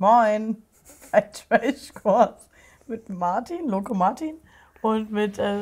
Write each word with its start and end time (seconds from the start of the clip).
Moin. 0.00 0.56
Ein 1.12 1.24
Trashkurs 1.30 2.48
mit 2.86 3.10
Martin, 3.10 3.68
Loco 3.68 3.92
Martin 3.92 4.36
und 4.80 5.12
mit, 5.12 5.38
äh, 5.38 5.58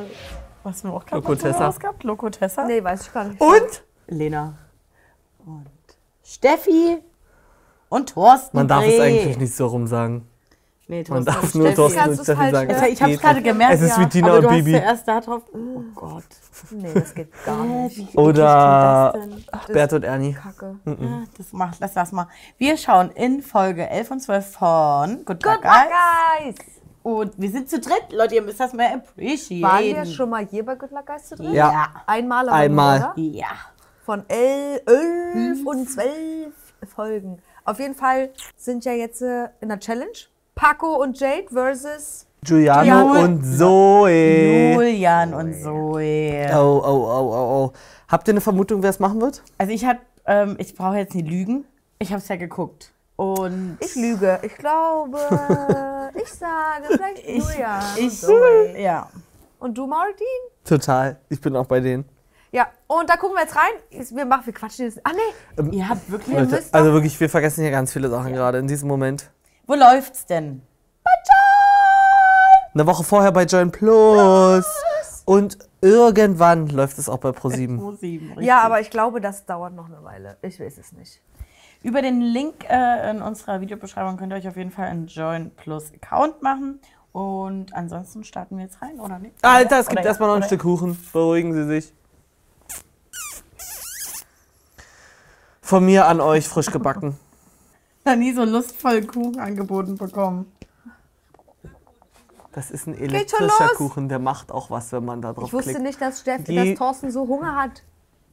was 0.62 0.84
haben 0.84 0.90
wir 0.92 0.96
auch 0.96 1.04
gerade 1.04 1.22
Loco 1.22 1.34
Tessa. 1.34 1.66
rausgehabt? 1.66 2.04
Loco 2.04 2.30
Tessa. 2.30 2.64
Nee, 2.64 2.82
weiß 2.82 3.06
ich 3.08 3.12
gar 3.12 3.24
nicht. 3.24 3.40
Und 3.40 3.84
Lena. 4.06 4.56
Und 5.44 5.66
Steffi. 6.22 6.98
Und 7.88 8.10
Thorsten. 8.10 8.56
Man 8.56 8.68
darf 8.68 8.84
es 8.84 8.96
Dreh. 8.96 9.00
eigentlich 9.02 9.38
nicht 9.38 9.56
so 9.56 9.66
rum 9.66 9.88
sagen. 9.88 10.28
Nee, 10.90 11.04
Man 11.08 11.22
darf 11.24 11.54
nur. 11.54 11.74
Thorsten 11.74 12.08
und 12.08 12.14
Steffi 12.14 12.24
sagen. 12.50 12.50
hören? 12.52 12.70
Also 12.70 12.86
ich 12.86 13.00
hab's 13.02 13.10
Geht 13.12 13.20
gerade 13.20 13.42
gemerkt. 13.42 13.74
Es 13.74 13.82
ist 13.82 13.96
ja. 13.98 14.02
wie 14.02 14.08
Tina 14.08 14.34
und 14.36 14.42
du 14.44 14.48
Bibi. 14.48 14.72
Hast 14.72 14.82
zuerst 15.04 15.08
da 15.08 15.20
drauf. 15.20 15.42
Oh 15.52 15.82
Gott. 15.94 16.24
Nee, 16.70 16.94
das 16.94 17.14
geht 17.14 17.28
gar 17.44 17.62
nicht. 17.64 18.16
Oder? 18.16 19.14
Bert 19.68 19.92
und 19.92 20.02
Ernie. 20.04 20.32
Kacke. 20.32 20.76
Ja, 20.86 21.22
das 21.36 21.52
macht, 21.52 21.76
lass 21.80 21.92
das 21.92 22.10
mal. 22.12 22.26
Wir 22.56 22.76
schauen 22.78 23.10
in 23.10 23.42
Folge 23.42 23.88
11 23.88 24.10
und 24.10 24.20
12 24.20 24.50
von 24.52 25.16
Good, 25.26 25.42
Good 25.44 25.62
Guys. 25.62 25.70
guys! 26.42 26.54
Und 27.02 27.32
wir 27.36 27.50
sind 27.50 27.70
zu 27.70 27.78
dritt, 27.80 28.06
Leute, 28.10 28.34
ihr 28.36 28.42
müsst 28.42 28.58
das 28.60 28.72
mal 28.72 28.86
appreciaten. 28.94 29.62
Waren 29.62 29.84
wir 29.84 30.06
schon 30.06 30.30
mal 30.30 30.46
hier 30.46 30.64
bei 30.64 30.74
Good 30.74 30.90
Luck 30.90 31.06
Guys 31.06 31.28
zu 31.28 31.36
dritt? 31.36 31.52
Ja. 31.52 31.88
Einmal 32.06 32.48
aber 32.48 32.56
Einmal. 32.56 32.98
Nur, 33.00 33.12
oder? 33.12 33.18
Ja. 33.22 33.46
Von 34.04 34.24
el- 34.28 34.82
elf 34.86 35.66
und 35.66 35.88
zwölf 35.88 36.54
Folgen. 36.94 37.40
Auf 37.64 37.78
jeden 37.78 37.94
Fall 37.94 38.30
sind 38.56 38.84
ja 38.86 38.92
jetzt 38.92 39.20
äh, 39.22 39.48
in 39.60 39.68
der 39.68 39.78
Challenge 39.80 40.08
Paco 40.58 40.96
und 41.00 41.20
Jade 41.20 41.46
versus 41.52 42.26
Giuliano 42.42 43.22
und 43.22 43.44
Zoe. 43.44 44.72
Julian 44.74 45.32
und 45.32 45.54
Zoe. 45.54 46.50
Oh, 46.52 46.82
oh, 46.84 46.84
oh, 46.84 47.32
oh, 47.32 47.70
oh. 47.70 47.72
Habt 48.08 48.26
ihr 48.26 48.32
eine 48.32 48.40
Vermutung, 48.40 48.82
wer 48.82 48.90
es 48.90 48.98
machen 48.98 49.20
wird? 49.20 49.44
Also 49.56 49.72
ich 49.72 49.84
hab, 49.84 49.98
ähm, 50.26 50.56
ich 50.58 50.74
brauche 50.74 50.96
jetzt 50.96 51.14
nicht 51.14 51.28
lügen. 51.28 51.64
Ich 52.00 52.10
habe 52.10 52.20
es 52.20 52.26
ja 52.26 52.34
geguckt. 52.34 52.90
Und 53.14 53.78
Ich 53.80 53.94
lüge. 53.94 54.40
Ich 54.42 54.56
glaube, 54.56 55.18
ich 56.20 56.28
sage 56.32 56.86
vielleicht 56.88 57.28
Julian 57.28 57.82
und 57.96 58.04
ich, 58.04 58.20
Zoe. 58.20 58.80
ja. 58.80 59.08
Und 59.60 59.78
du, 59.78 59.86
Martin? 59.86 60.26
Total. 60.64 61.20
Ich 61.28 61.40
bin 61.40 61.54
auch 61.54 61.66
bei 61.66 61.78
denen. 61.78 62.04
Ja, 62.50 62.66
und 62.88 63.08
da 63.08 63.16
gucken 63.16 63.36
wir 63.36 63.42
jetzt 63.42 63.54
rein. 63.54 64.16
Wir 64.16 64.24
machen, 64.24 64.46
wir 64.46 64.52
quatschen 64.54 64.86
jetzt. 64.86 64.98
Ah, 65.04 65.10
nee. 65.14 65.76
Ihr 65.76 65.88
habt 65.88 66.10
wirklich. 66.10 66.36
Leute, 66.36 66.64
also 66.72 66.92
wirklich, 66.92 67.20
wir 67.20 67.30
vergessen 67.30 67.62
hier 67.62 67.70
ganz 67.70 67.92
viele 67.92 68.08
Sachen 68.10 68.32
gerade 68.32 68.58
in 68.58 68.66
diesem 68.66 68.88
Moment. 68.88 69.30
Wo 69.68 69.74
läuft's 69.74 70.24
denn? 70.24 70.62
Eine 72.72 72.86
Woche 72.86 73.04
vorher 73.04 73.30
bei 73.32 73.44
Join 73.44 73.70
Plus. 73.70 74.64
Und 75.26 75.58
irgendwann 75.82 76.68
läuft 76.68 76.96
es 76.96 77.06
auch 77.10 77.18
bei 77.18 77.28
Pro7. 77.28 77.76
Pro 77.76 77.92
7, 77.92 78.28
richtig. 78.28 78.46
Ja, 78.46 78.62
aber 78.62 78.80
ich 78.80 78.88
glaube, 78.88 79.20
das 79.20 79.44
dauert 79.44 79.74
noch 79.74 79.84
eine 79.84 80.02
Weile. 80.02 80.38
Ich 80.40 80.58
weiß 80.58 80.78
es 80.78 80.92
nicht. 80.92 81.20
Über 81.82 82.00
den 82.00 82.22
Link 82.22 82.64
äh, 82.70 83.10
in 83.10 83.20
unserer 83.20 83.60
Videobeschreibung 83.60 84.16
könnt 84.16 84.32
ihr 84.32 84.36
euch 84.36 84.48
auf 84.48 84.56
jeden 84.56 84.70
Fall 84.70 84.86
einen 84.86 85.06
Join 85.06 85.50
Plus 85.50 85.92
Account 85.92 86.40
machen. 86.40 86.80
Und 87.12 87.74
ansonsten 87.74 88.24
starten 88.24 88.56
wir 88.56 88.64
jetzt 88.64 88.80
rein, 88.80 88.98
oder 88.98 89.18
nicht? 89.18 89.34
Alter, 89.42 89.80
es 89.80 89.86
Oder 89.86 89.96
gibt 89.96 90.04
ja, 90.04 90.08
erstmal 90.08 90.30
noch 90.30 90.36
ein? 90.36 90.44
Stück 90.44 90.62
Kuchen. 90.62 90.98
Beruhigen 91.12 91.52
Sie 91.52 91.66
sich. 91.66 91.92
Von 95.60 95.84
mir 95.84 96.06
an 96.06 96.22
euch 96.22 96.48
frisch 96.48 96.70
gebacken. 96.70 97.18
Noch 98.08 98.16
nie 98.16 98.32
so 98.32 98.44
lustvoll 98.44 99.02
Kuchen 99.04 99.38
angeboten 99.40 99.96
bekommen. 99.96 100.52
Das 102.52 102.70
ist 102.70 102.86
ein 102.86 102.98
elektrischer. 102.98 103.68
Kuchen, 103.76 104.08
der 104.08 104.18
macht 104.18 104.50
auch 104.50 104.70
was, 104.70 104.90
wenn 104.92 105.04
man 105.04 105.22
da 105.22 105.32
drauf 105.32 105.44
Ich 105.48 105.52
wusste 105.52 105.70
klickt. 105.70 105.84
nicht, 105.84 106.00
dass, 106.00 106.20
Steff, 106.20 106.44
Die- 106.44 106.56
dass 106.56 106.78
Thorsten 106.78 107.10
so 107.10 107.26
Hunger 107.28 107.54
hat. 107.54 107.82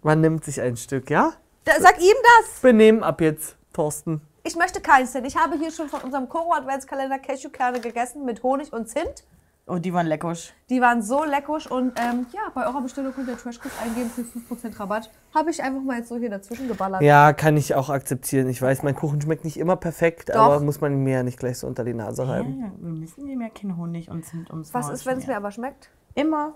Man 0.02 0.22
nimmt 0.22 0.44
sich 0.46 0.62
ein 0.62 0.78
Stück, 0.78 1.10
ja? 1.10 1.34
Da, 1.66 1.74
sag 1.80 2.00
ihm 2.00 2.16
das! 2.42 2.60
Benehmen 2.62 3.04
ab 3.04 3.22
jetzt, 3.22 3.56
Thorsten. 3.74 4.22
Ich 4.44 4.56
möchte 4.56 4.80
keins, 4.82 5.12
denn 5.14 5.26
ich 5.26 5.36
habe 5.36 5.58
hier 5.58 5.72
schon 5.72 5.90
von 5.90 6.02
unserem 6.02 6.30
Koro 6.30 6.54
Adventskalender 6.54 7.18
Cashewkerne 7.20 7.80
gegessen 7.82 8.24
mit 8.26 8.42
Honig 8.44 8.72
und 8.72 8.88
Zimt. 8.88 9.26
Oh, 9.68 9.80
die 9.80 9.92
waren 9.94 10.06
leckisch. 10.06 10.54
Die 10.70 10.80
waren 10.80 11.02
so 11.02 11.24
leckisch 11.24 11.66
und 11.72 11.94
ähm, 12.00 12.28
ja, 12.32 12.42
bei 12.54 12.68
eurer 12.68 12.82
Bestellung 12.82 13.14
könnt 13.14 13.28
ihr 13.30 13.36
Trashkurs 13.38 13.74
eingeben 13.84 14.12
für 14.12 14.22
5% 14.22 14.80
Rabatt. 14.80 15.10
Habe 15.34 15.50
ich 15.50 15.64
einfach 15.64 15.82
mal 15.82 15.98
jetzt 15.98 16.10
so 16.10 16.18
hier 16.18 16.30
dazwischen 16.30 16.68
geballert. 16.68 17.02
Ja, 17.02 17.34
kann 17.34 17.58
ich 17.58 17.74
auch 17.74 17.90
akzeptieren. 17.90 18.48
Ich 18.48 18.62
weiß, 18.62 18.84
mein 18.84 18.96
Kuchen 18.96 19.20
schmeckt 19.22 19.44
nicht 19.44 19.58
immer 19.58 19.76
perfekt, 19.76 20.30
Doch. 20.30 20.36
aber 20.36 20.60
muss 20.60 20.82
man 20.82 20.96
mir 21.04 21.14
ja 21.16 21.24
nicht 21.24 21.40
gleich 21.40 21.58
so 21.58 21.66
unter 21.66 21.84
die 21.84 21.96
Nase 21.96 22.28
reiben. 22.28 22.60
ja, 22.60 22.72
wir 22.78 22.90
müssen 22.92 23.26
dem 23.26 23.42
ja 23.42 23.50
kein 23.50 23.76
Honig 23.76 24.08
und 24.12 24.24
Zimt 24.24 24.52
ums 24.52 24.72
Was 24.72 24.86
Maul 24.86 24.94
ist, 24.94 25.06
wenn 25.08 25.18
es 25.18 25.26
mir 25.26 25.36
aber 25.36 25.50
schmeckt? 25.52 25.90
Immer. 26.14 26.54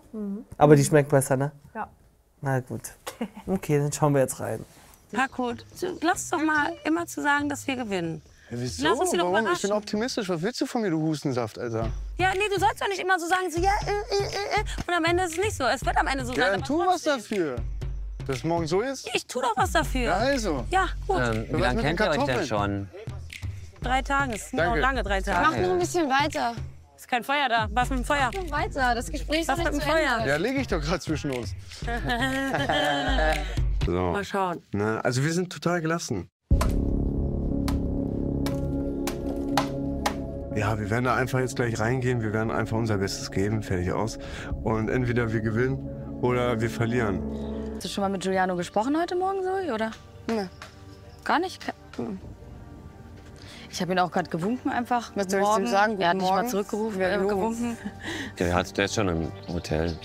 Aber 0.60 0.76
die 0.76 0.84
schmeckt 0.86 1.10
besser, 1.10 1.36
ne? 1.36 1.52
Ja. 1.74 1.90
Na 2.42 2.60
gut. 2.60 2.94
Okay, 3.48 3.80
dann 3.80 3.92
schauen 3.92 4.14
wir 4.14 4.22
jetzt 4.22 4.40
rein. 4.40 4.64
Du- 5.12 5.98
lass 6.02 6.30
doch 6.30 6.44
mal 6.44 6.72
immer 6.86 7.08
zu 7.08 7.24
sagen, 7.24 7.50
dass 7.50 7.66
wir 7.66 7.76
gewinnen. 7.76 8.22
Ja, 8.52 8.58
wieso? 8.60 8.84
Lass 8.88 9.00
uns 9.00 9.12
die 9.12 9.18
doch 9.18 9.26
Warum? 9.26 9.36
Ich 9.38 9.42
überraschen. 9.44 9.70
bin 9.70 9.78
optimistisch. 9.78 10.30
Was 10.30 10.42
willst 10.42 10.62
du 10.62 10.66
von 10.66 10.82
mir, 10.82 10.90
du 10.90 11.00
Hustensaft, 11.02 11.60
Alter? 11.60 11.90
Ja, 12.18 12.32
nee, 12.34 12.40
du 12.54 12.60
sollst 12.60 12.82
doch 12.82 12.88
nicht 12.88 13.00
immer 13.00 13.20
so 13.20 13.28
sagen, 13.28 13.50
so 13.52 13.60
ja, 13.62 13.72
äh, 13.86 13.92
äh, 13.92 14.24
äh, 14.24 14.62
äh. 14.62 14.64
und 14.88 14.94
am 14.94 15.06
Ende 15.06 15.24
ist 15.24 15.34
es 15.34 15.38
nicht 15.38 15.56
so. 15.56 15.66
Es 15.66 15.86
wird 15.86 15.98
am 15.98 16.08
Ende 16.08 16.26
so 16.26 16.34
Ja, 16.34 16.44
sein. 16.44 16.52
dann 16.54 16.62
aber 16.62 16.68
tu 16.68 16.80
was 16.80 17.04
trotzdem. 17.04 17.38
dafür. 17.38 17.56
Dass 18.28 18.38
es 18.38 18.44
morgen 18.44 18.68
so 18.68 18.82
ist? 18.82 19.10
Ich 19.14 19.26
tu 19.26 19.42
doch 19.42 19.54
was 19.56 19.72
dafür. 19.72 20.02
Ja, 20.02 20.14
also. 20.18 20.66
Ja, 20.70 20.88
gut. 21.08 21.18
Ähm, 21.20 21.46
wie 21.50 21.54
was 21.54 21.62
lange 21.62 21.76
mit 21.76 21.86
kennt 21.86 22.00
ihr 22.00 22.06
euch 22.10 22.18
denn 22.18 22.26
Kartoffeln? 22.26 22.48
schon? 22.48 22.90
Drei 23.82 24.02
Tage. 24.02 24.34
Es 24.36 24.50
sind 24.50 24.58
noch 24.58 24.66
Danke. 24.66 24.80
lange 24.82 25.04
drei 25.04 25.20
Mach 25.20 25.26
Tage. 25.52 25.62
noch 25.62 25.72
ein 25.72 25.80
bisschen 25.80 26.10
weiter. 26.10 26.54
Ist 26.96 27.08
kein 27.08 27.24
Feuer 27.24 27.48
da. 27.50 27.68
Was 27.72 27.90
mit 27.90 28.00
dem 28.00 28.06
Feuer? 28.06 28.30
Mach 28.34 28.52
weiter. 28.60 28.94
Das 28.94 29.10
Gespräch 29.10 29.42
ist 29.42 29.48
Was 29.48 29.58
mit 29.58 29.72
nicht 29.72 29.78
dem 29.78 29.82
zu 29.88 29.96
Feuer? 29.96 30.18
Ende. 30.18 30.30
Ja, 30.30 30.36
lege 30.36 30.60
ich 30.60 30.68
doch 30.68 30.82
gerade 30.82 31.00
zwischen 31.00 31.32
uns. 31.32 31.54
So. 33.86 34.12
Mal 34.12 34.24
schauen. 34.26 34.62
Na, 34.72 35.00
also 35.00 35.24
wir 35.24 35.34
sind 35.34 35.52
total 35.52 35.82
gelassen. 35.82 36.30
Ja, 40.60 40.78
wir 40.78 40.90
werden 40.90 41.06
da 41.06 41.16
einfach 41.16 41.40
jetzt 41.40 41.56
gleich 41.56 41.80
reingehen. 41.80 42.22
Wir 42.22 42.34
werden 42.34 42.52
einfach 42.52 42.76
unser 42.78 42.98
Bestes 42.98 43.32
geben. 43.32 43.64
Fertig 43.64 43.94
aus. 43.94 44.20
Und 44.64 44.90
entweder 44.90 45.32
wir 45.32 45.40
gewinnen 45.40 45.78
oder 46.22 46.60
wir 46.60 46.70
verlieren. 46.70 47.22
Hast 47.76 47.86
du 47.86 47.88
schon 47.88 48.02
mal 48.02 48.10
mit 48.10 48.24
Giuliano 48.24 48.58
gesprochen 48.58 48.98
heute 49.00 49.16
Morgen, 49.16 49.40
Zoe, 49.42 49.74
oder? 49.74 49.92
Nee. 50.28 50.48
Gar 51.24 51.40
nicht? 51.40 51.64
Hm. 51.96 52.20
Ich 53.72 53.82
habe 53.82 53.94
ihn 53.94 54.00
auch 54.00 54.12
gerade 54.12 54.30
gewunken 54.30 54.70
einfach. 54.70 55.12
Was 55.16 55.32
soll 55.32 55.40
ich 55.40 55.46
Morgen. 55.48 55.64
ihm 55.64 55.68
sagen? 55.68 56.02
Er 56.02 56.10
hat 56.10 56.14
Guten 56.16 56.20
dich 56.26 56.30
mal 56.30 56.36
Morgen? 56.38 56.50
zurückgerufen, 56.50 57.02
äh, 57.02 57.18
gewunken. 57.20 57.78
Der, 58.38 58.54
hat, 58.54 58.78
der 58.78 58.86
ist 58.86 58.96
schon 58.96 59.08
im 59.08 59.32
Hotel. 59.54 59.96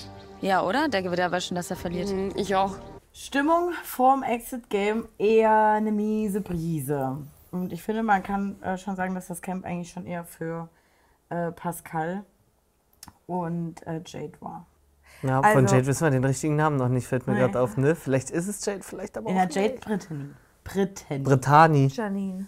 Ja, 0.41 0.63
oder? 0.63 0.89
Der 0.89 1.03
wird 1.03 1.19
ja 1.19 1.33
waschen, 1.33 1.57
dass 1.57 1.71
er 1.71 1.77
verliert. 1.77 2.11
Hm, 2.11 2.31
Ich 2.37 2.55
auch. 2.55 2.77
Stimmung 3.13 3.73
vorm 3.83 4.23
Exit 4.23 4.69
Game 4.71 5.09
eher 5.19 5.53
eine 5.77 5.91
miese 5.91 6.41
Brise. 6.41 7.17
Und 7.55 7.73
ich 7.73 7.85
finde, 7.85 8.03
man 8.03 8.21
kann 8.25 8.61
äh, 8.63 8.77
schon 8.77 8.97
sagen, 8.97 9.15
dass 9.15 9.29
das 9.29 9.41
Camp 9.41 9.65
eigentlich 9.65 9.91
schon 9.93 10.07
eher 10.07 10.25
für 10.25 10.69
äh, 11.29 11.53
Pascal 11.53 12.25
und 13.29 13.87
äh, 13.87 14.01
Jade 14.05 14.33
war. 14.41 14.67
Ja, 15.23 15.41
von 15.41 15.63
Also- 15.63 15.77
Jade 15.77 15.87
wissen 15.87 16.05
wir 16.05 16.11
den 16.11 16.25
richtigen 16.25 16.57
Namen 16.57 16.77
noch 16.77 16.89
nicht, 16.89 17.07
fällt 17.07 17.29
mir 17.29 17.37
gerade 17.37 17.61
auf, 17.61 17.77
ne? 17.77 17.95
Vielleicht 17.95 18.31
ist 18.31 18.49
es 18.49 18.65
Jade, 18.67 18.83
vielleicht 18.83 19.17
aber 19.17 19.31
In 19.31 19.39
auch 19.39 19.47
der 19.47 19.63
Jade 19.69 19.79
Brittany. 19.79 20.31
Brittany. 20.65 21.23
Brittani. 21.23 21.87
Janine. 21.87 22.47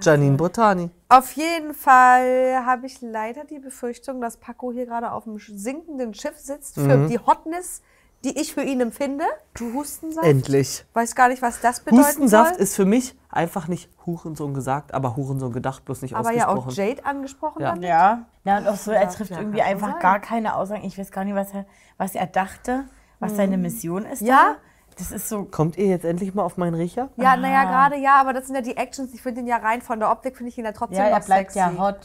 Janine 0.00 0.36
Brittani. 0.36 0.90
Auf 1.08 1.32
jeden 1.32 1.74
Fall 1.74 2.64
habe 2.64 2.86
ich 2.86 3.00
leider 3.02 3.44
die 3.44 3.58
Befürchtung, 3.58 4.20
dass 4.20 4.36
Paco 4.36 4.70
hier 4.72 4.86
gerade 4.86 5.10
auf 5.10 5.24
dem 5.24 5.38
sinkenden 5.38 6.14
Schiff 6.14 6.38
sitzt 6.38 6.76
für 6.76 6.96
Mhm. 6.96 7.08
die 7.08 7.18
Hotness, 7.18 7.82
die 8.24 8.40
ich 8.40 8.54
für 8.54 8.62
ihn 8.62 8.80
empfinde. 8.80 9.24
Du 9.54 9.72
Hustensaft. 9.74 10.26
Endlich. 10.26 10.84
Weiß 10.94 11.14
gar 11.14 11.28
nicht, 11.28 11.42
was 11.42 11.60
das 11.60 11.80
bedeuten 11.80 12.04
Hustensaft 12.04 12.54
soll. 12.54 12.62
ist 12.62 12.76
für 12.76 12.84
mich 12.84 13.16
einfach 13.30 13.66
nicht 13.68 13.90
Hurensohn 14.06 14.54
gesagt, 14.54 14.94
aber 14.94 15.16
Hurensohn 15.16 15.52
gedacht, 15.52 15.84
bloß 15.84 16.02
nicht 16.02 16.14
aber 16.14 16.32
ja 16.32 16.48
auch 16.48 16.66
ausgesprochen. 16.66 16.88
Jade 16.88 17.04
angesprochen 17.06 17.62
Ja. 17.62 17.68
damit. 17.70 17.84
Ja. 17.88 18.26
Ja, 18.44 18.58
und 18.58 18.68
auch 18.68 18.76
so, 18.76 18.90
er 18.90 19.08
trifft 19.08 19.30
ja, 19.30 19.38
irgendwie 19.38 19.62
einfach 19.62 19.92
sein. 19.92 20.00
gar 20.00 20.20
keine 20.20 20.54
Aussagen. 20.56 20.84
Ich 20.84 20.98
weiß 20.98 21.10
gar 21.10 21.24
nicht, 21.24 21.34
was 21.34 21.52
er, 21.54 21.64
was 21.98 22.14
er 22.14 22.26
dachte, 22.26 22.84
was 23.20 23.36
seine 23.36 23.56
Mission 23.58 24.04
ist. 24.04 24.22
Ja. 24.22 24.54
Da. 24.54 24.56
Das 24.98 25.10
ist 25.10 25.28
so. 25.30 25.44
Kommt 25.44 25.78
ihr 25.78 25.86
jetzt 25.86 26.04
endlich 26.04 26.34
mal 26.34 26.42
auf 26.42 26.58
meinen 26.58 26.74
Riecher? 26.74 27.08
Ja, 27.16 27.34
naja, 27.36 27.64
gerade 27.64 27.96
ja, 27.96 28.20
aber 28.20 28.34
das 28.34 28.46
sind 28.46 28.56
ja 28.56 28.60
die 28.60 28.76
Actions. 28.76 29.14
Ich 29.14 29.22
finde 29.22 29.40
ihn 29.40 29.46
ja 29.46 29.56
rein 29.56 29.80
von 29.80 29.98
der 29.98 30.10
Optik, 30.10 30.36
finde 30.36 30.50
ich 30.50 30.58
ihn 30.58 30.66
ja 30.66 30.72
trotzdem 30.72 30.98
Ja, 30.98 31.04
er 31.06 31.18
noch 31.18 31.24
bleibt 31.24 31.52
sexy. 31.52 31.58
ja 31.58 31.78
hot. 31.78 31.96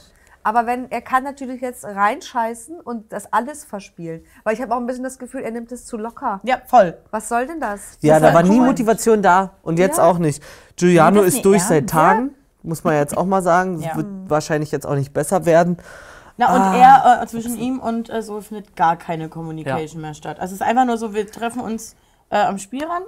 Aber 0.47 0.65
wenn, 0.65 0.89
er 0.91 1.01
kann 1.01 1.25
natürlich 1.25 1.59
jetzt 1.59 1.83
reinscheißen 1.83 2.79
und 2.79 3.11
das 3.11 3.33
alles 3.33 3.65
verspielen. 3.65 4.23
Weil 4.45 4.53
ich 4.53 4.61
habe 4.61 4.73
auch 4.73 4.79
ein 4.79 4.85
bisschen 4.87 5.03
das 5.03 5.19
Gefühl, 5.19 5.41
er 5.41 5.51
nimmt 5.51 5.73
es 5.73 5.85
zu 5.85 5.97
locker. 5.97 6.39
Ja, 6.43 6.61
voll. 6.67 6.97
Was 7.11 7.27
soll 7.27 7.47
denn 7.47 7.59
das? 7.59 7.97
Ja, 7.99 8.13
Das 8.13 8.21
da 8.21 8.27
ist 8.29 8.33
war 8.35 8.43
nie. 8.43 8.59
Motivation 8.61 9.21
da 9.21 9.51
und 9.61 9.77
jetzt 9.77 9.97
Ja. 9.97 10.05
auch 10.05 10.19
nicht. 10.19 10.41
Giuliano 10.77 11.21
das 11.21 11.33
ist 11.33 11.43
durch 11.43 11.57
ernst. 11.57 11.67
seit 11.67 11.89
Tagen, 11.89 12.33
muss 12.63 12.85
man 12.85 12.93
jetzt 12.95 13.17
auch 13.17 13.25
mal 13.25 13.41
sagen. 13.41 13.81
Ja. 13.81 13.89
Das 13.89 13.97
wird 13.97 14.07
wahrscheinlich 14.29 14.71
jetzt 14.71 14.85
auch 14.87 14.95
nicht 14.95 15.13
besser 15.13 15.45
werden. 15.45 15.77
Na, 16.37 16.55
und 16.55 16.61
Ah. 16.61 16.77
er, 16.77 17.23
äh, 17.23 17.27
zwischen 17.27 17.57
ihm 17.57 17.79
und 17.79 18.09
äh, 18.09 18.21
so 18.21 18.39
findet 18.39 18.73
gar 18.77 18.95
keine 18.95 19.27
Communication 19.27 19.99
mehr 20.01 20.13
statt. 20.13 20.39
Also 20.39 20.55
es 20.55 20.61
ist 20.61 20.65
einfach 20.65 20.85
nur 20.85 20.97
so, 20.97 21.13
wir 21.13 21.29
treffen 21.29 21.59
uns 21.59 21.97
äh, 22.29 22.37
am 22.37 22.57
Spielrand 22.57 23.05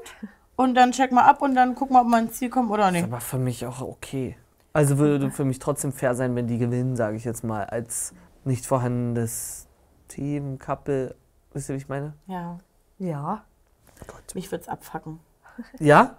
und 0.57 0.75
dann 0.75 0.91
checken 0.91 1.15
wir 1.15 1.23
ab 1.25 1.41
und 1.41 1.55
dann 1.55 1.73
gucken 1.75 1.95
wir, 1.95 2.01
ob 2.01 2.07
wir 2.07 2.19
ins 2.19 2.33
Ziel 2.33 2.49
kommen 2.49 2.69
oder 2.69 2.91
nicht. 2.91 3.05
Aber 3.05 3.21
für 3.21 3.37
mich 3.37 3.65
auch 3.65 3.79
okay. 3.79 4.35
Also 4.73 4.97
würde 4.97 5.31
für 5.31 5.45
mich 5.45 5.59
trotzdem 5.59 5.91
fair 5.91 6.15
sein, 6.15 6.35
wenn 6.35 6.47
die 6.47 6.57
gewinnen, 6.57 6.95
sage 6.95 7.17
ich 7.17 7.25
jetzt 7.25 7.43
mal, 7.43 7.63
als 7.65 8.13
nicht 8.45 8.65
vorhandenes 8.65 9.67
Team, 10.07 10.59
Couple. 10.59 11.15
Wisst 11.53 11.69
ihr, 11.69 11.73
wie 11.75 11.79
ich 11.79 11.89
meine? 11.89 12.13
Ja, 12.27 12.59
Ja. 12.99 13.43
mich 14.35 14.51
wird's 14.51 14.67
abfacken. 14.67 15.19
Ja? 15.79 16.17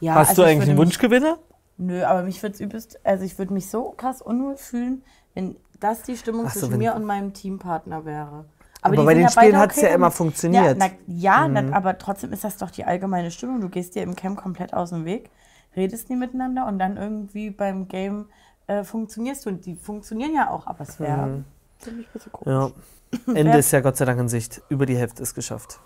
Ja, 0.00 0.14
Hast 0.14 0.30
also 0.30 0.42
du 0.42 0.48
ich 0.48 0.52
eigentlich 0.54 0.60
würde 0.62 0.70
einen 0.70 0.78
Wunschgewinner? 0.78 1.38
Nö, 1.76 2.04
aber 2.04 2.22
mich 2.22 2.42
würde 2.42 2.54
es 2.54 2.60
übelst, 2.60 3.04
also 3.04 3.24
ich 3.24 3.38
würde 3.38 3.52
mich 3.52 3.68
so 3.70 3.92
krass 3.96 4.22
unwohl 4.22 4.56
fühlen, 4.56 5.02
wenn 5.34 5.56
das 5.80 6.02
die 6.02 6.16
Stimmung 6.16 6.48
so, 6.48 6.60
zwischen 6.60 6.78
mir 6.78 6.94
und 6.94 7.04
meinem 7.04 7.32
Teampartner 7.32 8.04
wäre. 8.04 8.44
Aber 8.82 8.96
die 8.96 9.02
bei 9.04 9.14
den 9.14 9.24
ja 9.24 9.28
Spielen 9.30 9.52
beide 9.52 9.58
hat's 9.58 9.76
ja 9.76 9.82
damit. 9.82 9.94
immer 9.96 10.10
funktioniert. 10.10 10.76
Mhm. 10.76 10.82
Ja, 11.06 11.46
na, 11.48 11.54
ja 11.56 11.62
na, 11.62 11.76
aber 11.76 11.98
trotzdem 11.98 12.32
ist 12.32 12.44
das 12.44 12.56
doch 12.56 12.70
die 12.70 12.84
allgemeine 12.84 13.30
Stimmung. 13.30 13.60
Du 13.60 13.68
gehst 13.68 13.94
dir 13.94 14.02
im 14.02 14.16
Camp 14.16 14.38
komplett 14.40 14.72
aus 14.72 14.90
dem 14.90 15.04
Weg, 15.04 15.30
redest 15.76 16.10
nie 16.10 16.16
miteinander 16.16 16.66
und 16.66 16.78
dann 16.78 16.96
irgendwie 16.96 17.50
beim 17.50 17.88
Game 17.88 18.28
äh, 18.66 18.84
funktionierst 18.84 19.46
du. 19.46 19.50
Und 19.50 19.66
die 19.66 19.76
funktionieren 19.76 20.34
ja 20.34 20.50
auch, 20.50 20.66
aber 20.66 20.80
es 20.82 20.98
wäre 21.00 21.26
Mhm. 21.26 21.44
ziemlich 21.78 22.06
ein 22.08 22.12
bisschen 22.12 22.32
komisch. 22.32 22.72
Ja. 23.26 23.34
Ende 23.34 23.58
ist 23.58 23.70
ja 23.72 23.80
Gott 23.80 23.96
sei 23.96 24.04
Dank 24.04 24.20
in 24.20 24.28
Sicht. 24.28 24.62
Über 24.68 24.86
die 24.86 24.96
Hälfte 24.96 25.22
ist 25.22 25.34
geschafft. 25.34 25.80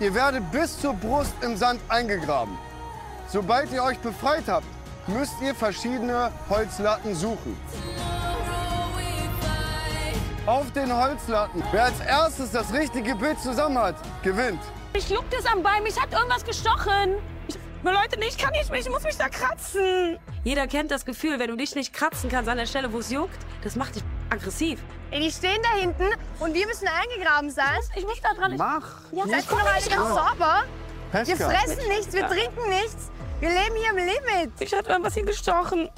Ihr 0.00 0.14
werdet 0.14 0.50
bis 0.52 0.78
zur 0.80 0.94
Brust 0.94 1.34
im 1.42 1.56
Sand 1.56 1.80
eingegraben. 1.88 2.56
Sobald 3.28 3.70
ihr 3.72 3.82
euch 3.82 3.98
befreit 3.98 4.44
habt, 4.48 4.66
müsst 5.06 5.34
ihr 5.42 5.54
verschiedene 5.54 6.30
Holzlatten 6.48 7.14
suchen. 7.14 7.56
Auf 10.46 10.70
den 10.72 10.92
Holzlatten. 10.96 11.62
Wer 11.70 11.84
als 11.84 12.00
erstes 12.00 12.50
das 12.52 12.72
richtige 12.72 13.14
Bild 13.14 13.38
zusammen 13.40 13.78
hat, 13.78 13.96
gewinnt. 14.22 14.60
Ich 14.94 15.08
juckt 15.08 15.32
es 15.38 15.46
am 15.46 15.62
Bein, 15.62 15.82
mich 15.82 16.00
hat 16.00 16.12
irgendwas 16.12 16.44
gestochen. 16.44 17.14
Ich, 17.46 17.58
Leute, 17.82 18.18
nee, 18.18 18.26
ich 18.28 18.36
kann 18.36 18.50
nicht 18.52 18.70
mehr, 18.70 18.80
ich 18.80 18.90
muss 18.90 19.02
mich 19.02 19.16
da 19.16 19.28
kratzen. 19.28 20.18
Jeder 20.44 20.66
kennt 20.66 20.90
das 20.90 21.04
Gefühl, 21.04 21.38
wenn 21.38 21.48
du 21.48 21.56
dich 21.56 21.74
nicht 21.74 21.92
kratzen 21.94 22.28
kannst 22.30 22.48
an 22.48 22.58
der 22.58 22.66
Stelle, 22.66 22.92
wo 22.92 22.98
es 22.98 23.10
juckt. 23.10 23.38
Das 23.62 23.74
macht 23.76 23.96
dich 23.96 24.02
aggressiv. 24.28 24.80
Ey, 25.10 25.20
die 25.20 25.30
stehen 25.30 25.60
da 25.62 25.80
hinten 25.80 26.06
und 26.38 26.54
wir 26.54 26.66
müssen 26.66 26.86
eingegraben 26.88 27.50
sein. 27.50 27.80
Ich 27.96 28.04
muss 28.04 28.20
da 28.20 28.34
dran. 28.34 28.52
Ich, 28.52 28.58
Mach! 28.58 29.00
Ja, 29.12 29.26
Seid 29.26 29.44
ihr 29.44 29.50
doch 29.50 29.60
alle 29.60 29.88
ganz 29.88 30.08
sauber? 30.08 30.62
Wir 31.12 31.36
fressen 31.36 31.88
nichts, 31.88 32.12
wir 32.12 32.28
trinken 32.28 32.68
nichts. 32.68 33.10
Wir 33.40 33.48
leben 33.48 33.74
hier 33.76 33.90
im 33.90 33.96
Limit. 33.96 34.52
ich 34.60 34.72
hatte 34.74 34.90
irgendwas 34.90 35.14
hier 35.14 35.24
gestochen. 35.24 35.88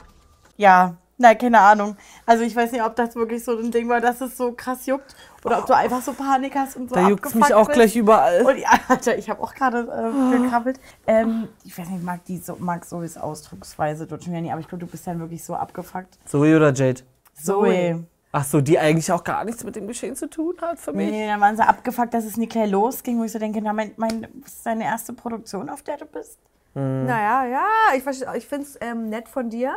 Ja, 0.57 0.97
na, 1.19 1.35
keine 1.35 1.61
Ahnung. 1.61 1.97
Also 2.25 2.45
ich 2.45 2.55
weiß 2.55 2.73
nicht, 2.73 2.83
ob 2.83 2.97
das 2.97 3.15
wirklich 3.17 3.45
so 3.45 3.59
ein 3.59 3.71
Ding 3.71 3.89
war, 3.89 4.01
dass 4.01 4.21
es 4.21 4.37
so 4.37 4.53
krass 4.53 4.87
juckt 4.87 5.15
oder 5.45 5.59
ob 5.59 5.67
du 5.67 5.75
einfach 5.75 6.01
so 6.03 6.13
Panik 6.13 6.55
hast 6.55 6.77
und 6.77 6.89
so 6.89 6.95
Da 6.95 7.09
juckt 7.09 7.35
mich 7.35 7.53
auch 7.55 7.67
bist. 7.67 7.75
gleich 7.77 7.97
überall. 7.97 8.43
Und 8.43 8.59
ja, 8.59 8.71
Alter, 8.89 9.19
ich 9.19 9.29
habe 9.29 9.43
auch 9.43 9.55
gerade 9.55 9.81
äh, 9.81 10.39
gekrabbelt. 10.43 10.79
Ähm, 11.07 11.49
ich 11.65 11.77
weiß 11.77 11.89
nicht, 11.89 11.99
ich 11.99 12.05
mag 12.05 12.25
die 12.27 12.39
so, 12.39 12.57
mag 12.59 12.85
Zoes 12.85 13.17
Ausdrucksweise 13.17 14.07
dort 14.07 14.23
schon 14.25 14.33
wieder 14.33 14.43
nicht, 14.43 14.53
aber 14.53 14.61
ich 14.61 14.69
glaube, 14.69 14.85
du 14.85 14.91
bist 14.91 15.07
dann 15.07 15.19
wirklich 15.21 15.43
so 15.45 15.55
abgefuckt. 15.55 16.19
Zoe 16.27 16.57
oder 16.57 16.73
Jade? 16.73 17.03
Zoe. 17.35 18.05
Ach 18.35 18.45
so, 18.45 18.63
die 18.63 18.79
eigentlich 18.79 19.13
auch 19.13 19.25
gar 19.25 19.45
nichts 19.45 19.63
mit 19.63 19.77
dem 19.77 19.87
Geschehen 19.87 20.17
zu 20.17 20.29
tun 20.31 20.55
hat 20.63 20.79
für 20.79 20.93
mich. 20.93 21.11
Nee, 21.11 21.27
dann 21.27 21.41
waren 21.41 21.55
sie 21.55 21.63
abgefuckt, 21.63 22.15
dass 22.15 22.25
es 22.25 22.39
nie 22.39 22.47
gleich 22.47 22.71
losging, 22.71 23.19
wo 23.19 23.25
ich 23.25 23.33
so 23.33 23.39
denke, 23.39 23.61
na, 23.61 23.75
mein, 23.75 23.93
mein, 23.97 24.27
was 24.43 24.55
ist 24.55 24.65
deine 24.67 24.85
erste 24.85 25.13
Produktion, 25.13 25.69
auf 25.69 25.83
der 25.83 25.99
du 25.99 26.07
bist? 26.07 26.39
Naja, 26.75 27.45
ja, 27.45 27.67
ich, 27.95 28.07
ich 28.07 28.47
finde 28.47 28.67
es 28.67 28.79
ähm, 28.81 29.11
nett 29.11 29.29
von 29.29 29.51
dir, 29.51 29.75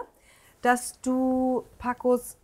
dass 0.62 1.02
du 1.02 1.66
Pacos 1.78 2.38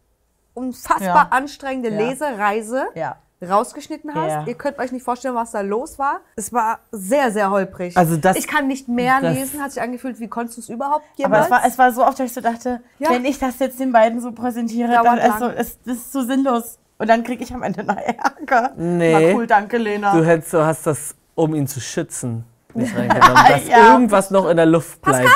unfassbar 0.54 1.08
Ja. 1.08 1.28
anstrengende 1.32 1.90
Ja. 1.90 1.98
Lesereise 2.10 2.84
Ja. 2.96 3.16
rausgeschnitten 3.48 4.14
hast. 4.14 4.30
Ja. 4.30 4.44
Ihr 4.46 4.54
könnt 4.54 4.78
euch 4.78 4.92
nicht 4.92 5.04
vorstellen, 5.04 5.34
was 5.36 5.52
da 5.52 5.62
los 5.62 5.98
war. 5.98 6.20
Es 6.36 6.54
war 6.54 6.80
sehr, 6.92 7.32
sehr 7.32 7.50
holprig. 7.50 7.98
Also 7.98 8.16
das- 8.18 8.38
ich 8.38 8.48
kann 8.48 8.68
nicht 8.68 8.88
mehr 8.88 9.20
das- 9.22 9.34
lesen, 9.36 9.62
hat 9.62 9.72
sich 9.72 9.82
angefühlt, 9.82 10.20
wie 10.20 10.28
konntest 10.28 10.58
du 10.58 10.62
es 10.62 10.70
überhaupt 10.70 11.04
Aber 11.18 11.18
jemals? 11.18 11.46
es 11.46 11.52
war, 11.52 11.66
es 11.66 11.78
war 11.80 11.92
so 11.92 12.04
oft, 12.06 12.20
dass 12.20 12.28
ich 12.28 12.34
so 12.34 12.42
dachte, 12.42 12.82
Ja. 13.00 13.10
wenn 13.10 13.26
ich 13.26 13.40
das 13.40 13.58
jetzt 13.60 13.80
den 13.80 13.92
beiden 13.92 14.20
so 14.22 14.32
präsentiere, 14.32 14.92
Dauert 14.94 15.06
dann 15.08 15.18
ist, 15.20 15.40
so, 15.40 15.48
ist 15.48 15.80
das 15.86 15.98
ist 15.98 16.12
so 16.14 16.22
sinnlos. 16.24 16.78
Und 17.00 17.10
dann 17.10 17.24
kriege 17.24 17.44
ich 17.44 17.52
am 17.52 17.64
Ende 17.64 17.84
noch 17.84 17.98
Ärger. 17.98 18.74
Nee. 18.78 19.32
Na 19.32 19.36
cool, 19.36 19.48
danke, 19.48 19.78
Lena. 19.80 20.14
Du, 20.16 20.24
hättest, 20.24 20.54
du 20.54 20.64
hast 20.64 20.86
das, 20.86 21.16
um 21.34 21.56
ihn 21.56 21.66
zu 21.68 21.80
schützen, 21.82 22.46
nicht 22.76 22.96
reingenommen, 22.96 23.34
dass 23.50 23.68
Ja. 23.68 23.92
irgendwas 23.94 24.30
noch 24.30 24.48
in 24.48 24.58
der 24.58 24.68
Luft 24.68 25.02
bleibt. 25.02 25.28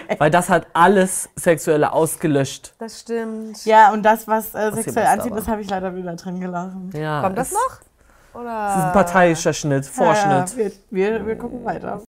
Weil 0.18 0.30
das 0.30 0.48
hat 0.50 0.66
alles 0.72 1.28
Sexuelle 1.36 1.92
ausgelöscht. 1.92 2.74
das 2.78 3.00
stimmt. 3.00 3.64
Ja, 3.64 3.92
und 3.92 4.02
das, 4.02 4.26
was 4.28 4.54
äh, 4.54 4.70
sexuell 4.72 5.06
anzieht, 5.06 5.32
das 5.34 5.48
habe 5.48 5.60
ich 5.62 5.70
leider 5.70 5.94
wieder 5.94 6.14
drin 6.16 6.40
gelassen. 6.40 6.90
Ja, 6.94 7.22
Kommt 7.22 7.38
das 7.38 7.48
es- 7.48 7.54
noch? 7.54 8.40
Oder? 8.40 8.66
Das 8.68 8.76
ist 8.76 8.82
ein 8.84 8.92
parteiischer 8.92 9.52
Schnitt, 9.52 9.84
Vorschnitt. 9.84 10.56
Ja, 10.56 10.62
ja, 10.64 10.70
wir, 10.90 11.20
wir, 11.20 11.26
wir 11.26 11.36
gucken 11.36 11.64
weiter. 11.64 12.00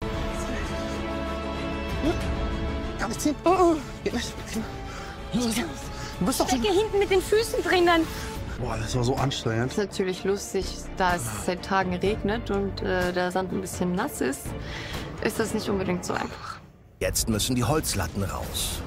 Kann 2.99 3.11
ich 3.11 3.19
ziehen? 3.19 3.35
Geht 4.03 4.13
nicht. 4.13 4.33
Du 6.19 6.25
bist 6.25 6.39
doch 6.39 6.47
Stecke 6.47 6.67
hinten 6.71 6.99
mit 6.99 7.09
den 7.11 7.21
Füßen 7.21 7.61
drin, 7.63 7.85
dann. 7.85 8.01
Boah, 8.59 8.77
das 8.81 8.95
war 8.95 9.03
so 9.03 9.15
anstrengend. 9.15 9.71
ist 9.71 9.77
natürlich 9.77 10.23
lustig, 10.23 10.65
da 10.95 11.15
es 11.15 11.45
seit 11.45 11.65
Tagen 11.65 11.95
regnet 11.95 12.49
und 12.51 12.81
äh, 12.81 13.11
der 13.11 13.31
Sand 13.31 13.51
ein 13.51 13.59
bisschen 13.59 13.93
nass 13.95 14.21
ist, 14.21 14.45
ist 15.23 15.39
das 15.39 15.53
nicht 15.53 15.67
unbedingt 15.67 16.05
so 16.05 16.13
einfach. 16.13 16.52
Jetzt 17.03 17.27
müssen 17.27 17.53
die 17.57 17.65
Holzlatten 17.65 18.23
raus. 18.23 18.81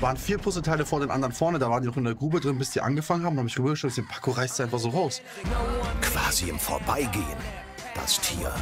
Waren 0.00 0.16
vier 0.16 0.38
Puzzleteile 0.38 0.84
vor 0.84 0.98
den 0.98 1.12
anderen 1.12 1.32
vorne, 1.32 1.60
da 1.60 1.70
waren 1.70 1.82
die 1.82 1.86
noch 1.86 1.96
in 1.96 2.02
der 2.02 2.16
Grube 2.16 2.40
drin, 2.40 2.58
bis 2.58 2.70
die 2.70 2.80
angefangen 2.80 3.24
haben. 3.24 3.36
Dann 3.36 3.44
habe 3.44 3.48
ich 3.48 3.56
rübergeschaut, 3.56 3.96
den 3.96 4.08
Paco 4.08 4.32
reißt 4.32 4.56
sie 4.56 4.64
einfach 4.64 4.80
so 4.80 4.88
raus. 4.88 5.22
Quasi 6.00 6.48
im 6.48 6.58
Vorbeigehen. 6.58 7.24
Das 7.94 8.20
Tier. 8.20 8.52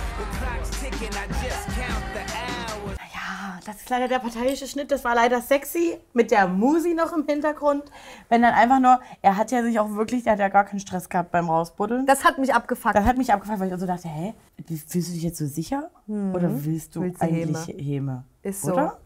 Ja, 3.49 3.59
das 3.65 3.77
ist 3.77 3.89
leider 3.89 4.09
der 4.09 4.19
parteiische 4.19 4.67
Schnitt. 4.67 4.91
Das 4.91 5.05
war 5.05 5.15
leider 5.15 5.41
sexy. 5.41 5.97
Mit 6.13 6.31
der 6.31 6.49
Musi 6.49 6.93
noch 6.93 7.15
im 7.17 7.25
Hintergrund. 7.27 7.85
Wenn 8.29 8.43
dann 8.43 8.53
einfach 8.53 8.79
nur, 8.79 9.01
er 9.23 9.37
hat 9.39 9.51
ja 9.51 9.63
sich 9.63 9.79
auch 9.81 9.91
wirklich, 9.95 10.25
der 10.25 10.35
hat 10.35 10.39
ja 10.41 10.49
gar 10.49 10.65
keinen 10.65 10.81
Stress 10.81 11.09
gehabt 11.09 11.31
beim 11.31 11.49
Rausbuddeln. 11.49 12.05
Das 12.05 12.25
hat 12.25 12.37
mich 12.37 12.53
abgefuckt. 12.53 12.95
Das 12.95 13.05
hat 13.07 13.17
mich 13.17 13.33
abgefragt, 13.33 13.61
weil 13.61 13.73
ich 13.73 13.81
so 13.81 13.87
dachte, 13.87 14.09
hä, 14.09 14.35
fühlst 14.67 15.09
du 15.09 15.13
dich 15.15 15.23
jetzt 15.23 15.39
so 15.39 15.47
sicher? 15.47 15.91
Oder 16.07 16.51
willst 16.65 16.95
du 16.95 17.01
Mhm. 17.01 17.05
Willst 17.05 17.23
eigentlich 17.23 17.75
Häme? 17.79 18.25
Ist 18.43 18.63
so. 18.63 18.73
Oder? 18.75 18.99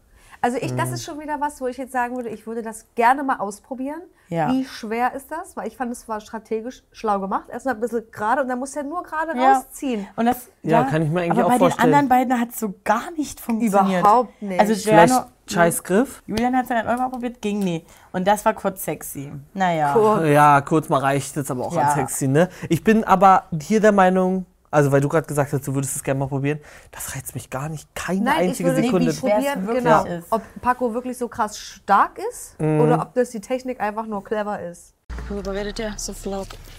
Also 0.43 0.57
ich, 0.59 0.75
das 0.75 0.91
ist 0.91 1.05
schon 1.05 1.19
wieder 1.21 1.39
was, 1.39 1.61
wo 1.61 1.67
ich 1.67 1.77
jetzt 1.77 1.93
sagen 1.93 2.17
würde, 2.17 2.27
ich 2.27 2.45
würde 2.45 2.61
das 2.61 2.85
gerne 2.95 3.23
mal 3.23 3.37
ausprobieren. 3.37 4.01
Ja. 4.27 4.49
Wie 4.51 4.65
schwer 4.65 5.13
ist 5.13 5.31
das? 5.31 5.55
Weil 5.55 5.67
ich 5.67 5.77
fand, 5.77 5.89
es 5.91 6.07
war 6.09 6.19
strategisch 6.19 6.83
schlau 6.91 7.19
gemacht. 7.19 7.45
Erstmal 7.49 7.75
ein 7.75 7.79
bisschen 7.79 8.03
gerade 8.11 8.41
und 8.41 8.49
dann 8.49 8.59
muss 8.59 8.75
er 8.75 8.83
nur 8.83 9.03
gerade 9.03 9.37
Ja. 9.37 9.53
rausziehen. 9.53 10.05
Und 10.17 10.25
das, 10.25 10.49
Ja, 10.61 10.83
kann 10.83 11.01
ich 11.01 11.09
mir 11.09 11.21
eigentlich 11.21 11.31
aber 11.39 11.45
auch 11.45 11.49
bei 11.51 11.57
vorstellen. 11.59 11.87
den 11.91 11.95
anderen 11.95 12.09
beiden 12.09 12.39
hat 12.41 12.49
es 12.49 12.59
so 12.59 12.73
gar 12.83 13.09
nicht 13.11 13.39
funktioniert. 13.39 14.01
Überhaupt 14.01 14.41
nicht. 14.41 14.59
Also 14.59 14.73
Vielleicht 14.75 15.13
Giuliano, 15.13 15.29
scheiß 15.49 15.83
Griff. 15.83 16.21
Julian 16.27 16.55
hat 16.57 16.63
es 16.63 16.69
dann 16.69 16.87
einmal 16.87 17.09
probiert, 17.09 17.41
ging 17.41 17.59
nie. 17.59 17.85
Und 18.11 18.27
das 18.27 18.43
war 18.43 18.53
kurz 18.53 18.83
sexy. 18.83 19.31
Naja. 19.53 19.95
Cool. 19.95 20.27
Ja, 20.27 20.59
kurz 20.59 20.89
mal 20.89 20.99
reicht 20.99 21.37
jetzt 21.37 21.51
aber 21.51 21.65
auch 21.67 21.73
Ja. 21.75 21.83
an 21.83 21.95
sexy, 21.95 22.27
ne? 22.27 22.49
Ich 22.67 22.83
bin 22.83 23.05
aber 23.05 23.43
hier 23.61 23.79
der 23.79 23.93
Meinung, 23.93 24.45
also 24.73 24.91
weil 24.91 25.01
du 25.01 25.07
gerade 25.09 25.27
gesagt 25.27 25.53
hast, 25.53 25.67
du 25.67 25.73
würdest 25.75 25.95
es 25.95 26.03
gerne 26.03 26.19
mal 26.19 26.27
probieren, 26.27 26.59
das 26.91 27.15
reizt 27.15 27.35
mich 27.35 27.49
gar 27.49 27.69
nicht. 27.69 27.87
Keine 27.95 28.21
Nein, 28.21 28.41
ich 28.43 28.49
einzige 28.49 28.69
würde 28.69 28.81
Sekunde. 28.83 29.07
nicht 29.07 29.19
probieren, 29.19 29.67
wirklich 29.67 29.83
genau, 29.83 30.05
ist. 30.05 30.27
ob 30.31 30.41
Paco 30.61 30.93
wirklich 30.93 31.17
so 31.17 31.27
krass 31.27 31.57
stark 31.57 32.19
ist 32.31 32.59
Mhm. 32.59 32.81
oder 32.81 33.01
ob 33.01 33.13
das 33.13 33.29
die 33.29 33.41
Technik 33.41 33.79
einfach 33.79 34.05
nur 34.07 34.23
clever 34.23 34.59
ist. 34.61 34.93
Worüber 35.29 35.53
redet 35.53 35.79
ihr? 35.79 35.93
So. 35.97 36.13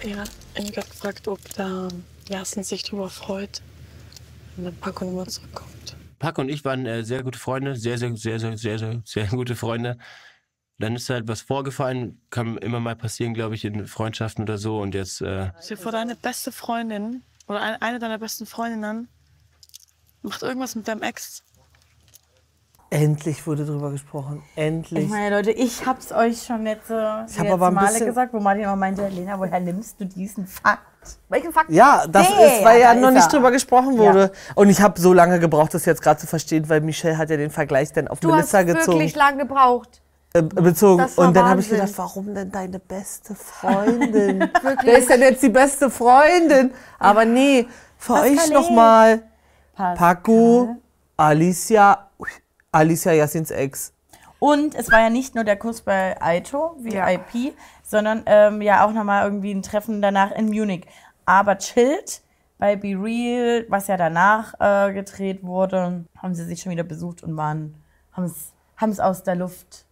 Er 0.01 0.17
hat 0.19 0.31
ihn 0.59 0.71
gerade 0.73 0.89
gefragt, 0.89 1.29
ob 1.29 1.39
da 1.57 1.89
Jasen 2.29 2.65
sich 2.65 2.83
drüber 2.83 3.09
freut, 3.09 3.63
wenn 4.57 4.75
Paco 4.77 5.05
nochmal 5.05 5.27
zurückkommt. 5.29 5.97
Pack 6.19 6.39
und 6.39 6.49
ich 6.49 6.65
waren 6.65 6.87
äh, 6.87 7.05
sehr 7.05 7.23
gute 7.23 7.39
Freunde, 7.39 7.77
sehr, 7.77 7.99
sehr, 7.99 8.17
sehr, 8.17 8.41
sehr, 8.41 8.57
sehr, 8.57 8.79
sehr, 8.79 9.03
sehr 9.05 9.27
gute 9.27 9.55
Freunde. 9.57 9.99
Dann 10.79 10.97
ist 10.97 11.09
halt 11.11 11.29
was 11.29 11.43
vorgefallen, 11.43 12.21
kann 12.31 12.57
immer 12.59 12.81
mal 12.81 12.97
passieren, 12.97 13.35
glaube 13.35 13.55
ich, 13.55 13.65
in 13.65 13.87
Freundschaften 13.87 14.43
oder 14.43 14.59
so. 14.59 14.81
Und 14.81 14.95
jetzt, 14.95 15.21
äh, 15.21 15.51
dir 15.69 15.77
vor, 15.77 15.93
deine 15.93 16.17
beste 16.17 16.51
Freundin 16.51 17.23
oder 17.49 17.61
ein- 17.61 17.83
eine 17.83 17.99
deiner 17.99 18.19
besten 18.19 18.47
Freundinnen 18.47 19.09
macht 20.23 20.43
irgendwas 20.43 20.75
mit 20.75 20.89
deinem 20.89 21.03
Ex. 21.03 21.43
Endlich 22.91 23.45
wurde 23.47 23.65
drüber 23.67 23.91
gesprochen. 23.91 24.43
Endlich. 24.55 25.05
Ich 25.05 25.11
meine, 25.11 25.35
Leute, 25.37 25.51
ich 25.51 25.85
hab's 25.85 26.13
euch 26.13 26.43
schon 26.45 26.65
jetzt, 26.65 26.91
äh, 26.91 27.25
Ich 27.27 27.39
hab 27.41 27.49
aber 27.51 27.69
ein 27.69 27.75
Male 27.75 27.89
bisschen- 27.89 28.07
gesagt, 28.07 28.33
wo 28.33 28.39
Martin 28.41 28.63
immer 28.65 28.77
meinte, 28.77 29.09
Lena, 29.09 29.37
woher 29.39 29.59
nimmst 29.59 30.01
du 30.01 30.05
diesen 30.07 30.47
Fakt? 30.47 30.83
Welchen 31.29 31.53
Fakt? 31.53 31.71
Ja, 31.71 32.07
das 32.07 32.29
Nee, 32.31 32.59
ist, 32.59 32.65
weil 32.65 32.81
ja 32.81 32.95
noch 32.95 33.11
nicht 33.11 33.25
er. 33.25 33.29
drüber 33.31 33.51
gesprochen 33.51 33.99
wurde. 33.99 34.31
Und 34.55 34.71
ich 34.71 34.81
habe 34.81 34.99
so 35.01 35.13
lange 35.13 35.41
gebraucht, 35.41 35.75
das 35.75 35.85
jetzt 35.87 36.03
gerade 36.03 36.21
zu 36.21 36.27
verstehen, 36.29 36.69
weil 36.69 36.81
Michelle 36.83 37.19
hat 37.19 37.31
ja 37.31 37.37
den 37.37 37.51
Vergleich 37.51 37.93
dann 37.93 38.07
auf 38.07 38.21
Du 38.21 38.29
hast 38.31 38.53
Melissa 38.53 38.63
gezogen. 38.63 38.99
wirklich 38.99 39.17
lang 39.17 39.39
gebraucht. 39.39 40.01
Äh, 40.37 40.43
bezogen. 40.43 41.07
Und 41.15 41.37
dann 41.37 41.49
habe 41.49 41.61
ich 41.61 41.71
gedacht, 41.71 41.93
warum 41.95 42.35
denn 42.35 42.51
deine 42.51 42.81
beste 42.81 43.37
Freundin? 43.37 44.41
Wer 44.83 44.99
ist 44.99 45.09
denn 45.09 45.21
jetzt 45.21 45.45
die 45.45 45.49
beste 45.49 45.89
Freundin? 45.91 46.73
Aber 46.99 47.25
nee, 47.25 47.69
für 47.97 48.15
euch 48.15 48.35
Pascale. 48.35 48.53
nochmal 48.53 49.23
Pascal. 49.75 49.97
Paco, 49.97 50.77
Alicia, 51.17 52.11
Alicia 52.73 53.13
Yassins 53.13 53.53
Ex. 53.53 53.93
Und 54.41 54.75
es 54.75 54.91
war 54.91 55.03
ja 55.03 55.09
nicht 55.09 55.37
nur 55.37 55.45
der 55.45 55.57
Kuss 55.57 55.83
bei 55.83 56.21
Aito, 56.21 56.77
VIP, 56.81 57.55
sondern 57.85 58.25
ähm, 58.27 58.61
ja 58.61 58.85
auch 58.85 58.93
nochmal 58.93 59.25
irgendwie 59.25 59.53
ein 59.53 59.63
Treffen 59.63 60.03
danach 60.03 60.33
in 60.33 60.47
Munich. 60.47 60.85
Aber 61.27 61.59
chillt 61.59 62.23
bei 62.59 62.75
Be 62.75 63.01
Real, 63.01 63.67
was 63.69 63.87
ja 63.87 63.97
danach 63.97 64.55
äh, 64.59 64.93
gedreht 64.93 65.45
wurde, 65.45 66.07
haben 66.19 66.35
sie 66.35 66.45
sich 66.45 66.61
schon 66.61 66.73
wieder 66.73 66.83
besucht 66.83 67.23
und 67.23 67.37
waren, 67.37 67.77
haben 68.13 68.91
es 68.91 69.01
aus 69.01 69.23
der 69.23 69.37
Luft 69.37 69.87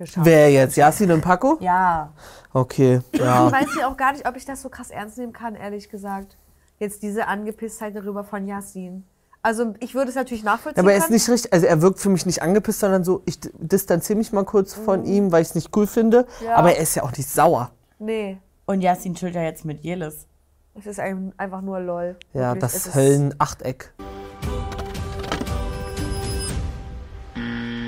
geschafft. 0.00 0.26
Wer 0.26 0.50
jetzt? 0.50 0.76
Yassin 0.76 1.12
und 1.12 1.20
Paco? 1.20 1.56
Ja. 1.60 2.12
Okay, 2.52 3.00
Ich 3.12 3.20
ja. 3.20 3.50
weiß 3.50 3.68
ja 3.78 3.88
auch 3.88 3.96
gar 3.96 4.12
nicht, 4.12 4.26
ob 4.28 4.36
ich 4.36 4.44
das 4.44 4.60
so 4.62 4.68
krass 4.68 4.90
ernst 4.90 5.16
nehmen 5.18 5.32
kann, 5.32 5.54
ehrlich 5.54 5.88
gesagt. 5.88 6.36
Jetzt 6.78 7.02
diese 7.02 7.28
Angepisstheit 7.28 7.94
darüber 7.94 8.24
von 8.24 8.46
Yassin. 8.46 9.04
Also 9.42 9.74
ich 9.78 9.94
würde 9.94 10.10
es 10.10 10.16
natürlich 10.16 10.42
nachvollziehen. 10.44 10.80
Aber 10.80 10.92
er 10.92 10.98
ist 10.98 11.04
können. 11.04 11.14
nicht 11.14 11.28
richtig, 11.30 11.52
also 11.52 11.64
er 11.66 11.80
wirkt 11.80 11.98
für 12.00 12.10
mich 12.10 12.26
nicht 12.26 12.42
angepisst, 12.42 12.80
sondern 12.80 13.04
so, 13.04 13.22
ich 13.24 13.38
distanziere 13.58 14.18
mich 14.18 14.32
mal 14.32 14.44
kurz 14.44 14.74
von 14.74 15.04
ihm, 15.04 15.30
weil 15.32 15.42
ich 15.42 15.48
es 15.48 15.54
nicht 15.54 15.74
cool 15.76 15.86
finde. 15.86 16.26
Mhm. 16.40 16.46
Ja. 16.46 16.56
Aber 16.56 16.74
er 16.74 16.82
ist 16.82 16.94
ja 16.94 17.02
auch 17.04 17.12
nicht 17.16 17.28
sauer. 17.28 17.70
Nee, 17.98 18.38
Und 18.66 18.80
Yasin 18.82 19.14
chillt 19.14 19.34
ja 19.34 19.42
jetzt 19.42 19.64
mit 19.64 19.80
Jelis. 19.82 20.26
es 20.74 20.86
ist 20.86 21.00
ein- 21.00 21.32
einfach 21.38 21.60
nur 21.62 21.80
lol. 21.80 22.16
Ja, 22.34 22.54
Wirklich, 22.54 22.72
das 22.72 22.94
Höllenachteck. 22.94 23.92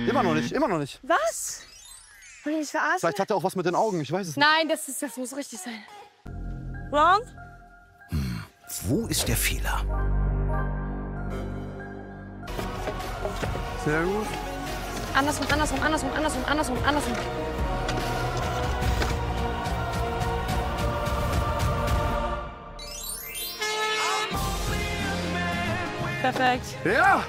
Immer 0.09 0.23
noch 0.23 0.35
nicht, 0.35 0.52
immer 0.52 0.69
noch 0.69 0.78
nicht. 0.78 1.00
Was? 1.02 1.62
Will 2.44 2.61
ich 2.61 2.70
verarschen? 2.70 2.99
Vielleicht 3.00 3.20
hat 3.20 3.30
er 3.30 3.37
auch 3.37 3.44
was 3.44 3.54
mit 3.54 3.66
den 3.66 3.75
Augen, 3.75 4.00
ich 4.00 4.11
weiß 4.11 4.28
es 4.28 4.37
nicht. 4.37 4.44
Nein, 4.44 4.68
das, 4.68 4.88
ist, 4.88 5.00
das 5.00 5.16
muss 5.16 5.37
richtig 5.37 5.61
sein. 5.61 5.82
Ron? 6.90 7.20
Wo 8.84 9.06
ist 9.06 9.28
der 9.28 9.37
Fehler? 9.37 9.84
Sehr 13.84 14.02
gut. 14.02 14.26
Andersrum, 15.14 15.46
andersrum, 15.52 15.82
andersrum, 15.82 16.11
andersrum, 16.14 16.44
andersrum, 16.46 16.78
andersrum. 16.84 17.16
Perfekt. 26.22 26.66
Ja! 26.84 27.25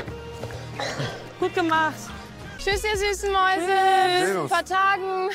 Gut 1.39 1.53
gemacht. 1.53 1.93
Tschüss, 2.63 2.81
ihr 2.85 2.97
süßen 2.97 3.29
Mäuse. 3.29 4.25
Servus. 4.25 4.49
Vertagen. 4.49 5.29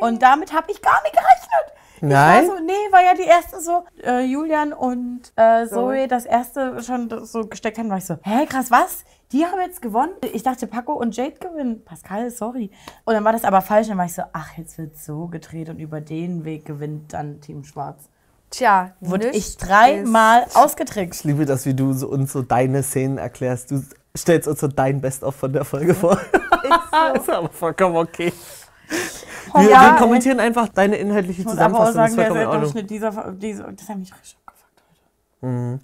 Und 0.00 0.20
damit 0.20 0.52
habe 0.52 0.70
ich 0.70 0.82
gar 0.82 1.02
nicht 1.02 1.14
gerechnet. 1.14 1.72
Nein? 2.02 2.44
Ich 2.44 2.50
war 2.50 2.58
so, 2.58 2.64
nee, 2.64 2.72
war 2.90 3.02
ja 3.02 3.14
die 3.14 3.22
erste 3.22 3.58
so, 3.58 3.84
äh, 4.04 4.20
Julian 4.26 4.74
und 4.74 5.32
äh, 5.36 5.66
Zoe 5.66 6.08
das 6.08 6.26
erste 6.26 6.82
schon 6.82 7.08
so 7.24 7.46
gesteckt 7.46 7.78
haben, 7.78 7.88
war 7.88 7.96
ich 7.96 8.04
so, 8.04 8.18
hä, 8.22 8.44
krass, 8.44 8.70
was? 8.70 9.04
Die 9.30 9.46
haben 9.46 9.60
jetzt 9.60 9.80
gewonnen? 9.80 10.12
Ich 10.34 10.42
dachte, 10.42 10.66
Paco 10.66 10.92
und 10.92 11.16
Jade 11.16 11.38
gewinnen. 11.38 11.86
Pascal, 11.86 12.30
sorry. 12.30 12.70
Und 13.04 13.14
dann 13.14 13.24
war 13.24 13.32
das 13.32 13.44
aber 13.44 13.62
falsch. 13.62 13.88
Dann 13.88 13.96
war 13.96 14.04
ich 14.04 14.14
so, 14.14 14.22
ach, 14.34 14.58
jetzt 14.58 14.76
wird 14.76 14.98
so 14.98 15.28
gedreht 15.28 15.70
und 15.70 15.78
über 15.78 16.02
den 16.02 16.44
Weg 16.44 16.66
gewinnt 16.66 17.14
dann 17.14 17.40
Team 17.40 17.64
Schwarz. 17.64 18.10
Tja, 18.50 18.92
Wurde 19.00 19.30
ich 19.30 19.56
dreimal 19.56 20.44
ausgetrickst. 20.52 21.20
Ich 21.20 21.24
liebe 21.24 21.46
das, 21.46 21.64
wie 21.64 21.72
du 21.72 21.94
so, 21.94 22.08
uns 22.08 22.32
so 22.32 22.42
deine 22.42 22.82
Szenen 22.82 23.16
erklärst. 23.16 23.70
Du 23.70 23.82
stellst 24.16 24.48
uns 24.48 24.60
so 24.60 24.68
dein 24.68 25.00
Best-of 25.00 25.34
von 25.34 25.52
der 25.52 25.64
Folge 25.64 25.94
vor. 25.94 26.18
ist 27.14 27.30
aber 27.30 27.48
vollkommen 27.48 27.96
okay. 27.96 28.32
Wir, 29.54 29.70
Ja, 29.70 29.92
wir 29.92 29.98
kommentieren 29.98 30.40
einfach 30.40 30.68
deine 30.68 30.96
inhaltliche 30.96 31.42
Ich 31.42 31.46
muss 31.46 31.58
aber 31.58 31.80
auch 31.80 31.86
Zusammenfassung. 31.86 32.16
Das 32.16 32.34
sagen, 32.34 32.40
ist 32.40 32.52
der. 32.52 32.60
Durchschnitt 32.60 32.90
dieser, 32.90 33.32
dieser, 33.32 33.72
das 33.72 33.88
hat 33.88 33.98
mich 33.98 34.12
richtig 34.12 34.38
abgefuckt. 34.46 35.82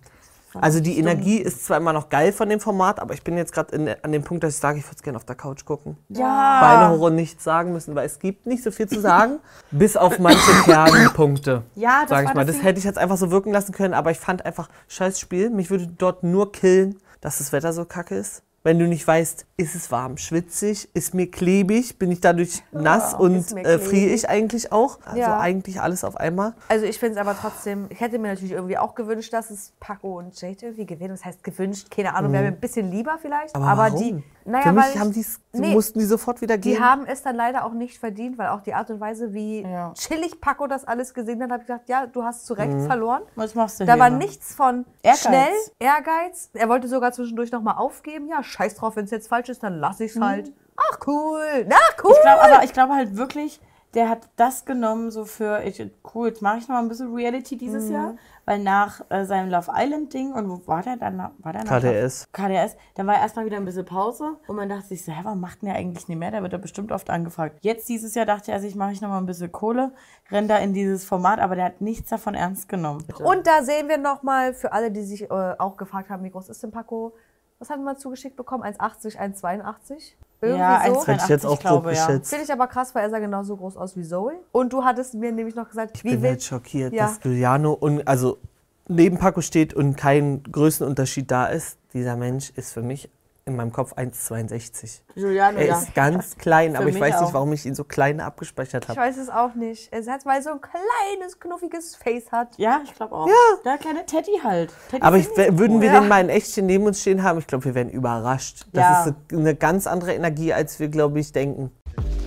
Also 0.55 0.81
die 0.81 0.99
Energie 0.99 1.37
ist 1.37 1.67
zwar 1.67 1.77
immer 1.77 1.93
noch 1.93 2.09
geil 2.09 2.33
von 2.33 2.49
dem 2.49 2.59
Format, 2.59 3.01
aber 3.01 3.15
ich 3.15 3.23
bin 3.23 3.37
jetzt 3.37 3.53
gerade 3.53 3.97
an 4.03 4.13
dem 4.13 4.25
Punkt, 4.25 4.43
dass 4.43 4.55
ich 4.55 4.61
sage, 4.61 4.79
ich 4.79 4.85
würde 4.85 4.97
es 4.97 5.03
gerne 5.03 5.17
auf 5.17 5.25
der 5.25 5.37
Couch 5.37 5.65
gucken. 5.65 5.97
Ja. 6.09 6.91
Und 6.91 7.15
nichts 7.15 7.45
sagen 7.45 7.73
müssen, 7.73 7.95
weil 7.95 8.07
es 8.07 8.19
gibt 8.19 8.47
nicht 8.47 8.63
so 8.63 8.71
viel 8.71 8.89
zu 8.89 9.01
sagen, 9.01 9.41
bis 9.71 9.97
auf 9.97 10.19
manche 10.19 10.51
Kernpunkte. 10.65 11.63
Ja, 11.75 12.01
das 12.03 12.11
Sag 12.11 12.29
ich 12.29 12.35
mal. 12.35 12.45
das 12.45 12.57
Das 12.57 12.65
hätte 12.65 12.79
ich 12.79 12.85
jetzt 12.85 12.99
einfach 12.99 13.19
so 13.19 13.31
wirken 13.31 13.53
lassen 13.53 13.73
können, 13.73 13.95
aber 13.95 14.11
ich 14.11 14.19
fand 14.19 14.45
einfach, 14.45 14.69
scheiß 14.89 15.21
Spiel, 15.21 15.51
mich 15.51 15.71
würde 15.71 15.87
dort 15.87 16.23
nur 16.23 16.51
killen, 16.51 16.99
dass 17.21 17.39
das 17.39 17.53
Wetter 17.53 17.73
so 17.73 17.85
kacke 17.85 18.15
ist. 18.15 18.43
Wenn 18.65 18.81
du 18.81 18.87
nicht 18.89 19.07
weißt, 19.07 19.47
ist 19.57 19.75
es 19.77 19.91
warm, 19.93 20.17
schwitzig, 20.19 20.89
ist 20.93 21.15
mir 21.15 21.31
klebig, 21.31 21.97
bin 21.99 22.11
ich 22.11 22.21
dadurch 22.21 22.63
nass 22.73 23.15
und 23.15 23.37
ist 23.37 23.55
mir 23.55 23.65
äh, 23.65 23.79
friere 23.79 24.11
ich 24.13 24.29
eigentlich 24.29 24.73
auch. 24.73 24.99
Also 25.05 25.21
Ja. 25.21 25.39
eigentlich 25.39 25.81
alles 25.81 26.03
auf 26.03 26.17
einmal. 26.17 26.55
Also 26.69 26.85
ich 26.85 26.99
finde 26.99 27.15
es 27.15 27.21
aber 27.21 27.37
trotzdem, 27.41 27.87
ich 27.89 28.01
hätte 28.01 28.19
mir 28.19 28.29
natürlich 28.29 28.51
irgendwie 28.53 28.77
auch 28.77 28.97
gewünscht, 28.97 29.33
dass 29.33 29.51
es 29.51 29.73
Paco 29.79 30.19
und 30.19 30.39
Jade 30.41 30.57
irgendwie 30.67 30.87
gewinnen. 30.87 31.11
Das 31.11 31.25
heißt 31.25 31.45
gewünscht, 31.45 31.89
keine 31.91 32.15
Ahnung, 32.15 32.33
wäre 32.33 32.43
mir 32.43 32.49
ein 32.49 32.61
bisschen 32.61 32.91
lieber 32.91 33.17
vielleicht. 33.23 33.57
Mhm. 33.57 33.63
Aber, 33.63 33.93
warum? 33.93 34.03
die, 34.03 34.25
naja, 34.45 34.63
Für 34.65 34.73
mich 34.73 34.99
haben 34.99 35.13
die's, 35.13 35.41
Nee. 35.53 35.73
mussten 35.73 35.99
die 35.99 36.05
sofort 36.05 36.41
wieder 36.41 36.57
gehen. 36.59 36.77
die 36.77 36.81
haben 36.83 37.05
es 37.07 37.23
dann 37.23 37.37
leider 37.37 37.65
auch 37.65 37.73
nicht 37.73 37.99
verdient, 37.99 38.39
weil 38.39 38.49
auch 38.49 38.61
die 38.63 38.75
Art 38.75 38.91
und 38.91 39.01
Weise, 39.01 39.33
wie 39.35 39.63
Ja. 39.63 39.93
chillig 39.95 40.41
Paco 40.41 40.67
das 40.67 40.85
alles 40.85 41.13
gesehen 41.15 41.43
hat, 41.43 41.51
habe 41.51 41.63
ich 41.63 41.67
gedacht, 41.67 41.89
ja, 41.89 42.07
du 42.07 42.25
hast 42.25 42.47
zu 42.47 42.55
Recht 42.55 42.73
Mhm. 42.73 42.87
verloren. 42.87 43.23
Was 43.35 43.55
machst 43.55 43.81
du 43.81 43.85
Da 43.85 43.93
hier 43.95 44.01
war 44.01 44.09
immer? 44.09 44.19
nichts 44.19 44.55
von 44.55 44.85
Ehrgeiz. 45.03 45.21
schnell, 45.23 45.53
Ehrgeiz. 45.79 46.51
Er 46.55 46.69
wollte 46.69 46.89
sogar 46.89 47.13
zwischendurch 47.13 47.51
nochmal 47.53 47.77
aufgeben. 47.77 48.29
Ja, 48.29 48.43
scheiß 48.43 48.75
drauf, 48.77 48.97
wenn 48.97 49.05
es 49.05 49.11
jetzt 49.11 49.29
falsch 49.29 49.49
ist, 49.49 49.63
dann 49.63 49.79
lass 49.81 50.01
ich 50.01 50.15
es 50.15 50.21
halt. 50.21 50.53
Ach 50.77 50.99
cool, 51.07 51.67
na 51.69 51.77
cool. 52.05 52.13
Ich 52.15 52.21
glaube 52.23 52.41
aber, 52.43 52.65
ich 52.65 52.73
glaube 52.73 52.95
halt 52.95 53.17
wirklich, 53.17 53.61
der 53.95 54.09
hat 54.11 54.29
das 54.37 54.65
genommen 54.65 55.11
so 55.11 55.25
für, 55.25 55.63
ich, 55.65 55.83
cool, 56.15 56.29
jetzt 56.29 56.43
mache 56.43 56.59
ich 56.59 56.69
noch 56.69 56.77
mal 56.77 56.83
ein 56.83 56.89
bisschen 56.89 57.13
Reality 57.15 57.57
dieses 57.57 57.87
Mhm. 57.87 57.93
Jahr, 57.95 58.15
weil 58.49 58.61
nach 58.61 59.03
äh, 59.11 59.27
seinem 59.27 59.51
Love 59.51 59.71
Island 59.75 60.15
Ding 60.15 60.33
und 60.33 60.49
wo 60.49 60.67
war 60.67 60.83
der 60.83 60.97
dann? 60.97 61.19
War 61.19 61.53
der 61.53 61.65
nach 61.65 61.83
KDS. 61.83 62.29
KDS, 62.33 62.77
dann 62.95 63.07
war 63.07 63.17
erstmal 63.17 63.45
wieder 63.45 63.59
ein 63.59 63.67
bisschen 63.67 63.85
Pause 63.85 64.39
und 64.47 64.57
man 64.57 64.71
dachte 64.71 64.87
sich 64.87 65.05
so, 65.05 65.13
hä, 65.13 65.21
warum 65.23 65.39
macht 65.39 65.61
denn 65.61 65.69
der 65.69 65.77
eigentlich 65.77 66.09
nicht 66.09 66.17
mehr? 66.17 66.31
Der 66.31 66.41
wird 66.41 66.55
ja 66.55 66.59
bestimmt 66.59 66.91
oft 66.91 67.11
angefragt. 67.11 67.59
Jetzt 67.61 67.91
dieses 67.91 68.15
Jahr 68.15 68.25
dachte 68.25 68.51
er 68.51 68.61
sich, 68.61 68.75
mache 68.75 68.93
ich 68.93 69.03
noch 69.03 69.11
mal 69.11 69.19
ein 69.19 69.27
bisschen 69.27 69.53
Kohle, 69.53 69.93
renn 70.31 70.49
da 70.49 70.57
in 70.57 70.73
dieses 70.73 71.05
Format, 71.05 71.41
aber 71.41 71.57
der 71.57 71.67
hat 71.67 71.83
nichts 71.83 72.09
davon 72.09 72.35
ernst 72.35 72.71
genommen. 72.71 73.05
Und 73.23 73.47
da 73.47 73.63
sehen 73.63 73.87
wir 73.87 73.99
nochmal, 73.99 74.55
für 74.55 74.73
alle, 74.73 74.91
die 74.91 75.03
sich 75.03 75.31
äh, 75.31 75.55
auch 75.59 75.77
gefragt 75.77 76.09
haben, 76.09 76.25
wie 76.25 76.31
groß 76.31 76.49
ist 76.49 76.63
denn 76.63 76.71
Paco? 76.71 77.13
Was 77.59 77.71
haben 77.71 77.83
wir 77.85 77.97
zugeschickt 77.97 78.37
bekommen? 78.37 78.63
1,80, 78.63 79.19
1,82? 79.19 80.15
Irgendwie 80.41 80.61
ja, 80.61 80.83
so. 80.87 81.01
1,82 81.01 81.07
Hätte 81.07 81.23
ich 81.25 81.29
jetzt 81.29 81.47
auch 81.47 81.59
glaube, 81.59 81.93
ja. 81.95 82.07
Finde 82.07 82.45
ich 82.45 82.53
aber 82.53 82.69
krass, 82.69 82.95
weil 82.95 83.03
er 83.03 83.11
sah 83.11 83.19
genauso 83.19 83.57
groß 83.57 83.77
aus 83.77 83.97
wie 83.97 84.05
Zoe. 84.05 84.35
Und 84.53 84.73
du 84.73 84.85
hattest 84.85 85.15
mir 85.15 85.33
nämlich 85.33 85.57
noch 85.57 85.69
gesagt, 85.69 85.97
Ich 85.97 86.05
wie 86.05 86.17
bin 86.17 86.23
halt 86.23 86.43
schockiert, 86.43 86.93
Ja. 86.93 87.07
dass 87.07 87.21
Giuliano 87.21 87.73
und 87.73 88.07
also 88.07 88.39
neben 88.87 89.19
Paco 89.19 89.41
steht 89.41 89.75
und 89.75 89.97
kein 89.97 90.45
Größenunterschied 90.45 91.29
da 91.31 91.47
ist. 91.47 91.79
Dieser 91.95 92.17
Mensch 92.17 92.51
ist 92.51 92.73
für 92.73 92.83
mich 92.83 93.11
in 93.49 93.57
meinem 93.57 93.73
Kopf 93.73 93.93
1,62. 93.95 95.01
Giuliano, 95.15 95.59
Er 95.59 95.67
ja. 95.67 95.79
ist 95.79 95.95
ganz 95.95 96.37
klein, 96.37 96.73
Für 96.73 96.79
aber 96.79 96.89
ich 96.89 97.01
weiß 97.01 97.17
auch. 97.17 97.21
nicht, 97.23 97.35
warum 97.35 97.53
ich 97.53 97.67
ihn 97.67 97.75
so 97.75 97.83
klein 97.85 98.21
abgespeichert 98.21 98.85
Ich 98.85 98.89
habe. 98.91 99.01
weiß 99.01 99.17
es 99.17 99.29
auch 99.29 99.55
nicht. 99.55 99.93
Er 99.93 100.05
hat, 100.13 100.25
weil 100.25 100.37
er 100.37 100.43
so 100.43 100.51
ein 100.51 100.61
kleines, 100.61 101.41
knuffiges 101.41 101.97
Face 101.97 102.31
hat. 102.31 102.57
Ja, 102.59 102.81
ich 102.85 102.95
glaube 102.95 103.15
auch. 103.15 103.27
Ja. 103.27 103.35
Der 103.65 103.79
kleine 103.79 104.07
Teddy 104.07 104.39
halt. 104.45 104.73
Teddy 104.91 105.03
Aber 105.03 105.17
ich, 105.17 105.29
würden 105.37 105.81
wir 105.81 105.89
Ja. 105.93 106.01
den 106.01 106.09
mal 106.09 106.21
in 106.23 106.29
Echtchen 106.29 106.67
neben 106.67 106.85
uns 106.87 107.01
stehen 107.01 107.23
haben, 107.23 107.39
ich 107.39 107.47
glaube, 107.47 107.65
wir 107.65 107.75
wären 107.75 107.91
überrascht. 107.91 108.67
Das 108.73 108.83
Ja. 108.83 109.05
ist 109.07 109.15
eine, 109.33 109.41
eine 109.41 109.55
ganz 109.57 109.87
andere 109.87 110.15
Energie, 110.15 110.53
als 110.53 110.79
wir, 110.79 110.89
glaube 110.89 111.19
ich, 111.19 111.33
denken. 111.33 111.73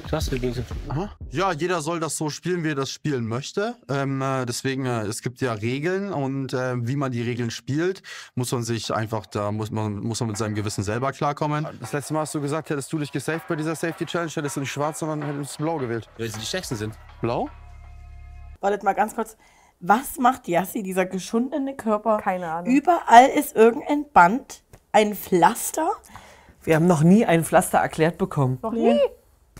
Krass, 0.08 0.30
Denise. 0.30 0.64
Ja, 1.32 1.52
jeder 1.54 1.82
soll 1.82 2.00
das 2.00 2.18
so 2.18 2.30
spielen, 2.30 2.64
wie 2.64 2.70
er 2.70 2.76
das 2.76 2.90
spielen 2.90 3.26
möchte. 3.26 3.76
Ähm, 3.90 4.22
äh, 4.22 4.46
deswegen, 4.46 4.86
äh, 4.86 5.04
es 5.04 5.22
gibt 5.22 5.40
ja 5.42 5.54
Regeln 5.54 6.12
und 6.12 6.54
äh, 6.54 6.76
wie 6.86 6.96
man 6.96 7.12
die 7.12 7.22
Regeln 7.22 7.50
spielt, 7.50 8.02
muss 8.36 8.52
man 8.52 8.64
sich 8.64 8.94
einfach, 8.94 9.26
da 9.26 9.52
muss 9.52 9.72
man, 9.72 10.00
muss 10.00 10.20
man 10.20 10.28
mit 10.28 10.38
seinem 10.38 10.56
Gewissen 10.56 10.84
selber 10.84 11.12
klarkommen. 11.12 11.66
Das 11.80 11.94
letzte 11.94 12.14
Mal 12.14 12.22
hast 12.22 12.36
du 12.36 12.42
gesagt, 12.42 12.70
hättest 12.70 12.92
du 12.92 12.98
dich 12.98 13.12
gesaved 13.12 13.48
bei 13.48 13.56
dieser 13.56 13.76
Safety 13.76 14.06
Challenge, 14.06 14.32
hättest 14.32 14.58
du 14.58 14.60
nicht 14.60 14.72
schwarz, 14.72 15.00
sondern 15.00 15.22
hättest 15.24 15.60
du 15.60 15.64
blau 15.64 15.78
gewählt. 15.78 16.10
Weil 16.18 16.30
sie 16.30 16.40
die 16.40 16.46
stärksten 16.46 16.76
sind. 16.76 16.96
Blau? 17.22 17.50
Wartet 18.60 18.84
mal 18.84 18.94
ganz 18.94 19.16
kurz. 19.16 19.38
Was 19.80 20.20
macht 20.20 20.48
Yassi, 20.48 20.84
dieser 20.84 21.06
geschundene 21.06 21.76
Körper? 21.76 22.18
Keine 22.18 22.52
Ahnung. 22.52 22.72
Überall 22.72 23.28
ist 23.28 23.56
irgendein 23.56 24.06
Band, 24.12 24.64
ein 24.92 25.16
Pflaster. 25.16 25.90
Wir 26.64 26.76
haben 26.76 26.86
noch 26.86 27.02
nie 27.02 27.26
ein 27.26 27.44
Pflaster 27.44 27.80
erklärt 27.80 28.18
bekommen. 28.20 28.60
Noch 28.62 28.74
nie. 28.74 29.00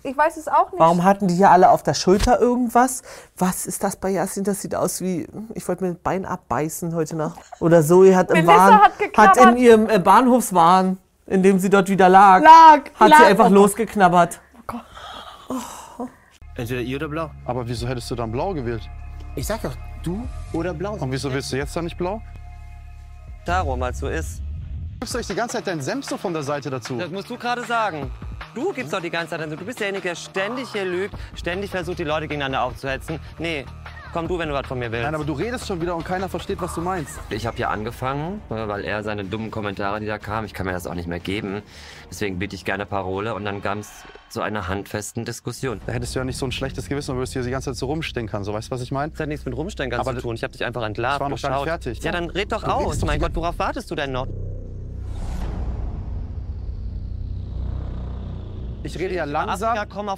Ich 0.04 0.18
weiß 0.18 0.38
es 0.38 0.48
auch 0.48 0.72
nicht. 0.72 0.80
Warum 0.80 1.04
hatten 1.04 1.28
die 1.28 1.36
hier 1.36 1.52
alle 1.52 1.70
auf 1.70 1.84
der 1.84 1.94
Schulter 1.94 2.40
irgendwas? 2.40 3.04
Was 3.38 3.66
ist 3.68 3.84
das 3.84 3.96
bei 3.98 4.10
Yasin? 4.10 4.44
Das 4.44 4.62
sieht 4.62 4.74
aus 4.76 5.02
wie, 5.02 5.28
ich 5.54 5.68
wollte 5.68 5.84
mir 5.84 5.92
das 5.94 6.02
Bein 6.02 6.26
abbeißen 6.26 6.96
heute 6.96 7.16
Nacht. 7.16 7.40
Oder 7.60 7.84
Zoe 7.84 8.16
hat 8.16 8.32
im 8.32 8.48
Wahn, 8.48 8.80
hat 8.82 8.92
hat 9.16 9.38
in 9.38 9.58
ihrem 9.58 9.90
äh, 9.90 10.00
Bahnhofswahn, 10.00 10.98
in 11.28 11.44
dem 11.44 11.60
sie 11.60 11.70
dort 11.70 11.88
wieder 11.90 12.10
lag, 12.10 12.42
Lag, 12.42 12.82
hat 13.00 13.10
lag. 13.10 13.18
sie 13.20 13.26
einfach 13.26 13.46
Oh. 13.50 13.54
losgeknabbert. 13.54 14.42
Entweder 16.56 16.82
ihr 16.82 16.98
oder 16.98 17.08
blau. 17.08 17.32
Aber 17.46 17.68
wieso 17.68 17.88
hättest 17.88 18.10
du 18.12 18.16
dann 18.16 18.32
blau 18.32 18.54
gewählt? 18.54 18.82
Ich 19.36 19.48
sag 19.48 19.62
doch, 19.62 19.74
du 20.04 20.28
oder 20.52 20.74
blau. 20.74 20.94
Und 20.96 21.12
wieso 21.12 21.32
willst 21.32 21.52
du 21.52 21.58
jetzt 21.58 21.76
dann 21.76 21.86
nicht 21.86 21.98
blau? 21.98 22.22
Darum, 23.46 23.82
es 23.84 24.00
so 24.00 24.08
ist. 24.08 24.42
Du 25.02 25.06
gibst 25.06 25.16
euch 25.16 25.26
die 25.26 25.34
ganze 25.34 25.58
Zeit 25.58 25.66
deinen 25.66 25.82
Senf 25.82 26.06
so 26.06 26.16
von 26.16 26.32
der 26.32 26.44
Seite 26.44 26.70
dazu. 26.70 26.96
Das 27.00 27.10
musst 27.10 27.28
du 27.28 27.36
gerade 27.36 27.64
sagen. 27.66 28.12
Du 28.54 28.72
gibst 28.72 28.94
doch 28.94 29.02
die 29.02 29.10
ganze 29.10 29.36
Zeit, 29.36 29.52
du 29.52 29.58
bist 29.66 29.80
derjenige, 29.80 30.10
der 30.10 30.14
ständig 30.16 30.68
hier 30.72 30.86
lügt, 30.86 31.16
ständig 31.34 31.72
versucht, 31.72 31.98
die 31.98 32.04
Leute 32.04 32.28
gegeneinander 32.28 32.62
aufzuhetzen. 32.62 33.20
Nee, 33.40 33.66
komm 34.14 34.28
du, 34.28 34.38
wenn 34.38 34.48
du 34.50 34.54
was 34.54 34.68
von 34.68 34.78
mir 34.78 34.92
willst. 34.92 35.04
Nein, 35.06 35.16
aber 35.16 35.24
du 35.24 35.34
redest 35.34 35.66
schon 35.66 35.82
wieder 35.82 35.96
und 35.96 36.06
keiner 36.06 36.30
versteht, 36.30 36.62
was 36.62 36.76
du 36.76 36.82
meinst. 36.82 37.20
Ich 37.32 37.48
habe 37.48 37.58
hier 37.58 37.72
angefangen, 37.72 38.42
äh, 38.52 38.68
weil 38.68 38.86
er 38.86 39.02
seine 39.02 39.24
dummen 39.24 39.50
Kommentare, 39.50 40.00
die 40.02 40.06
da 40.06 40.20
kamen, 40.20 40.46
ich 40.46 40.54
kann 40.54 40.68
mir 40.68 40.74
das 40.74 40.86
auch 40.86 40.94
nicht 40.94 41.08
mehr 41.08 41.20
geben. 41.20 41.64
Deswegen 42.12 42.38
biete 42.38 42.56
ich 42.56 42.64
gerne 42.64 42.86
Parole 42.86 43.34
und 43.34 43.44
dann 43.44 43.64
kam 43.64 43.80
es 43.80 43.90
zu 44.30 44.42
einer 44.42 44.68
handfesten 44.68 45.26
Diskussion. 45.26 45.82
Da 45.88 45.94
hättest 45.94 46.14
du 46.14 46.20
ja 46.20 46.26
nicht 46.26 46.38
so 46.38 46.46
ein 46.46 46.52
schlechtes 46.52 46.88
Gewissen 46.90 47.10
und 47.14 47.18
würdest 47.18 47.34
hier 47.34 47.42
die 47.42 47.50
ganze 47.50 47.72
Zeit 47.72 47.78
so 47.78 47.88
rumstinkern. 47.88 48.44
So, 48.44 48.54
weißt 48.54 48.68
du, 48.68 48.72
was 48.76 48.82
ich 48.84 48.92
meine? 48.92 49.14
Das 49.14 49.22
hat 49.22 49.30
nichts 49.30 49.46
mit 49.46 49.56
Rumstein 49.58 49.92
Aber 49.94 50.14
zu 50.14 50.22
tun. 50.22 50.36
Ich 50.36 50.44
habe 50.44 50.54
dich 50.54 50.64
einfach 50.64 50.84
entlarvt, 50.84 51.16
ich 51.16 51.22
war 51.22 51.30
noch 51.30 51.42
gar 51.42 51.50
nicht 51.50 51.64
geschaut. 51.64 51.84
fertig. 51.86 52.04
Ja, 52.04 52.12
dann 52.12 52.30
red 52.30 52.52
doch 52.52 52.62
Du 52.64 52.70
aus. 52.70 53.00
doch 53.00 53.08
mein 53.08 53.20
Gott, 53.20 53.32
worauf 53.34 53.58
wartest 53.58 53.90
du 53.90 53.96
denn 53.96 54.12
noch? 54.12 54.28
Ich 58.84 58.98
rede 58.98 59.14
ja 59.14 59.26
langsam. 59.26 59.78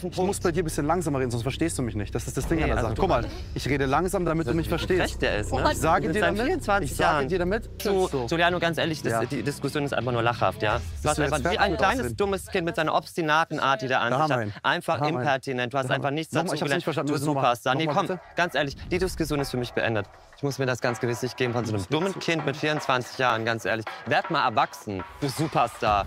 Ich 0.10 0.18
muss 0.18 0.40
bei 0.40 0.52
dir 0.54 0.62
ein 0.62 0.66
bisschen 0.66 0.86
langsamer 0.86 1.20
reden, 1.20 1.32
sonst 1.32 1.44
verstehst 1.44 1.78
du 1.78 1.82
mich 1.82 1.96
nicht. 1.96 2.16
Das 2.16 2.28
ist 2.28 2.38
das 2.38 2.48
Ding 2.48 2.58
Nee, 2.60 2.64
an 2.64 2.70
der 2.70 2.78
also 2.78 2.88
Sache. 2.88 2.96
du- 2.96 3.02
Guck 3.02 3.10
mal, 3.10 3.26
ich 3.54 3.68
rede 3.68 3.86
langsam, 3.86 4.24
damit 4.24 4.48
du 4.48 4.54
mich 4.54 4.70
verstehst. 4.70 5.22
Der 5.22 5.40
ist, 5.40 5.52
ne? 5.52 5.70
Ich 5.72 5.78
sage 5.80 6.10
dir 6.12 6.22
damit, 6.22 6.42
24 6.46 6.90
ich 6.92 6.96
sage 6.98 7.28
dir 7.28 7.40
damit, 7.40 7.70
Du, 7.86 8.08
so. 8.08 8.26
Juliano, 8.28 8.60
ganz 8.60 8.78
ehrlich, 8.78 9.02
das, 9.02 9.12
Ja. 9.12 9.26
die 9.26 9.44
Diskussion 9.44 9.84
ist 9.84 9.94
einfach 9.94 10.14
nur 10.14 10.22
lachhaft, 10.24 10.62
ja? 10.62 10.80
Du 11.02 11.10
hast 11.10 11.20
einfach 11.20 11.40
wie 11.52 11.58
ein 11.58 11.76
kleines, 11.78 12.00
Ausreden? 12.00 12.16
dummes 12.18 12.48
Kind 12.48 12.64
mit 12.66 12.76
seiner 12.78 12.96
obstinaten 12.96 13.60
Art, 13.60 13.82
die 13.82 13.88
Da 13.90 14.08
ihn. 14.08 14.54
Einfach 14.64 15.00
Da 15.00 15.08
impertinent. 15.08 15.74
Du 15.74 15.78
hast 15.78 15.90
Da 15.90 15.96
einfach 15.96 16.12
nichts 16.12 16.34
dazu 16.34 16.54
gelernt. 16.54 16.76
nicht 16.76 16.84
verstanden. 16.86 17.12
Du 17.12 17.18
Superstar. 17.18 17.76
Nee, 17.76 17.88
komm, 17.88 18.08
bitte? 18.08 18.20
ganz 18.38 18.56
ehrlich, 18.56 18.78
die 18.90 18.98
Diskussion 18.98 19.42
ist 19.42 19.52
für 19.52 19.58
mich 19.58 19.72
beendet. 19.74 20.06
Ich 20.38 20.44
muss 20.44 20.58
mir 20.58 20.66
das 20.66 20.80
ganz 20.80 21.02
gewiss 21.02 21.22
nicht 21.22 21.36
geben 21.36 21.52
von 21.54 21.66
so 21.66 21.74
einem 21.76 21.86
dummen 21.90 22.18
Kind 22.20 22.46
mit 22.46 22.56
24 22.56 23.18
Jahren, 23.18 23.44
ganz 23.44 23.66
ehrlich. 23.66 23.86
Werd 24.06 24.32
mal 24.32 24.46
erwachsen, 24.46 25.04
du 25.20 25.28
Superstar. 25.28 26.06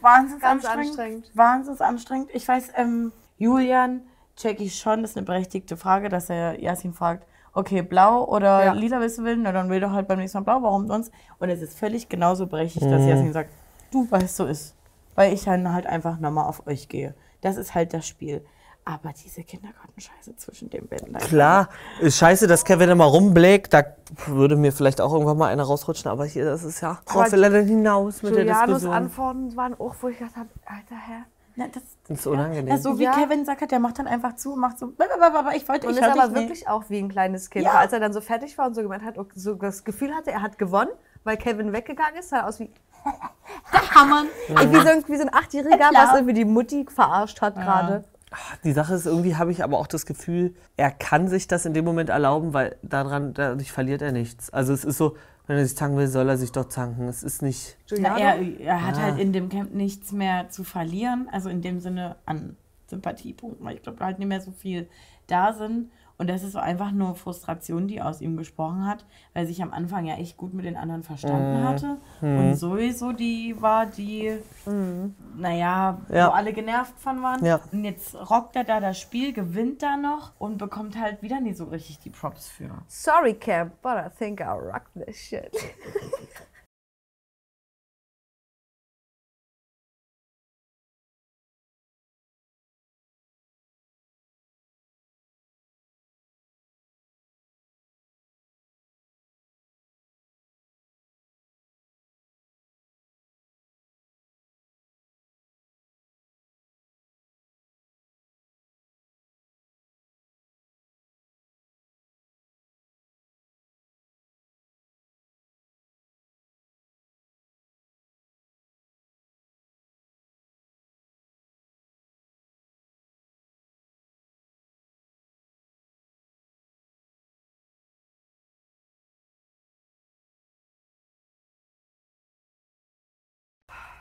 Wahnsinns 0.00 0.40
Ganz 0.40 0.64
anstrengend. 0.64 0.88
anstrengend. 0.98 1.30
Wahnsinns 1.34 1.80
anstrengend. 1.80 2.30
Ich 2.32 2.46
weiß, 2.46 2.72
ähm, 2.76 3.12
Julian, 3.38 4.02
check 4.36 4.60
ich 4.60 4.78
schon, 4.78 5.02
das 5.02 5.10
ist 5.12 5.16
eine 5.16 5.26
berechtigte 5.26 5.76
Frage, 5.76 6.08
dass 6.08 6.30
er 6.30 6.60
Yasin 6.60 6.92
fragt, 6.92 7.26
okay, 7.52 7.82
blau 7.82 8.24
oder 8.24 8.64
Ja. 8.66 8.72
lila 8.72 9.00
willst 9.00 9.18
du 9.18 9.24
will, 9.24 9.36
na 9.36 9.52
dann 9.52 9.68
will 9.70 9.80
doch 9.80 9.90
halt 9.90 10.06
beim 10.08 10.18
nächsten 10.18 10.38
Mal 10.38 10.44
blau, 10.44 10.62
warum 10.62 10.86
sonst? 10.86 11.12
Und 11.38 11.50
es 11.50 11.60
ist 11.60 11.78
völlig 11.78 12.08
genauso 12.08 12.46
berechtigt, 12.46 12.86
dass 12.90 13.02
Mhm. 13.02 13.08
Yasin 13.08 13.32
sagt, 13.32 13.50
du 13.90 14.08
weißt, 14.10 14.36
so 14.36 14.46
ist. 14.46 14.74
Weil 15.16 15.32
ich 15.32 15.44
dann 15.44 15.72
halt 15.72 15.86
einfach 15.86 16.18
nochmal 16.20 16.44
auf 16.46 16.66
euch 16.66 16.88
gehe. 16.88 17.14
Das 17.40 17.56
ist 17.56 17.74
halt 17.74 17.92
das 17.92 18.06
Spiel. 18.06 18.44
Aber 18.92 19.12
diese 19.12 19.44
Kindergartenscheiße 19.44 20.34
zwischen 20.36 20.68
den 20.68 20.88
da- 21.12 21.18
Klar, 21.20 21.68
ist 22.00 22.18
scheiße, 22.18 22.46
dass 22.48 22.64
Kevin 22.64 22.90
immer 22.90 23.04
rumblägt. 23.04 23.72
Da 23.72 23.84
würde 24.26 24.56
mir 24.56 24.72
vielleicht 24.72 25.00
auch 25.00 25.12
irgendwann 25.12 25.38
mal 25.38 25.46
einer 25.48 25.62
rausrutschen. 25.62 26.10
Aber 26.10 26.24
hier, 26.24 26.44
das 26.44 26.64
ist 26.64 26.80
ja. 26.80 26.98
Worauf 27.06 27.30
will 27.30 27.44
er 27.44 27.50
denn 27.50 27.66
hinaus 27.68 28.22
mit 28.22 28.34
der 28.34 28.40
Julianos 28.42 28.66
Diskussion? 28.66 28.92
Antworten 28.92 29.56
waren 29.56 29.78
auch, 29.78 29.94
wo 30.00 30.08
ich 30.08 30.18
gedacht 30.18 30.36
habe, 30.36 30.48
alter 30.66 30.96
Herr. 30.96 31.22
Na, 31.56 31.66
das, 31.68 31.82
Das 32.08 32.20
ist 32.20 32.26
unangenehm. 32.26 32.68
ja, 32.68 32.78
so 32.78 32.98
wie 32.98 33.04
Ja. 33.04 33.12
Kevin 33.12 33.44
sagt, 33.44 33.70
der 33.70 33.78
macht 33.80 33.98
dann 33.98 34.06
einfach 34.06 34.34
zu, 34.36 34.56
macht 34.56 34.78
so, 34.78 34.92
aber 35.20 35.54
ich 35.54 35.68
wollte, 35.68 35.86
Und 35.88 35.92
ich 35.92 35.98
ist 36.00 36.04
hör 36.06 36.12
aber 36.12 36.22
dich 36.28 36.30
nicht. 36.32 36.42
wirklich 36.48 36.68
auch 36.68 36.84
wie 36.88 36.98
ein 36.98 37.08
kleines 37.08 37.50
Kind. 37.50 37.64
Ja. 37.66 37.72
Weil 37.74 37.78
Als 37.80 37.92
er 37.92 38.00
dann 38.00 38.12
so 38.12 38.20
fertig 38.20 38.56
war 38.58 38.66
und 38.66 38.74
so 38.74 38.82
gemeint 38.82 39.04
hat, 39.04 39.18
und 39.18 39.30
so 39.34 39.54
das 39.54 39.84
Gefühl 39.84 40.14
hatte, 40.14 40.30
er 40.32 40.42
hat 40.42 40.58
gewonnen, 40.58 40.90
weil 41.24 41.36
Kevin 41.36 41.72
weggegangen 41.72 42.16
ist, 42.18 42.30
sah 42.30 42.38
er 42.38 42.48
aus 42.48 42.58
wie. 42.60 42.70
Da 43.72 43.78
kann 43.78 44.08
man. 44.10 44.26
Wie, 44.48 44.76
so, 44.80 44.88
ein- 44.88 45.04
wie 45.06 45.16
so 45.16 45.22
ein 45.22 45.32
Achtjähriger, 45.34 45.90
was 45.92 46.14
irgendwie 46.14 46.34
die 46.34 46.44
Mutti 46.44 46.86
verarscht 46.88 47.40
hat 47.40 47.54
gerade. 47.56 48.04
Die 48.64 48.72
Sache 48.72 48.94
ist, 48.94 49.06
irgendwie 49.06 49.36
habe 49.36 49.50
ich 49.50 49.64
aber 49.64 49.78
auch 49.78 49.86
das 49.88 50.06
Gefühl, 50.06 50.54
er 50.76 50.90
kann 50.90 51.28
sich 51.28 51.48
das 51.48 51.66
in 51.66 51.74
dem 51.74 51.84
Moment 51.84 52.10
erlauben, 52.10 52.52
weil 52.52 52.76
daran, 52.82 53.34
dadurch 53.34 53.72
verliert 53.72 54.02
er 54.02 54.12
nichts. 54.12 54.50
Also 54.50 54.72
es 54.72 54.84
ist 54.84 54.98
so, 54.98 55.16
wenn 55.46 55.56
er 55.56 55.66
sich 55.66 55.76
zanken 55.76 55.98
will, 55.98 56.06
soll 56.06 56.28
er 56.28 56.36
sich 56.36 56.52
doch 56.52 56.66
zanken. 56.66 57.08
Es 57.08 57.22
ist 57.24 57.42
nicht. 57.42 57.76
Na, 57.98 58.16
er, 58.18 58.40
er 58.60 58.86
hat 58.86 58.96
Ah. 58.96 59.02
halt 59.02 59.18
in 59.18 59.32
dem 59.32 59.48
Camp 59.48 59.74
nichts 59.74 60.12
mehr 60.12 60.48
zu 60.48 60.62
verlieren, 60.62 61.28
also 61.32 61.48
in 61.48 61.60
dem 61.60 61.80
Sinne 61.80 62.16
an 62.24 62.56
Sympathiepunkten, 62.86 63.64
weil 63.64 63.76
ich 63.76 63.82
glaube, 63.82 64.04
halt 64.04 64.18
nicht 64.18 64.28
mehr 64.28 64.40
so 64.40 64.52
viel 64.52 64.88
da 65.26 65.52
sind. 65.52 65.90
Und 66.20 66.28
das 66.28 66.42
ist 66.42 66.52
so 66.52 66.58
einfach 66.58 66.92
nur 66.92 67.14
Frustration, 67.14 67.88
die 67.88 68.02
aus 68.02 68.20
ihm 68.20 68.36
gesprochen 68.36 68.86
hat, 68.86 69.06
weil 69.32 69.44
er 69.44 69.46
sich 69.46 69.62
am 69.62 69.72
Anfang 69.72 70.04
ja 70.04 70.16
echt 70.16 70.36
gut 70.36 70.52
mit 70.52 70.66
den 70.66 70.76
anderen 70.76 71.02
verstanden 71.02 71.60
Mhm. 71.62 71.64
hatte. 71.64 71.96
Mhm. 72.20 72.38
Und 72.38 72.54
sowieso 72.56 73.12
die 73.12 73.56
war, 73.58 73.86
die, 73.86 74.36
naja, 75.38 75.98
Ja. 76.10 76.28
wo 76.28 76.32
alle 76.32 76.52
genervt 76.52 76.92
von 76.98 77.22
waren. 77.22 77.42
Ja. 77.42 77.58
Und 77.72 77.84
jetzt 77.84 78.14
rockt 78.30 78.54
er 78.54 78.64
da 78.64 78.80
das 78.80 79.00
Spiel, 79.00 79.32
gewinnt 79.32 79.82
da 79.82 79.96
noch 79.96 80.32
und 80.38 80.58
bekommt 80.58 81.00
halt 81.00 81.22
wieder 81.22 81.40
nie 81.40 81.54
so 81.54 81.64
richtig 81.64 81.98
die 82.00 82.10
Props 82.10 82.48
für. 82.48 82.68
Sorry, 82.86 83.32
Camp, 83.32 83.80
but 83.80 83.92
I 83.94 84.10
think 84.18 84.40
I 84.40 84.44
rock 84.44 84.90
this 84.94 85.16
shit. 85.16 85.50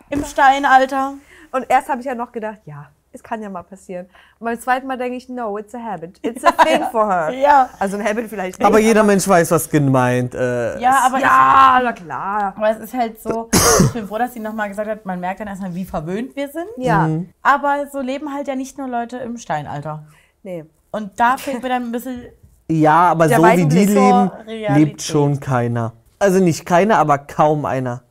Im 0.10 0.24
Steinalter. 0.26 1.14
Und 1.52 1.66
erst 1.70 1.90
habe 1.90 2.00
ich 2.02 2.06
ja 2.06 2.16
noch 2.16 2.32
gedacht, 2.32 2.60
ja, 2.66 2.88
es 3.12 3.24
kann 3.24 3.42
ja 3.42 3.50
mal 3.50 3.64
passieren. 3.64 4.06
Und 4.40 4.46
beim 4.46 4.60
zweiten 4.60 4.86
Mal 4.86 4.98
denke 4.98 5.18
ich, 5.18 5.30
no, 5.30 5.58
it's 5.58 5.74
a 5.74 5.80
habit. 5.80 6.20
It's 6.24 6.44
a 6.46 6.52
thing 6.52 6.84
for 6.92 7.08
her. 7.12 7.32
Ja. 7.32 7.70
Also 7.80 7.98
ein 7.98 8.06
Habit 8.06 8.28
vielleicht 8.30 8.60
nicht. 8.60 8.66
Aber 8.68 8.80
jeder 8.80 9.04
Mensch 9.04 9.28
weiß, 9.28 9.50
was 9.52 9.68
gemeint 9.70 10.36
äh, 10.36 10.80
Ja, 10.80 10.92
ist. 10.92 11.06
aber 11.08 11.20
Ja, 11.20 11.82
na 11.84 11.92
klar. 11.94 12.54
Aber 12.56 12.70
es 12.70 12.78
ist 12.80 12.94
halt 12.94 13.20
so, 13.20 13.50
ich 13.86 13.94
bin 13.94 14.08
froh, 14.08 14.20
dass 14.20 14.34
sie 14.34 14.40
nochmal 14.40 14.70
gesagt 14.70 14.88
hat, 14.90 15.06
man 15.08 15.20
merkt 15.20 15.40
dann 15.40 15.48
erstmal, 15.48 15.74
wie 15.74 15.86
verwöhnt 15.86 16.36
wir 16.36 16.50
sind. 16.50 16.68
Ja. 16.78 17.08
Mhm. 17.08 17.30
Aber 17.42 17.88
so 17.92 18.00
leben 18.00 18.32
halt 18.34 18.48
ja 18.48 18.56
nicht 18.56 18.78
nur 18.78 18.88
Leute 18.88 19.18
im 19.18 19.38
Steinalter. 19.38 20.04
Nee. 20.44 20.66
Und 20.92 21.20
da 21.20 21.38
fehlt 21.38 21.64
mir 21.64 21.70
dann 21.70 21.84
ein 21.86 21.92
bisschen. 21.92 22.26
Ja, 22.70 23.10
aber 23.10 23.28
so 23.28 23.44
wie 23.44 23.66
die 23.66 23.86
leben, 23.86 24.30
Realität. 24.46 24.78
lebt 24.78 25.02
schon 25.02 25.40
keiner. 25.40 25.94
Also 26.20 26.40
nicht 26.40 26.66
keiner, 26.66 26.98
aber 27.00 27.18
kaum 27.18 27.66
einer. 27.66 28.04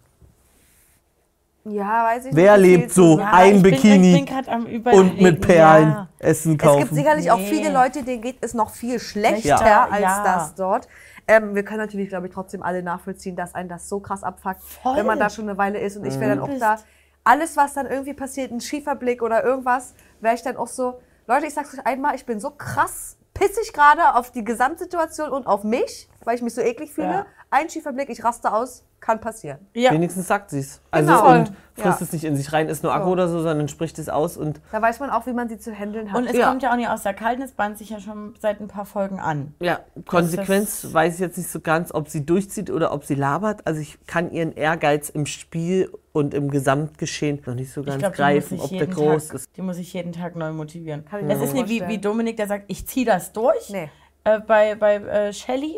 Ja, 1.70 2.04
weiß 2.04 2.26
ich 2.26 2.35
Wer 2.35 2.57
nicht. 2.57 2.66
wie 2.66 2.76
lebt 2.76 2.92
so 2.92 3.16
zu- 3.16 3.22
ein 3.24 3.57
ich 3.57 3.62
bin- 3.62 3.72
Bikini 3.72 4.24
ich 4.68 4.83
bin 4.83 4.94
und 4.94 5.20
mit 5.20 5.40
Perlen 5.40 5.88
ja. 5.90 6.09
Essen 6.18 6.52
Es 6.52 6.59
kaufen? 6.59 6.81
gibt 6.81 6.94
sicherlich 6.94 7.31
auch 7.31 7.38
Nee. 7.38 7.46
viele 7.50 7.72
Leute, 7.72 8.02
denen 8.02 8.22
geht 8.22 8.38
es 8.40 8.54
noch 8.54 8.70
viel 8.70 8.98
schlechter 9.00 9.48
Ja. 9.66 9.88
als 9.90 10.00
Ja. 10.02 10.22
das 10.24 10.54
dort. 10.54 10.88
Ähm, 11.26 11.54
wir 11.54 11.62
können 11.64 11.81
natürlich, 11.81 12.09
glaube 12.09 12.26
ich, 12.28 12.33
trotzdem 12.33 12.62
alle 12.62 12.83
nachvollziehen, 12.83 13.37
dass 13.37 13.54
einen 13.54 13.68
das 13.68 13.88
so 13.88 14.00
krass 14.00 14.22
abfuckt, 14.22 14.62
Voll. 14.62 14.96
wenn 14.96 15.07
man 15.07 15.18
da 15.18 15.28
schon 15.28 15.48
eine 15.48 15.59
Weile 15.59 15.78
ist. 15.78 15.96
Und 15.96 16.07
ich 16.07 16.18
wäre 16.18 16.37
dann 16.37 16.38
Mhm. 16.48 16.54
auch 16.57 16.59
da, 16.59 16.76
alles, 17.24 17.57
was 17.57 17.74
dann 17.74 17.87
irgendwie 17.87 18.14
passiert, 18.14 18.50
ein 18.50 18.61
schiefer 18.61 18.94
Blick 18.94 19.22
oder 19.22 19.44
irgendwas, 19.44 19.94
wäre 20.20 20.35
ich 20.35 20.42
dann 20.42 20.57
auch 20.57 20.68
so, 20.68 21.00
Leute, 21.26 21.44
ich 21.46 21.52
sag's 21.52 21.74
euch 21.74 21.87
einmal, 21.87 22.14
ich 22.14 22.24
bin 22.24 22.40
so 22.40 22.50
krass 22.50 23.16
pissig 23.35 23.72
gerade 23.74 24.14
auf 24.16 24.31
die 24.33 24.42
Gesamtsituation 24.42 25.31
und 25.31 25.46
auf 25.46 25.62
mich, 25.64 26.09
weil 26.28 26.34
ich 26.36 26.42
mich 26.42 26.54
so 26.54 26.60
eklig 26.60 26.92
fühle. 26.92 27.08
Ja. 27.08 27.26
Ein 27.50 27.70
schiefer 27.70 27.92
Blick, 27.94 28.10
ich 28.10 28.22
raste 28.22 28.52
aus, 28.52 28.84
kann 29.00 29.18
passieren. 29.18 29.58
Ja. 29.72 29.90
Wenigstens 29.92 30.28
sagt 30.28 30.50
sie 30.50 30.58
es. 30.58 30.82
Also 30.90 31.10
Genau. 31.10 31.30
und 31.32 31.46
frisst 31.74 32.00
Ja. 32.00 32.04
es 32.06 32.12
nicht 32.12 32.24
in 32.24 32.36
sich 32.36 32.52
rein, 32.52 32.68
ist 32.68 32.82
nur 32.82 32.92
Akku 32.92 33.06
So. 33.06 33.12
oder 33.12 33.28
so, 33.28 33.40
sondern 33.40 33.68
spricht 33.68 33.98
es 33.98 34.10
aus 34.10 34.36
und 34.36 34.60
Da 34.70 34.82
weiß 34.82 35.00
man 35.00 35.08
auch, 35.08 35.24
wie 35.26 35.32
man 35.32 35.48
sie 35.48 35.58
zu 35.58 35.72
handeln 35.74 36.12
hat. 36.12 36.18
Und 36.18 36.26
es 36.26 36.36
Ja. 36.36 36.48
kommt 36.50 36.62
ja 36.62 36.70
auch 36.70 36.76
nicht 36.76 36.90
aus 36.90 37.04
der 37.04 37.14
Kalten, 37.14 37.40
es 37.40 37.52
bahnt 37.52 37.78
sich 37.78 37.88
ja 37.88 38.00
schon 38.00 38.34
seit 38.38 38.60
ein 38.60 38.68
paar 38.68 38.84
Folgen 38.84 39.18
an. 39.20 39.54
ja, 39.60 39.80
Konsequenz 40.06 40.92
weiß 40.92 41.14
ich 41.14 41.20
jetzt 41.20 41.38
nicht 41.38 41.48
so 41.50 41.60
ganz, 41.60 41.94
ob 41.94 42.08
sie 42.10 42.26
durchzieht 42.26 42.70
oder 42.70 42.92
ob 42.92 43.04
sie 43.06 43.14
labert. 43.14 43.66
Also 43.66 43.80
ich 43.80 43.98
kann 44.06 44.30
ihren 44.30 44.52
Ehrgeiz 44.52 45.08
im 45.08 45.24
Spiel 45.24 45.90
und 46.12 46.34
im 46.34 46.50
Gesamtgeschehen 46.50 47.40
noch 47.46 47.54
nicht 47.54 47.72
so 47.72 47.82
ganz 47.82 48.02
die, 48.04 48.10
greifen, 48.10 48.60
ob 48.60 48.68
der 48.68 48.78
jeden 48.80 48.92
groß 48.92 49.28
Tag- 49.28 49.34
ist. 49.36 49.56
die 49.56 49.62
muss 49.62 49.78
ich 49.78 49.94
jeden 49.94 50.12
Tag 50.12 50.36
neu 50.36 50.52
motivieren. 50.52 51.06
Kann 51.06 51.26
ich 51.26 51.34
Es 51.34 51.40
ist 51.42 51.54
nicht 51.54 51.68
wie, 51.70 51.86
wie 51.88 51.96
Dominik, 51.98 52.36
der 52.36 52.46
sagt, 52.48 52.64
ich 52.68 52.86
ziehe 52.86 53.06
das 53.06 53.32
durch. 53.32 53.70
Nee. 53.70 53.88
Äh, 54.24 54.40
bei 54.40 54.74
bei 54.74 54.96
äh, 54.96 55.32
Shelly 55.32 55.74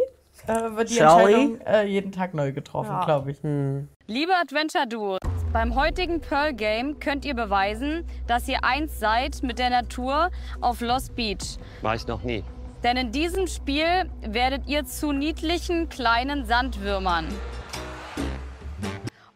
äh, 0.46 0.76
wird 0.76 0.90
die 0.90 0.94
Shelly? 0.94 1.32
Entscheidung 1.34 1.60
äh, 1.62 1.84
jeden 1.86 2.12
Tag 2.12 2.34
neu 2.34 2.52
getroffen, 2.52 2.90
Ja. 2.90 3.04
glaube 3.04 3.30
ich. 3.32 3.38
Liebe 4.06 4.32
Adventure-Duos, 4.34 5.18
beim 5.52 5.74
heutigen 5.74 6.20
Pearl 6.20 6.52
Game 6.54 6.98
könnt 7.00 7.24
ihr 7.24 7.34
beweisen, 7.34 8.04
dass 8.26 8.48
ihr 8.48 8.62
eins 8.64 8.98
seid 8.98 9.42
mit 9.42 9.58
der 9.58 9.70
Natur 9.70 10.30
auf 10.60 10.80
Lost 10.80 11.14
Beach. 11.16 11.58
War 11.82 11.94
ich 11.94 12.06
noch 12.06 12.22
nie. 12.22 12.42
Denn 12.82 12.96
in 12.96 13.12
diesem 13.12 13.46
Spiel 13.46 14.10
werdet 14.22 14.66
ihr 14.66 14.84
zu 14.86 15.12
niedlichen 15.12 15.88
kleinen 15.88 16.46
Sandwürmern. 16.46 17.28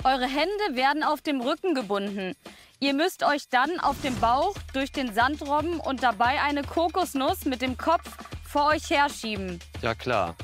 Eure 0.02 0.24
Hände 0.26 0.76
werden 0.76 1.02
auf 1.02 1.20
dem 1.22 1.40
Rücken 1.40 1.74
gebunden. 1.74 2.34
Ihr 2.80 2.92
müsst 2.94 3.22
euch 3.22 3.48
dann 3.48 3.80
auf 3.80 4.00
dem 4.02 4.14
Bauch 4.20 4.54
durch 4.74 4.92
den 4.92 5.14
Sand 5.14 5.40
robben 5.42 5.80
und 5.80 6.02
dabei 6.02 6.42
eine 6.42 6.62
Kokosnuss 6.62 7.44
mit 7.46 7.62
dem 7.62 7.78
Kopf 7.78 8.16
vor 8.44 8.66
euch 8.68 8.90
herschieben. 8.90 9.58
Ja, 9.80 9.94
klar. 9.94 10.34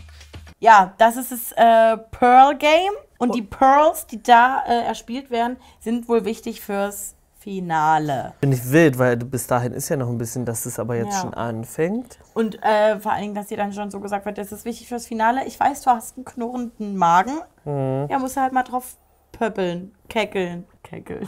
Ja, 0.61 0.92
das 0.99 1.16
ist 1.16 1.33
das 1.33 1.53
äh, 1.53 1.96
Pearl 2.11 2.57
Game. 2.57 2.92
Und 3.18 3.35
die 3.35 3.42
Pearls, 3.42 4.07
die 4.07 4.23
da 4.23 4.62
äh, 4.66 4.83
erspielt 4.85 5.31
werden, 5.31 5.59
sind 5.81 6.09
wohl 6.09 6.25
wichtig 6.25 6.61
fürs 6.62 7.14
Finale. 7.38 8.35
Finde 8.40 8.57
ich 8.57 8.70
wild, 8.70 8.99
weil 8.99 9.16
bis 9.16 9.46
dahin 9.46 9.73
ist 9.73 9.88
ja 9.88 9.96
noch 9.96 10.09
ein 10.09 10.18
bisschen, 10.18 10.44
dass 10.44 10.64
es 10.66 10.79
aber 10.79 10.96
jetzt 10.96 11.14
Ja. 11.14 11.20
schon 11.23 11.35
anfängt. 11.35 12.18
Und 12.35 12.62
äh, 12.62 12.99
vor 13.01 13.12
allen 13.12 13.23
Dingen, 13.23 13.35
dass 13.35 13.46
dir 13.46 13.57
dann 13.57 13.73
schon 13.73 13.90
so 13.90 14.01
gesagt 14.01 14.27
wird, 14.27 14.38
das 14.38 14.53
ist 14.53 14.64
wichtig 14.64 14.88
fürs 14.88 15.07
Finale. 15.07 15.44
Ich 15.46 15.59
weiß, 15.59 15.83
du 15.83 15.90
hast 15.90 16.16
einen 16.16 16.25
knurrenden 16.25 16.96
Magen. 16.96 17.40
Mhm. 17.64 18.07
Ja, 18.11 18.18
musst 18.18 18.37
du 18.37 18.40
halt 18.42 18.53
mal 18.53 18.62
drauf 18.62 18.96
pöppeln, 19.40 19.92
keckeln, 20.11 20.64
keckeln. 20.83 21.26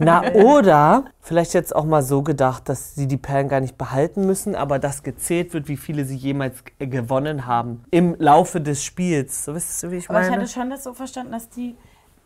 Na, 0.00 0.22
oder 0.34 1.04
vielleicht 1.20 1.54
jetzt 1.54 1.74
auch 1.76 1.84
mal 1.84 2.02
so 2.02 2.22
gedacht, 2.22 2.68
dass 2.68 2.96
sie 2.96 3.06
die 3.06 3.16
Perlen 3.16 3.48
gar 3.48 3.60
nicht 3.60 3.78
behalten 3.78 4.26
müssen, 4.26 4.56
aber 4.56 4.80
dass 4.80 5.04
gezählt 5.04 5.54
wird, 5.54 5.68
wie 5.68 5.76
viele 5.76 6.04
sie 6.04 6.16
jemals 6.16 6.64
g- 6.64 6.86
gewonnen 6.86 7.46
haben 7.46 7.84
im 7.92 8.16
Laufe 8.18 8.60
des 8.60 8.82
Spiels. 8.82 9.44
So 9.44 9.54
wisst 9.54 9.84
ihr, 9.84 9.92
wie 9.92 9.96
ich 9.98 10.10
Aber 10.10 10.20
ich 10.22 10.28
meine? 10.28 10.42
hatte 10.42 10.50
schon 10.50 10.70
das 10.70 10.82
so 10.82 10.92
verstanden, 10.92 11.30
dass 11.30 11.48
die 11.48 11.76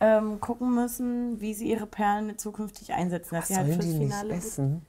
ähm, 0.01 0.41
gucken 0.41 0.75
müssen, 0.75 1.39
wie 1.41 1.53
sie 1.53 1.71
ihre 1.71 1.87
Perlen 1.87 2.39
zukünftig 2.39 2.95
einsetzen. 2.95 3.35
Dass 3.35 3.43
Was 3.43 3.49
sie 3.49 3.57
halt 3.57 3.75
fürs 3.75 3.85
die 3.87 3.99
nicht 3.99 4.15
Finale 4.15 4.35
essen? 4.35 4.87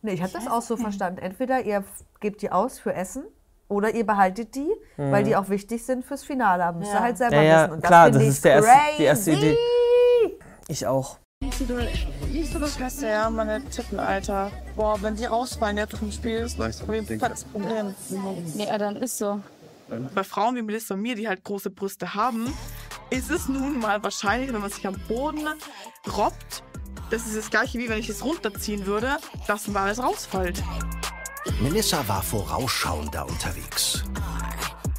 Nee, 0.00 0.12
ich 0.12 0.22
habe 0.22 0.32
das 0.32 0.46
auch 0.48 0.62
so 0.62 0.78
verstanden. 0.78 1.18
Entweder 1.20 1.62
ihr 1.66 1.84
gebt 2.20 2.40
die 2.40 2.50
aus 2.50 2.78
für 2.78 2.94
Essen 2.94 3.24
oder 3.70 3.94
ihr 3.94 4.04
behaltet 4.04 4.54
die, 4.54 4.70
Mhm. 4.98 5.12
weil 5.12 5.24
die 5.24 5.34
auch 5.36 5.48
wichtig 5.48 5.84
sind 5.84 6.04
fürs 6.04 6.22
Finale. 6.24 6.62
Da 6.64 6.72
müsst 6.72 6.90
ihr 6.90 6.94
Ja. 6.96 7.00
halt 7.00 7.16
selber 7.18 7.36
Ja, 7.36 7.42
ja, 7.42 7.62
wissen. 7.64 7.72
Und 7.74 7.82
klar, 7.82 8.10
das 8.10 8.22
ich 8.22 8.28
ist 8.28 8.44
der 8.44 8.52
erste, 8.54 8.70
die 8.98 9.02
erste. 9.04 9.30
Idee. 9.32 9.56
Ich 10.68 10.86
auch. 10.86 11.18
Nicht 11.40 12.52
so 12.52 12.58
das 12.58 12.72
Beste, 12.76 13.06
ja, 13.08 13.30
meine 13.30 13.64
Tippen, 13.64 13.98
Alter. 13.98 14.50
Boah, 14.76 15.00
wenn 15.00 15.16
die 15.16 15.24
rausfallen 15.24 15.78
jetzt 15.78 15.96
vom 15.96 16.12
Spiel, 16.12 16.40
ist 16.40 16.58
das 16.60 16.78
das 16.78 17.44
Problem. 17.44 17.94
Ja, 18.56 18.76
dann 18.78 18.96
ist 18.96 19.16
so. 19.16 19.40
Bei 20.14 20.22
Frauen 20.22 20.54
wie 20.56 20.62
Melissa 20.62 20.94
und 20.94 21.00
mir, 21.00 21.14
die 21.16 21.26
halt 21.26 21.42
große 21.42 21.70
Brüste 21.70 22.14
haben, 22.14 22.52
ist 23.08 23.30
es 23.30 23.48
nun 23.48 23.80
mal 23.80 24.02
wahrscheinlich, 24.04 24.52
wenn 24.52 24.60
man 24.60 24.70
sich 24.70 24.86
am 24.86 24.94
Boden 25.08 25.48
robbt, 26.16 26.62
das 27.10 27.26
ist 27.26 27.36
das 27.36 27.50
gleiche 27.50 27.78
wie 27.78 27.88
wenn 27.88 27.98
ich 27.98 28.08
es 28.08 28.24
runterziehen 28.24 28.86
würde, 28.86 29.16
dass 29.48 29.66
mal 29.66 29.84
alles 29.86 30.00
rausfällt. 30.00 30.62
Melissa 31.60 32.08
war 32.08 32.22
vorausschauender 32.22 33.28
unterwegs. 33.28 34.02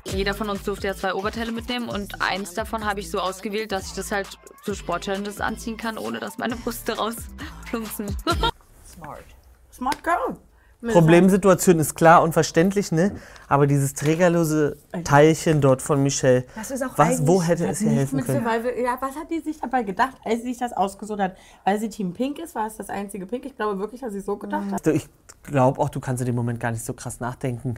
Jeder 0.06 0.36
von 0.36 0.47
uns 0.47 0.62
durfte 0.62 0.88
ja 0.88 0.95
zwei 0.95 1.15
Oberteile 1.15 1.52
mitnehmen 1.52 1.89
und 1.89 2.21
eins 2.21 2.54
davon 2.54 2.86
habe 2.86 3.00
ich 3.00 3.10
so 3.10 3.19
ausgewählt, 3.19 3.71
dass 3.71 3.88
ich 3.88 3.93
das 3.93 4.12
halt 4.12 4.38
zu 4.63 4.76
Sportchallenges 4.76 5.41
anziehen 5.41 5.78
kann, 5.78 5.97
ohne 5.97 6.19
dass 6.19 6.38
meine 6.38 6.56
Brüste 6.56 6.97
rausplumpsen. 6.97 8.15
Smart. 8.86 9.26
Smart 9.74 10.04
Girl. 10.04 10.38
Problemsituation 10.82 11.80
ist 11.80 11.96
klar 11.96 12.24
und 12.24 12.34
verständlich, 12.34 12.91
ne? 12.91 13.12
Aber 13.48 13.67
dieses 13.67 13.94
trägerlose 13.94 14.78
Teilchen 15.04 15.62
dort 15.62 15.82
von 15.82 16.02
Michelle, 16.02 16.46
Das 16.56 16.72
ist 16.72 16.84
auch 16.84 16.98
was, 16.98 17.26
wo 17.28 17.41
hätte 17.44 17.65
Hat 17.67 17.74
es 17.74 17.82
ihr 17.82 17.91
helfen 17.91 18.22
können? 18.24 18.44
Survival, 18.44 18.74
ja, 18.84 18.98
was 19.00 19.15
hat 19.15 19.30
die 19.30 19.39
sich 19.39 19.60
dabei 19.60 19.84
gedacht, 19.84 20.15
als 20.24 20.41
sie 20.41 20.48
sich 20.50 20.58
das 20.58 20.74
ausgesucht 20.74 21.20
hat? 21.20 21.36
Weil 21.65 21.80
sie 21.80 21.89
Team 21.89 22.13
Pink 22.13 22.39
ist, 22.39 22.56
war 22.56 22.65
es 22.67 22.78
das 22.78 22.89
einzige 22.89 23.26
Pink? 23.26 23.46
Ich 23.46 23.56
glaube 23.56 23.80
wirklich, 23.80 24.02
dass 24.02 24.13
sie 24.13 24.22
so 24.22 24.38
gedacht 24.38 24.72
hat. 24.72 24.88
Also 24.88 24.91
ich 24.91 25.08
glaube 25.44 25.80
auch, 25.80 25.89
du 25.89 26.00
kannst 26.00 26.22
in 26.22 26.26
dem 26.26 26.36
Moment 26.36 26.60
gar 26.60 26.72
nicht 26.72 26.84
so 26.84 26.94
krass 26.94 27.20
nachdenken. 27.20 27.76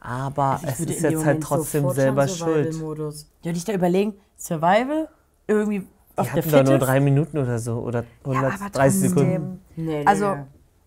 Aber 0.00 0.52
Also 0.52 0.66
Ich 0.66 0.72
es 0.72 0.78
würde 0.80 0.92
ist 0.94 1.02
jetzt 1.02 1.24
halt 1.24 1.42
trotzdem 1.42 1.90
selber 1.90 2.26
schuld. 2.26 2.72
Survival-Modus. 2.72 3.30
Ja, 3.42 3.52
dich 3.52 3.64
da 3.64 3.72
überlegen, 3.74 4.14
Survival, 4.36 5.08
irgendwie 5.46 5.86
auf 6.16 6.26
Die 6.26 6.32
der 6.34 6.42
hatten 6.42 6.50
doch 6.50 6.52
nur 6.52 6.64
Fitness. 6.72 6.88
drei 6.88 7.00
Minuten 7.00 7.38
oder 7.38 7.58
so 7.58 7.78
oder 7.80 8.04
Ja, 8.26 8.32
130 8.32 8.74
aber 8.80 8.90
Sekunden. 8.90 9.60
Nee, 9.76 9.84
nee, 10.00 10.04
Also, 10.06 10.34
nee. 10.34 10.42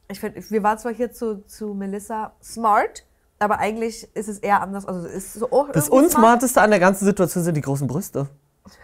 Ich 0.08 0.20
finde, 0.20 0.42
wir 0.50 0.64
waren 0.64 0.78
zwar 0.78 0.94
hier 0.94 1.12
zu, 1.12 1.46
zu 1.48 1.74
Melissa 1.74 2.34
smart, 2.44 3.06
aber 3.40 3.60
eigentlich 3.60 4.08
ist 4.16 4.28
es 4.30 4.40
eher 4.40 4.62
anders. 4.62 4.86
Also, 4.86 5.08
ist 5.08 5.34
so 5.34 5.52
auch 5.52 5.70
Das 5.72 5.88
irgendwie 5.88 6.10
smart. 6.10 6.16
Unsmarteste 6.22 6.62
an 6.62 6.70
der 6.70 6.80
ganzen 6.80 7.06
Situation 7.06 7.44
sind 7.44 7.56
die 7.56 7.62
großen 7.62 7.88
Brüste. 7.88 8.28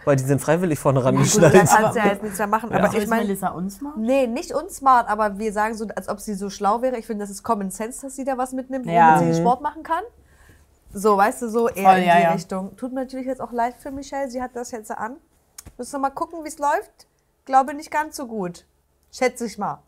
Weil 0.04 0.18
die 0.18 0.26
sind 0.26 0.42
freiwillig 0.42 0.78
vorne 0.78 1.00
Gut, 1.00 1.06
da 1.06 1.10
rangeschnallt. 1.12 1.54
kannst 1.54 1.96
du 1.96 2.00
ja 2.00 2.08
jetzt 2.08 2.22
nichts 2.24 2.38
mehr 2.38 2.48
machen. 2.48 2.70
Ja. 2.70 2.80
Aber 2.80 2.88
ich 2.90 3.04
ist 3.04 3.10
meine, 3.10 3.24
Melissa 3.24 3.48
unsmart? 3.50 3.96
Nee, 3.98 4.28
nicht 4.28 4.54
unsmart, 4.54 5.08
aber 5.08 5.38
wir 5.38 5.54
sagen 5.54 5.74
so, 5.76 5.88
als 5.96 6.10
ob 6.10 6.20
sie 6.20 6.34
so 6.34 6.50
schlau 6.50 6.82
wäre. 6.82 6.98
Ich 6.98 7.06
finde, 7.08 7.24
das 7.24 7.30
ist 7.30 7.44
Common 7.44 7.72
Sense, 7.72 8.02
dass 8.02 8.16
sie 8.18 8.26
da 8.26 8.38
was 8.38 8.52
mitnimmt, 8.52 8.88
Ja. 8.88 9.20
womit 9.22 9.34
sie 9.36 9.40
Mhm. 9.40 9.44
Sport 9.46 9.62
machen 9.62 9.84
kann. 9.84 10.04
So, 10.92 11.16
weißt 11.16 11.44
du, 11.44 11.50
so 11.50 11.70
eher 11.70 11.84
Voll, 11.92 12.00
in 12.00 12.08
ja, 12.08 12.16
die 12.18 12.24
ja. 12.24 12.32
Richtung. 12.34 12.76
Tut 12.76 12.92
mir 12.92 13.02
natürlich 13.02 13.28
jetzt 13.28 13.40
auch 13.42 13.54
leid 13.54 13.76
für 13.80 13.92
Michelle, 13.92 14.30
sie 14.30 14.42
hat 14.42 14.52
das 14.56 14.72
jetzt 14.72 14.92
an. 14.92 15.16
Müssen 15.78 15.94
wir 15.94 16.00
mal 16.00 16.10
gucken, 16.10 16.44
wie 16.44 16.48
es 16.50 16.58
läuft. 16.60 17.08
Glaube 17.46 17.74
nicht 17.74 17.90
ganz 17.92 18.18
so 18.18 18.28
gut. 18.28 18.66
Schätze 19.12 19.46
ich 19.46 19.58
mal. 19.58 19.82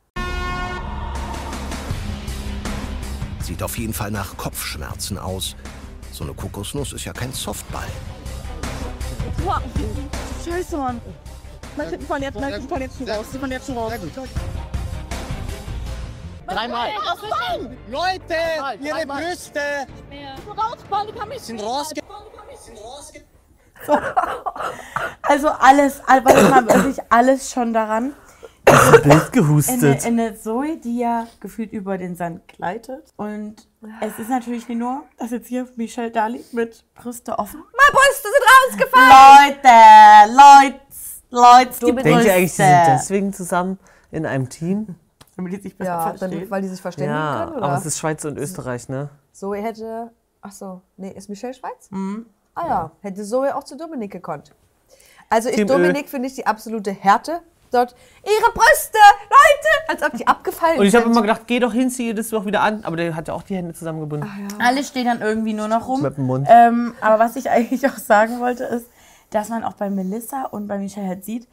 Sieht 3.51 3.63
auf 3.63 3.77
jeden 3.77 3.93
Fall 3.93 4.11
nach 4.11 4.37
Kopfschmerzen 4.37 5.17
aus. 5.17 5.57
So 6.13 6.23
eine 6.23 6.33
Kokosnuss 6.33 6.93
ist 6.93 7.03
ja 7.03 7.11
kein 7.11 7.33
Softball. 7.33 7.83
Boah, 9.43 9.61
scheiße, 10.45 10.77
Mann. 10.77 11.01
Mein 11.75 11.89
Tippen 11.89 12.07
fallen 12.07 12.23
jetzt, 12.23 12.39
mein 12.39 12.53
Tippen 12.53 12.69
fallen 12.69 12.81
jetzt 12.83 12.97
schon 12.97 13.09
raus. 13.09 13.25
Die 13.33 13.37
fallen 13.37 13.51
jetzt 13.51 13.65
schon 13.65 13.77
raus. 13.77 13.91
Dreimal. 16.47 16.89
Leute, 17.89 18.35
ihre 18.79 19.05
Brüste 19.05 19.59
sind 21.41 21.59
rausge... 21.61 21.99
Also 25.23 25.49
alles, 25.49 25.99
all- 26.07 26.23
warte 26.23 26.43
mal, 26.49 26.65
wirklich 26.67 26.99
alles 27.09 27.51
schon 27.51 27.73
daran. 27.73 28.13
Bild 28.89 29.05
Eine, 29.05 29.21
gehustet. 29.31 30.05
eine 30.05 30.37
Zoe, 30.39 30.77
die 30.77 30.97
ja 30.99 31.27
gefühlt 31.39 31.71
über 31.73 31.97
den 31.97 32.15
Sand 32.15 32.47
gleitet. 32.47 33.09
Und 33.17 33.67
es 34.01 34.17
ist 34.19 34.29
natürlich 34.29 34.67
nicht 34.67 34.77
nur, 34.79 35.03
dass 35.17 35.31
jetzt 35.31 35.47
hier 35.47 35.67
Michelle 35.75 36.11
da 36.11 36.27
liegt 36.27 36.53
mit 36.53 36.83
Brüste 36.95 37.37
offen. 37.37 37.59
Meine 37.77 37.91
Brüste 37.91 38.27
sind 38.27 38.89
rausgefallen! 38.95 39.55
Leute, 40.31 40.73
Leute, 40.73 40.79
Leute, 41.29 41.85
die 41.85 42.03
Denkt 42.03 42.25
ihr 42.25 42.33
eigentlich, 42.33 42.51
die 42.51 42.57
sind 42.57 42.67
Brüste. 42.75 42.91
deswegen 42.91 43.33
zusammen 43.33 43.79
in 44.11 44.25
einem 44.25 44.49
Team? 44.49 44.95
Damit 45.37 45.53
die 45.53 45.61
sich 45.61 45.77
besser 45.77 45.91
Ja, 45.91 46.01
verstehen. 46.09 46.31
damit, 46.31 46.51
weil 46.51 46.61
die 46.61 46.67
sich 46.67 46.81
verständigen 46.81 47.15
Ja, 47.17 47.45
können, 47.45 47.57
oder? 47.57 47.65
aber 47.67 47.77
es 47.77 47.85
ist 47.85 47.97
Schweiz 47.99 48.25
und 48.25 48.37
Österreich, 48.37 48.89
ne? 48.89 49.09
Zoe 49.31 49.57
hätte. 49.61 50.11
Ach 50.41 50.51
so, 50.51 50.81
nee, 50.97 51.11
ist 51.11 51.29
Michelle 51.29 51.53
Schweiz? 51.53 51.89
Ah 52.55 52.67
ja, 52.67 52.91
hätte 53.01 53.23
Zoe 53.23 53.55
auch 53.55 53.63
zu 53.63 53.77
Dominik 53.77 54.11
gekonnt. 54.11 54.53
Also 55.29 55.47
ich, 55.49 55.55
Team. 55.55 55.67
Dominik 55.67 56.09
finde 56.09 56.27
ich 56.27 56.35
die 56.35 56.45
absolute 56.45 56.91
Härte. 56.91 57.41
Dort, 57.71 57.95
ihre 58.25 58.51
Brüste, 58.53 58.97
Leute! 59.29 59.87
Als 59.87 60.03
ob 60.03 60.17
die 60.17 60.27
abgefallen 60.27 60.79
Und 60.79 60.85
ich 60.85 60.93
habe 60.93 61.03
sind. 61.05 61.13
immer 61.13 61.21
gedacht, 61.21 61.43
geh 61.47 61.59
doch 61.59 61.71
hin, 61.73 61.89
zieh 61.89 62.13
das 62.13 62.29
doch 62.29 62.45
wieder 62.45 62.61
an. 62.61 62.83
Aber 62.83 62.97
der 62.97 63.15
hat 63.15 63.29
ja 63.29 63.33
auch 63.33 63.43
die 63.43 63.55
Hände 63.55 63.73
zusammengebunden. 63.73 64.29
Alle 64.59 64.83
stehen 64.83 65.05
dann 65.05 65.21
irgendwie 65.21 65.53
nur 65.53 65.67
noch 65.69 65.87
rum. 65.87 66.01
Mit 66.01 66.17
dem 66.17 66.25
Mund. 66.25 66.47
Ähm, 66.49 66.93
aber 66.99 67.19
was 67.19 67.35
ich 67.37 67.49
eigentlich 67.49 67.87
auch 67.87 67.97
sagen 67.97 68.39
wollte, 68.41 68.65
ist, 68.65 68.87
dass 69.29 69.47
man 69.49 69.63
auch 69.63 69.73
bei 69.73 69.89
Melissa 69.89 70.43
und 70.43 70.67
bei 70.67 70.77
Michelle 70.77 71.07
halt 71.07 71.23
sieht, 71.23 71.47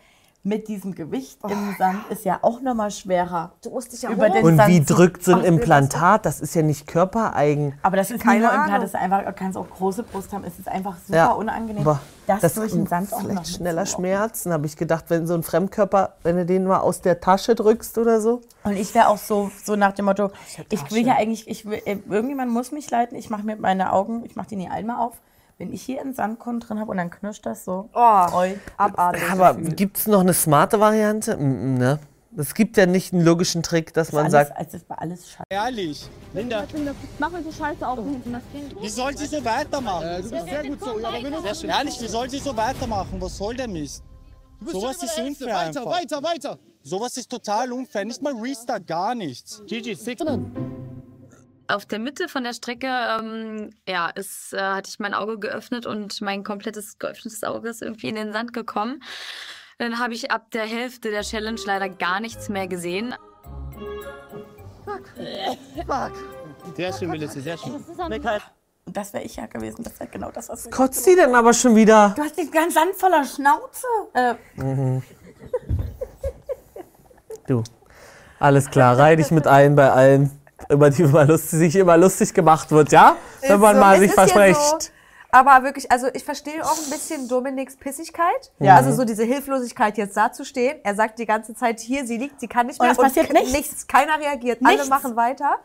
mit 0.45 0.69
diesem 0.69 0.95
Gewicht 0.95 1.39
im 1.45 1.75
Sand 1.79 1.99
ist 2.11 2.25
ja 2.25 2.39
auch 2.43 2.61
nochmal 2.61 2.91
schwerer. 2.91 3.53
Du 3.63 3.71
musst 3.71 3.93
dich 3.93 4.03
ja 4.03 4.11
über 4.11 4.31
den 4.31 4.45
Und 4.45 4.57
Sand 4.57 4.69
wie 4.69 4.81
drückt 4.85 5.23
so 5.25 5.33
ein 5.33 5.41
Ach, 5.41 5.45
Implantat? 5.45 6.25
Das 6.25 6.41
ist 6.41 6.55
ja 6.55 6.63
nicht 6.63 6.87
körpereigen. 6.87 7.75
Aber 7.83 7.97
das 7.97 8.11
ist 8.11 8.23
Keine 8.23 8.41
nur 8.41 8.49
Implantat, 8.49 8.69
Ahnung. 8.77 8.81
das 8.83 8.91
ist 8.91 8.97
einfach, 9.01 9.25
du 9.25 9.33
kannst 9.33 9.59
auch 9.59 9.69
große 9.69 10.05
Brust 10.05 10.33
haben. 10.33 10.45
Es 10.45 10.59
ist 10.59 10.69
einfach 10.69 10.97
super 11.05 11.17
Ja, 11.19 11.33
unangenehm, 11.33 11.83
aber 11.83 12.01
das, 12.27 12.41
das 12.41 12.55
durch 12.55 12.73
den 12.73 12.87
Sand 12.87 13.13
auch 13.13 13.23
noch 13.23 13.29
vielleicht 13.31 13.57
schneller. 13.57 13.85
Schmerzen, 13.85 14.53
habe 14.53 14.67
ich 14.67 14.77
gedacht, 14.77 15.07
wenn 15.09 15.27
so 15.27 15.35
ein 15.35 15.43
Fremdkörper, 15.43 16.15
wenn 16.23 16.37
du 16.37 16.47
den 16.47 16.65
mal 16.65 16.79
aus 16.81 17.01
der 17.01 17.21
Tasche 17.21 17.55
drückst 17.55 17.99
oder 17.99 18.21
so. 18.21 18.41
Und 18.65 18.77
ich 18.77 18.95
wäre 18.95 19.09
auch 19.09 19.19
so, 19.19 19.51
so 19.65 19.77
nach 19.77 19.93
dem 19.93 20.05
Motto, 20.05 20.31
ich 20.71 20.91
will 20.93 21.07
ja 21.07 21.17
eigentlich, 21.17 21.49
ich 21.49 21.67
will, 21.67 21.83
äh, 21.85 21.99
irgendjemand 22.09 22.53
muss 22.53 22.71
mich 22.73 22.91
leiten, 22.91 23.19
ich 23.19 23.29
mache 23.29 23.43
mir 23.43 23.57
meine 23.57 23.93
Augen, 23.93 24.25
ich 24.25 24.37
mache 24.37 24.49
die 24.49 24.57
nie 24.57 24.69
einmal 24.69 25.01
auf. 25.05 25.15
Wenn 25.59 25.73
ich 25.73 25.83
hier 25.83 26.01
einen 26.01 26.15
Sandkorn 26.15 26.61
drin 26.61 26.79
habe 26.79 26.93
und 26.93 26.99
dann 26.99 27.11
knirscht 27.11 27.45
das 27.45 27.65
so. 27.65 27.91
Oh, 27.93 28.27
Oi. 28.33 28.57
abartig. 28.77 29.23
Aber 29.29 29.55
gibt 29.55 29.97
es 29.97 30.07
noch 30.07 30.21
eine 30.21 30.33
smarte 30.33 30.79
Variante? 30.79 31.37
Mm, 31.37 31.75
mm, 31.75 31.79
ne? 31.79 31.99
Es 32.37 32.55
gibt 32.55 32.77
ja 32.77 32.87
nicht 32.87 33.13
einen 33.13 33.25
logischen 33.25 33.65
Trick, 33.65 33.93
dass 33.93 34.13
man 34.13 34.27
alles, 34.27 34.33
sagt, 34.33 34.57
als 34.57 34.75
ist 34.75 34.87
bei 34.87 34.95
alles 34.95 35.29
scheiße. 35.29 35.43
Ehrlich, 35.51 36.09
Linda, 36.33 36.65
Mach 37.19 37.31
mir 37.33 37.43
so 37.43 37.51
Scheiße 37.51 37.85
auf 37.89 37.99
das 37.99 38.43
wie 38.81 38.89
soll 38.89 39.17
sie 39.17 39.27
so 39.27 39.45
weitermachen? 39.45 40.23
du 40.23 40.31
bist 40.31 40.45
sehr 40.45 40.65
gut 40.69 40.81
so. 40.81 41.01
Ja, 41.01 41.09
aber 41.09 41.19
du 41.31 41.67
Ehrlich, 41.67 42.01
wie 42.01 42.07
soll 42.07 42.31
sie 42.31 42.39
so 42.39 42.57
weitermachen? 42.57 43.21
Was 43.21 43.37
soll 43.37 43.57
der 43.57 43.67
Mist? 43.67 44.05
Sowas 44.65 45.03
ist 45.03 45.19
unfair 45.19 45.55
Weiter, 45.55 45.81
einfach. 45.81 45.87
weiter, 45.87 46.23
weiter. 46.23 46.59
Sowas 46.83 47.17
ist 47.17 47.29
total 47.29 47.73
unfair. 47.73 48.05
Nicht 48.05 48.23
mal 48.23 48.35
Restart, 48.35 48.87
gar 48.87 49.17
nichts. 49.17 49.63
GG, 49.67 49.95
sick. 49.95 50.21
Auf 51.69 51.85
der 51.85 51.99
Mitte 51.99 52.29
von 52.29 52.45
der 52.45 52.55
Strecke, 52.55 52.87
ähm, 52.89 53.71
ja, 53.87 54.09
ist, 54.09 54.55
äh, 54.55 54.59
hatte 54.59 54.89
ich 54.89 54.99
mein 54.99 55.13
Auge 55.13 55.39
geöffnet 55.39 55.85
und 55.85 56.21
mein 56.23 56.43
komplettes 56.43 56.99
geöffnetes 56.99 57.45
Auge 57.45 57.69
ist 57.69 57.83
irgendwie 57.83 58.09
in 58.09 58.15
den 58.15 58.33
Sand 58.33 58.55
gekommen. 58.55 59.03
Dann 59.77 59.99
habe 59.99 60.15
ich 60.15 60.31
ab 60.31 60.51
der 60.51 60.65
Hälfte 60.65 61.11
der 61.11 61.23
Challenge 61.23 61.61
leider 61.67 61.89
gar 61.91 62.21
nichts 62.21 62.49
mehr 62.49 62.67
gesehen. 62.67 63.15
Sehr 66.75 66.93
schön, 66.93 67.11
Melissa, 67.11 67.41
sehr 67.41 67.59
schön. 67.59 67.75
Und 67.75 68.97
das 68.97 69.13
wäre 69.13 69.25
ich 69.25 69.37
ja 69.37 69.45
gewesen, 69.45 69.83
das 69.85 70.01
wäre 70.01 70.09
genau 70.09 70.31
das, 70.31 70.49
was 70.49 70.65
wir 70.65 70.71
kotzt 70.71 71.07
die 71.07 71.15
denn 71.15 71.35
aber 71.35 71.53
schon 71.53 71.77
wieder? 71.77 72.15
Du 72.17 72.23
hast 72.23 72.39
den 72.39 72.51
ganzen 72.51 72.73
Sand 72.73 72.95
voller 72.97 73.25
Schnauze. 73.25 73.87
Äh, 74.15 74.35
Mhm. 74.57 75.03
Du, 77.47 77.63
alles 78.39 78.71
klar, 78.71 78.99
reih 78.99 79.17
dich 79.17 79.31
mit 79.31 79.47
ein 79.47 79.75
bei 79.75 79.91
allen, 79.91 80.31
über 80.69 80.91
die 80.91 81.03
immer 81.03 81.25
lustig, 81.25 81.51
sich 81.59 81.77
immer 81.77 81.97
lustig 81.97 82.35
gemacht 82.35 82.71
wird, 82.71 82.93
ja? 82.93 83.17
Wenn 83.41 83.53
Ist 83.53 83.59
man 83.59 83.75
so, 83.77 83.81
mal 83.81 83.95
es 83.95 84.01
sich 84.01 84.13
verspricht. 84.13 84.57
So, 84.83 84.89
aber 85.31 85.63
wirklich, 85.63 85.91
also 85.93 86.09
ich 86.15 86.25
verstehe 86.25 86.65
auch 86.65 86.77
ein 86.79 86.91
bisschen 86.91 87.29
Dominiks 87.29 87.77
Pissigkeit. 87.77 88.51
Ja. 88.59 88.77
Also 88.77 88.93
so 88.93 89.05
diese 89.05 89.25
Hilflosigkeit 89.25 89.97
jetzt 89.99 90.17
dazustehen. 90.17 90.79
Er 90.85 90.95
sagt 90.95 91.19
die 91.19 91.27
ganze 91.27 91.55
Zeit 91.55 91.81
hier, 91.81 92.07
sie 92.07 92.17
liegt, 92.17 92.41
sie 92.41 92.49
kann 92.49 92.67
nicht 92.67 92.81
Und 92.81 92.87
mehr. 92.87 92.93
es 92.93 92.99
passiert 92.99 93.29
k- 93.29 93.35
nichts. 93.43 93.87
Keiner 93.87 94.19
reagiert, 94.19 94.63
Nichts. 94.63 94.81
alle 94.81 94.89
machen 94.89 95.17
weiter. 95.17 95.59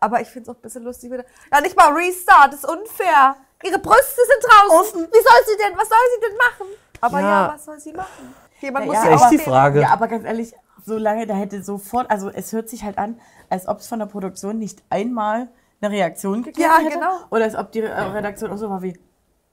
Aber 0.00 0.20
ich 0.20 0.28
finde 0.28 0.50
es 0.50 0.54
auch 0.56 0.58
ein 0.58 0.62
bisschen 0.62 0.82
lustig. 0.82 1.10
Wieder. 1.12 1.24
Ja, 1.52 1.60
nicht 1.60 1.76
mal 1.76 1.92
Restart, 1.92 2.54
ist 2.54 2.64
unfair. 2.68 3.36
Ihre 3.62 3.78
Brüste 3.78 4.20
sind 4.26 4.50
draußen. 4.50 5.00
Wie 5.02 5.22
soll 5.22 5.42
sie 5.46 5.56
denn, 5.62 5.76
was 5.78 5.88
soll 5.88 5.98
sie 6.16 6.28
denn 6.28 6.36
machen? 6.38 6.66
Aber 7.00 7.20
ja, 7.20 7.28
Ja. 7.46 7.52
was 7.54 7.64
soll 7.64 7.78
sie 7.78 7.92
machen? 7.92 8.34
Jemand 8.60 8.86
Ja, 8.86 8.92
muss 8.92 9.04
ja, 9.04 9.14
auch 9.16 9.28
die 9.30 9.38
Frage. 9.38 9.80
Ja, 9.82 9.90
aber 9.90 10.08
ganz 10.08 10.24
ehrlich, 10.24 10.52
solange 10.84 11.26
da 11.26 11.34
hätte 11.34 11.62
sofort, 11.62 12.10
also 12.10 12.28
es 12.30 12.52
hört 12.52 12.68
sich 12.68 12.84
halt 12.84 12.98
an, 12.98 13.18
als 13.50 13.68
ob 13.68 13.78
es 13.78 13.86
von 13.86 13.98
der 13.98 14.06
Produktion 14.06 14.58
nicht 14.58 14.82
einmal 14.90 15.48
eine 15.80 15.92
Reaktion 15.92 16.42
gegeben 16.42 16.62
Ja, 16.62 16.78
hätte. 16.78 16.94
genau. 16.94 17.12
Oder 17.30 17.44
als 17.44 17.56
ob 17.56 17.72
die 17.72 17.80
äh, 17.80 17.90
Redaktion 17.90 18.50
auch 18.52 18.56
so 18.56 18.70
war 18.70 18.82
wie, 18.82 18.98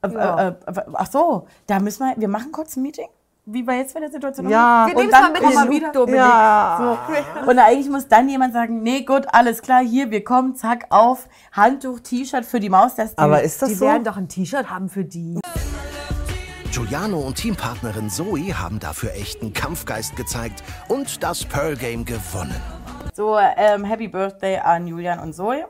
äh, 0.04 0.12
Ja. 0.14 0.50
äh, 0.50 0.56
ach 0.94 1.12
so, 1.12 1.48
da 1.68 1.80
müssen 1.80 2.06
wir, 2.08 2.14
wir 2.20 2.28
machen 2.28 2.52
kurz 2.52 2.76
ein 2.76 2.84
Meeting. 2.84 3.08
Wie 3.52 3.64
bei 3.64 3.78
jetzt 3.78 3.96
bei 3.96 4.00
der 4.00 4.12
Situation. 4.12 4.48
Ja. 4.48 4.86
Wir 4.86 4.96
und 4.96 5.06
nehmen's 5.08 5.12
dann 5.20 5.34
mal 5.34 5.66
mit 5.66 5.72
den 5.74 5.78
wieder. 5.82 5.92
Dominik. 5.92 6.20
Ja. 6.20 6.98
So. 7.44 7.50
Und 7.50 7.58
eigentlich 7.58 7.90
muss 7.90 8.08
dann 8.08 8.30
jemand 8.30 8.54
sagen, 8.54 8.84
nee, 8.84 9.02
gut, 9.02 9.26
alles 9.32 9.64
klar, 9.64 9.82
hier, 9.82 10.12
wir 10.12 10.24
kommen, 10.24 10.56
zack, 10.56 10.86
auf, 10.92 11.28
Handtuch, 11.54 12.00
T-Shirt 12.02 12.46
für 12.46 12.60
die 12.60 12.70
Maus. 12.70 12.94
Dass 12.94 13.16
die, 13.16 13.18
Aber 13.18 13.42
ist 13.42 13.60
das 13.64 13.70
Die 13.70 13.76
so? 13.76 13.86
werden 13.88 14.04
doch 14.04 14.18
ein 14.18 14.28
T-Shirt 14.28 14.70
haben 14.70 14.88
für 14.88 15.04
die. 15.04 15.40
Giuliano 16.72 17.20
und 17.20 17.36
Teampartnerin 17.36 18.10
Zoe 18.12 18.54
haben 18.54 18.80
dafür 18.80 19.14
echten 19.14 19.54
Kampfgeist 19.54 20.16
gezeigt 20.16 20.64
und 20.88 21.24
das 21.24 21.44
Pearl 21.44 21.76
Game 21.76 22.06
gewonnen. 22.06 22.56
So, 23.16 23.38
ähm, 23.40 23.84
Happy 23.84 24.08
Birthday 24.08 24.58
an 24.58 24.86
Julian 24.86 25.20
und 25.20 25.34
Zoe. 25.34 25.68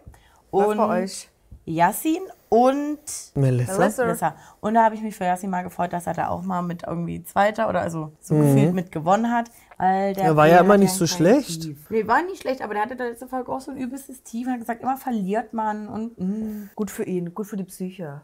Und 0.52 0.78
bei 0.78 1.04
euch? 1.04 1.30
Yassin 1.66 2.20
und 2.50 3.00
Melissa. 3.36 3.78
Melissa. 3.78 4.36
Und 4.60 4.74
da 4.74 4.84
habe 4.84 4.96
ich 4.96 5.02
mich 5.02 5.16
für 5.16 5.24
Yassin 5.24 5.50
mal 5.50 5.62
gefreut, 5.62 5.94
dass 5.94 6.06
er 6.06 6.14
da 6.16 6.28
auch 6.28 6.42
mal 6.42 6.62
mit 6.64 6.84
irgendwie 6.86 7.24
Zweiter 7.24 7.70
oder 7.70 7.80
also 7.82 8.12
so 8.20 8.36
Mhm. 8.36 8.42
gefühlt 8.56 8.74
mit 8.74 8.92
gewonnen 8.92 9.32
hat. 9.32 9.50
Weil 9.78 10.14
der 10.16 10.26
Er 10.26 10.36
war 10.36 10.48
ja 10.48 10.60
immer 10.60 10.78
nicht 10.78 10.92
so 10.94 11.08
schlecht. 11.08 11.62
Tief. 11.62 11.90
Nee, 11.90 12.08
war 12.08 12.22
nicht 12.24 12.42
schlecht, 12.42 12.62
aber 12.62 12.74
der 12.74 12.84
hatte 12.84 12.98
da 12.98 13.06
letzte 13.06 13.28
Folge 13.28 13.50
auch 13.52 13.62
so 13.62 13.72
ein 13.72 13.78
übelstes 13.78 14.24
Tief 14.24 14.48
und 14.48 14.54
hat 14.54 14.60
gesagt, 14.60 14.82
immer 14.84 14.98
verliert 14.98 15.54
man 15.54 15.88
und 15.88 16.20
mm. 16.20 16.70
Gut 16.76 16.92
für 16.92 17.04
ihn, 17.04 17.34
gut 17.34 17.48
für 17.48 17.56
die 17.56 17.64
Psyche. 17.64 18.22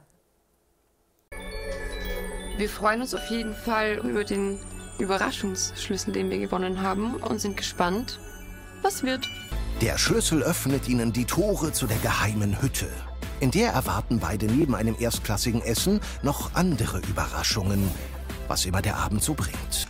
Wir 2.57 2.69
freuen 2.69 3.01
uns 3.01 3.13
auf 3.13 3.29
jeden 3.29 3.53
Fall 3.53 3.99
über 4.03 4.23
den 4.23 4.57
Überraschungsschlüssel, 4.97 6.13
den 6.13 6.29
wir 6.29 6.37
gewonnen 6.37 6.81
haben 6.81 7.15
und 7.15 7.41
sind 7.41 7.57
gespannt, 7.57 8.19
was 8.81 9.03
wird. 9.03 9.27
Der 9.81 9.97
Schlüssel 9.97 10.41
öffnet 10.41 10.87
ihnen 10.87 11.11
die 11.11 11.25
Tore 11.25 11.73
zu 11.73 11.85
der 11.85 11.97
geheimen 11.97 12.61
Hütte. 12.61 12.87
In 13.41 13.51
der 13.51 13.71
erwarten 13.71 14.19
beide 14.19 14.45
neben 14.45 14.73
einem 14.73 14.95
erstklassigen 14.97 15.61
Essen 15.61 15.99
noch 16.23 16.55
andere 16.55 16.99
Überraschungen, 17.09 17.91
was 18.47 18.65
immer 18.65 18.81
der 18.81 18.95
Abend 18.95 19.21
so 19.21 19.33
bringt. 19.33 19.87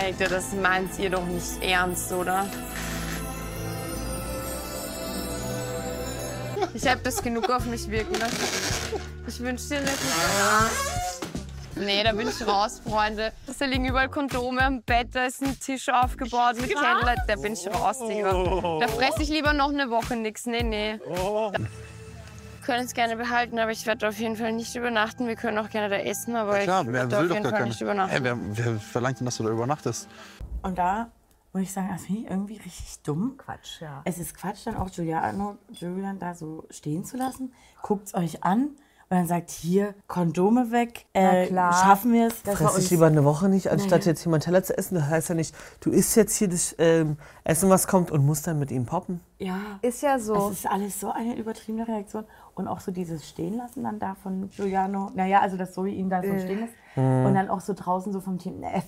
Alter, 0.00 0.28
das 0.28 0.52
meint 0.52 0.96
ihr 1.00 1.10
doch 1.10 1.26
nicht 1.26 1.60
ernst, 1.60 2.12
oder? 2.12 2.46
Ich 6.74 6.86
hab 6.86 7.02
das 7.04 7.22
genug 7.22 7.48
auf 7.50 7.64
mich 7.66 7.88
wirken 7.90 8.14
lassen. 8.18 8.36
Ich 9.26 9.40
wünsche 9.40 9.68
dir 9.68 9.80
nicht. 9.80 9.92
Nee, 11.76 12.02
da 12.02 12.12
bin 12.12 12.28
ich 12.28 12.46
raus, 12.46 12.80
Freunde. 12.86 13.32
Da 13.58 13.64
liegen 13.66 13.84
überall 13.86 14.08
Kondome 14.08 14.62
am 14.62 14.82
Bett, 14.82 15.08
da 15.12 15.26
ist 15.26 15.42
ein 15.42 15.58
Tisch 15.60 15.88
aufgebaut 15.88 16.60
mit 16.60 16.74
Candlelight. 16.74 17.20
Da 17.28 17.36
bin 17.36 17.52
ich 17.52 17.68
raus, 17.68 17.98
Digga. 18.00 18.32
Da 18.80 18.88
fresse 18.88 19.22
ich 19.22 19.28
lieber 19.28 19.52
noch 19.52 19.68
eine 19.68 19.88
Woche 19.90 20.16
nix. 20.16 20.46
Nee, 20.46 20.64
nee. 20.64 20.98
Wir 21.06 21.52
können 22.74 22.84
es 22.84 22.94
gerne 22.94 23.16
behalten, 23.16 23.58
aber 23.58 23.70
ich 23.70 23.86
werde 23.86 24.08
auf 24.08 24.18
jeden 24.18 24.36
Fall 24.36 24.52
nicht 24.52 24.74
übernachten. 24.74 25.26
Wir 25.28 25.36
können 25.36 25.56
auch 25.58 25.70
gerne 25.70 25.88
da 25.88 25.96
essen, 25.96 26.34
aber 26.36 26.58
Klar, 26.58 26.82
ich 26.82 26.86
wer 26.88 26.92
werde 26.94 27.10
will 27.12 27.18
auf 27.18 27.28
doch 27.28 27.34
jeden 27.34 27.42
gar 27.44 27.50
Fall 27.50 27.58
keine. 27.60 27.68
nicht 27.70 27.80
übernachten. 27.80 28.14
Ey, 28.16 28.24
wer, 28.24 28.36
wer 28.40 28.80
verlangt 28.80 29.20
denn, 29.20 29.24
dass 29.26 29.36
du 29.36 29.44
da 29.44 29.50
übernachtest? 29.50 30.08
Und 30.62 30.76
da 30.76 31.10
muss 31.58 31.68
ich 31.68 31.72
sagen, 31.72 31.88
das 31.90 32.02
finde 32.02 32.20
ich 32.22 32.30
irgendwie 32.30 32.54
richtig 32.56 33.02
dumm. 33.02 33.34
Quatsch, 33.36 33.80
ja. 33.80 34.02
Es 34.04 34.18
ist 34.18 34.36
Quatsch, 34.36 34.64
dann 34.64 34.76
auch 34.76 34.90
Giuliano, 34.90 35.56
Julian 35.72 36.18
da 36.20 36.34
so 36.34 36.64
stehen 36.70 37.04
zu 37.04 37.16
lassen. 37.16 37.52
Guckt 37.82 38.06
es 38.06 38.14
euch 38.14 38.44
an 38.44 38.66
und 39.10 39.16
dann 39.16 39.26
sagt, 39.26 39.50
hier, 39.50 39.94
Kondome 40.06 40.70
weg, 40.70 41.06
äh, 41.14 41.46
klar. 41.46 41.72
schaffen 41.72 42.12
wir 42.12 42.28
es. 42.28 42.34
Fress 42.34 42.78
ich 42.78 42.90
lieber 42.90 43.06
eine 43.06 43.24
Woche 43.24 43.48
nicht, 43.48 43.72
anstatt 43.72 44.06
jetzt 44.06 44.22
hier 44.22 44.30
meinen 44.30 44.40
Teller 44.40 44.62
zu 44.62 44.78
essen. 44.78 44.94
Das 44.94 45.08
heißt 45.08 45.30
ja 45.30 45.34
nicht, 45.34 45.52
du 45.80 45.90
isst 45.90 46.14
jetzt 46.14 46.36
hier 46.36 46.48
das 46.48 46.76
ähm, 46.78 47.16
Essen, 47.42 47.68
was 47.70 47.88
kommt 47.88 48.12
und 48.12 48.24
musst 48.24 48.46
dann 48.46 48.60
mit 48.60 48.70
ihm 48.70 48.86
poppen. 48.86 49.20
Ja. 49.38 49.58
Ist 49.82 50.02
ja 50.02 50.20
so. 50.20 50.50
Es 50.50 50.58
ist 50.58 50.70
alles 50.70 51.00
so 51.00 51.10
eine 51.10 51.36
übertriebene 51.36 51.88
Reaktion. 51.88 52.24
Und 52.54 52.68
auch 52.68 52.80
so 52.80 52.92
dieses 52.92 53.28
Stehenlassen 53.28 53.82
dann 53.82 53.98
da 53.98 54.14
von 54.14 54.48
Giuliano. 54.50 55.10
Naja, 55.14 55.40
also 55.40 55.56
dass 55.56 55.72
Zoe 55.72 55.88
ihn 55.90 56.08
da 56.08 56.22
so 56.22 56.28
Äh. 56.28 56.40
stehen 56.40 56.60
lässt. 56.60 56.74
Mhm. 56.94 57.26
Und 57.26 57.34
dann 57.34 57.48
auch 57.48 57.60
so 57.60 57.72
draußen 57.74 58.12
so 58.12 58.20
vom 58.20 58.38
Team, 58.38 58.60
ne, 58.60 58.82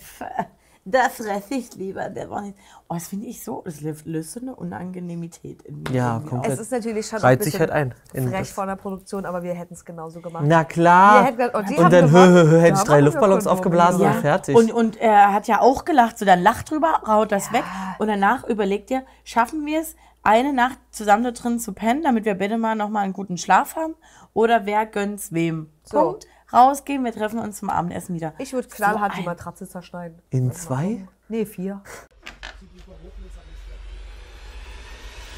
das 0.84 1.16
fresse 1.16 1.54
ich 1.54 1.74
lieber. 1.76 2.08
Der 2.08 2.30
war 2.30 2.42
nicht. 2.42 2.56
Oh, 2.88 2.94
das 2.94 3.08
finde 3.08 3.26
ich 3.26 3.42
so, 3.44 3.62
das 3.64 3.80
löst 4.04 4.32
so 4.32 4.40
eine 4.40 4.54
Unangenehmität 4.56 5.62
in 5.62 5.82
mir. 5.82 5.90
Ja, 5.90 6.14
irgendwie 6.14 6.28
komplett. 6.30 6.52
Es 6.54 6.58
ist 6.60 6.72
natürlich 6.72 7.06
schon 7.06 7.18
Reiht 7.20 7.40
ein 7.40 7.44
sich 7.44 7.52
bisschen 7.52 7.70
halt 7.70 7.70
ein 7.70 7.94
in 8.14 8.28
frech 8.28 8.38
das. 8.40 8.50
von 8.52 8.66
der 8.68 8.76
Produktion, 8.76 9.24
aber 9.26 9.42
wir 9.42 9.54
hätten 9.54 9.74
es 9.74 9.84
genauso 9.84 10.20
gemacht. 10.20 10.44
Na 10.46 10.64
klar. 10.64 11.24
Hätten 11.24 11.36
gesagt, 11.36 11.56
oh, 11.56 11.62
die 11.68 11.76
und 11.76 11.92
dann 11.92 12.04
hö, 12.04 12.08
gewonnen. 12.08 12.34
hö, 12.34 12.50
hö, 12.50 12.60
hätte 12.60 12.72
Da 12.72 12.78
ich 12.78 12.84
drei 12.84 12.96
wir 12.96 13.02
Luftballons 13.02 13.44
Kondome. 13.44 13.52
aufgeblasen 13.54 14.02
Ja. 14.02 14.10
und 14.12 14.20
fertig. 14.20 14.56
Und, 14.56 14.72
und 14.72 14.96
er 14.96 15.32
hat 15.32 15.46
ja 15.48 15.60
auch 15.60 15.84
gelacht, 15.84 16.18
so 16.18 16.24
dann 16.24 16.42
lacht 16.42 16.70
drüber, 16.70 17.02
haut 17.06 17.30
das 17.32 17.52
weg. 17.52 17.64
Und 17.98 18.08
danach 18.08 18.44
überlegt 18.48 18.90
ihr, 18.90 19.02
schaffen 19.24 19.66
wir 19.66 19.80
es, 19.80 19.94
eine 20.22 20.52
Nacht 20.52 20.78
zusammen 20.90 21.24
da 21.24 21.30
drin 21.30 21.58
zu 21.58 21.72
pennen, 21.72 22.02
damit 22.02 22.24
wir 22.24 22.34
bitte 22.34 22.58
mal 22.58 22.74
nochmal 22.74 23.04
einen 23.04 23.12
guten 23.14 23.38
Schlaf 23.38 23.76
haben? 23.76 23.94
Oder 24.34 24.66
wer 24.66 24.84
gönnt's 24.86 25.32
wem? 25.32 25.70
So. 25.82 25.98
Punkt. 26.00 26.26
Rausgehen, 26.52 27.04
wir 27.04 27.12
treffen 27.12 27.38
uns 27.38 27.58
zum 27.58 27.70
Abendessen 27.70 28.14
wieder. 28.14 28.34
Ich 28.38 28.52
würde 28.52 28.68
knallhart 28.68 29.14
die 29.14 29.20
ein- 29.20 29.24
Matratze 29.24 29.68
zerschneiden. 29.68 30.18
in 30.30 30.52
zwei? 30.52 31.06
Nee, 31.28 31.46
vier. 31.46 31.80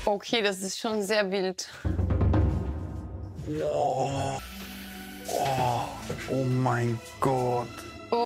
Okay, 0.05 0.43
das 0.43 0.61
ist 0.61 0.79
schon 0.79 1.03
sehr 1.03 1.31
wild. 1.31 1.69
Oh, 3.49 4.39
oh 6.31 6.45
mein 6.45 6.99
Gott. 7.21 7.69
Oh. 8.11 8.25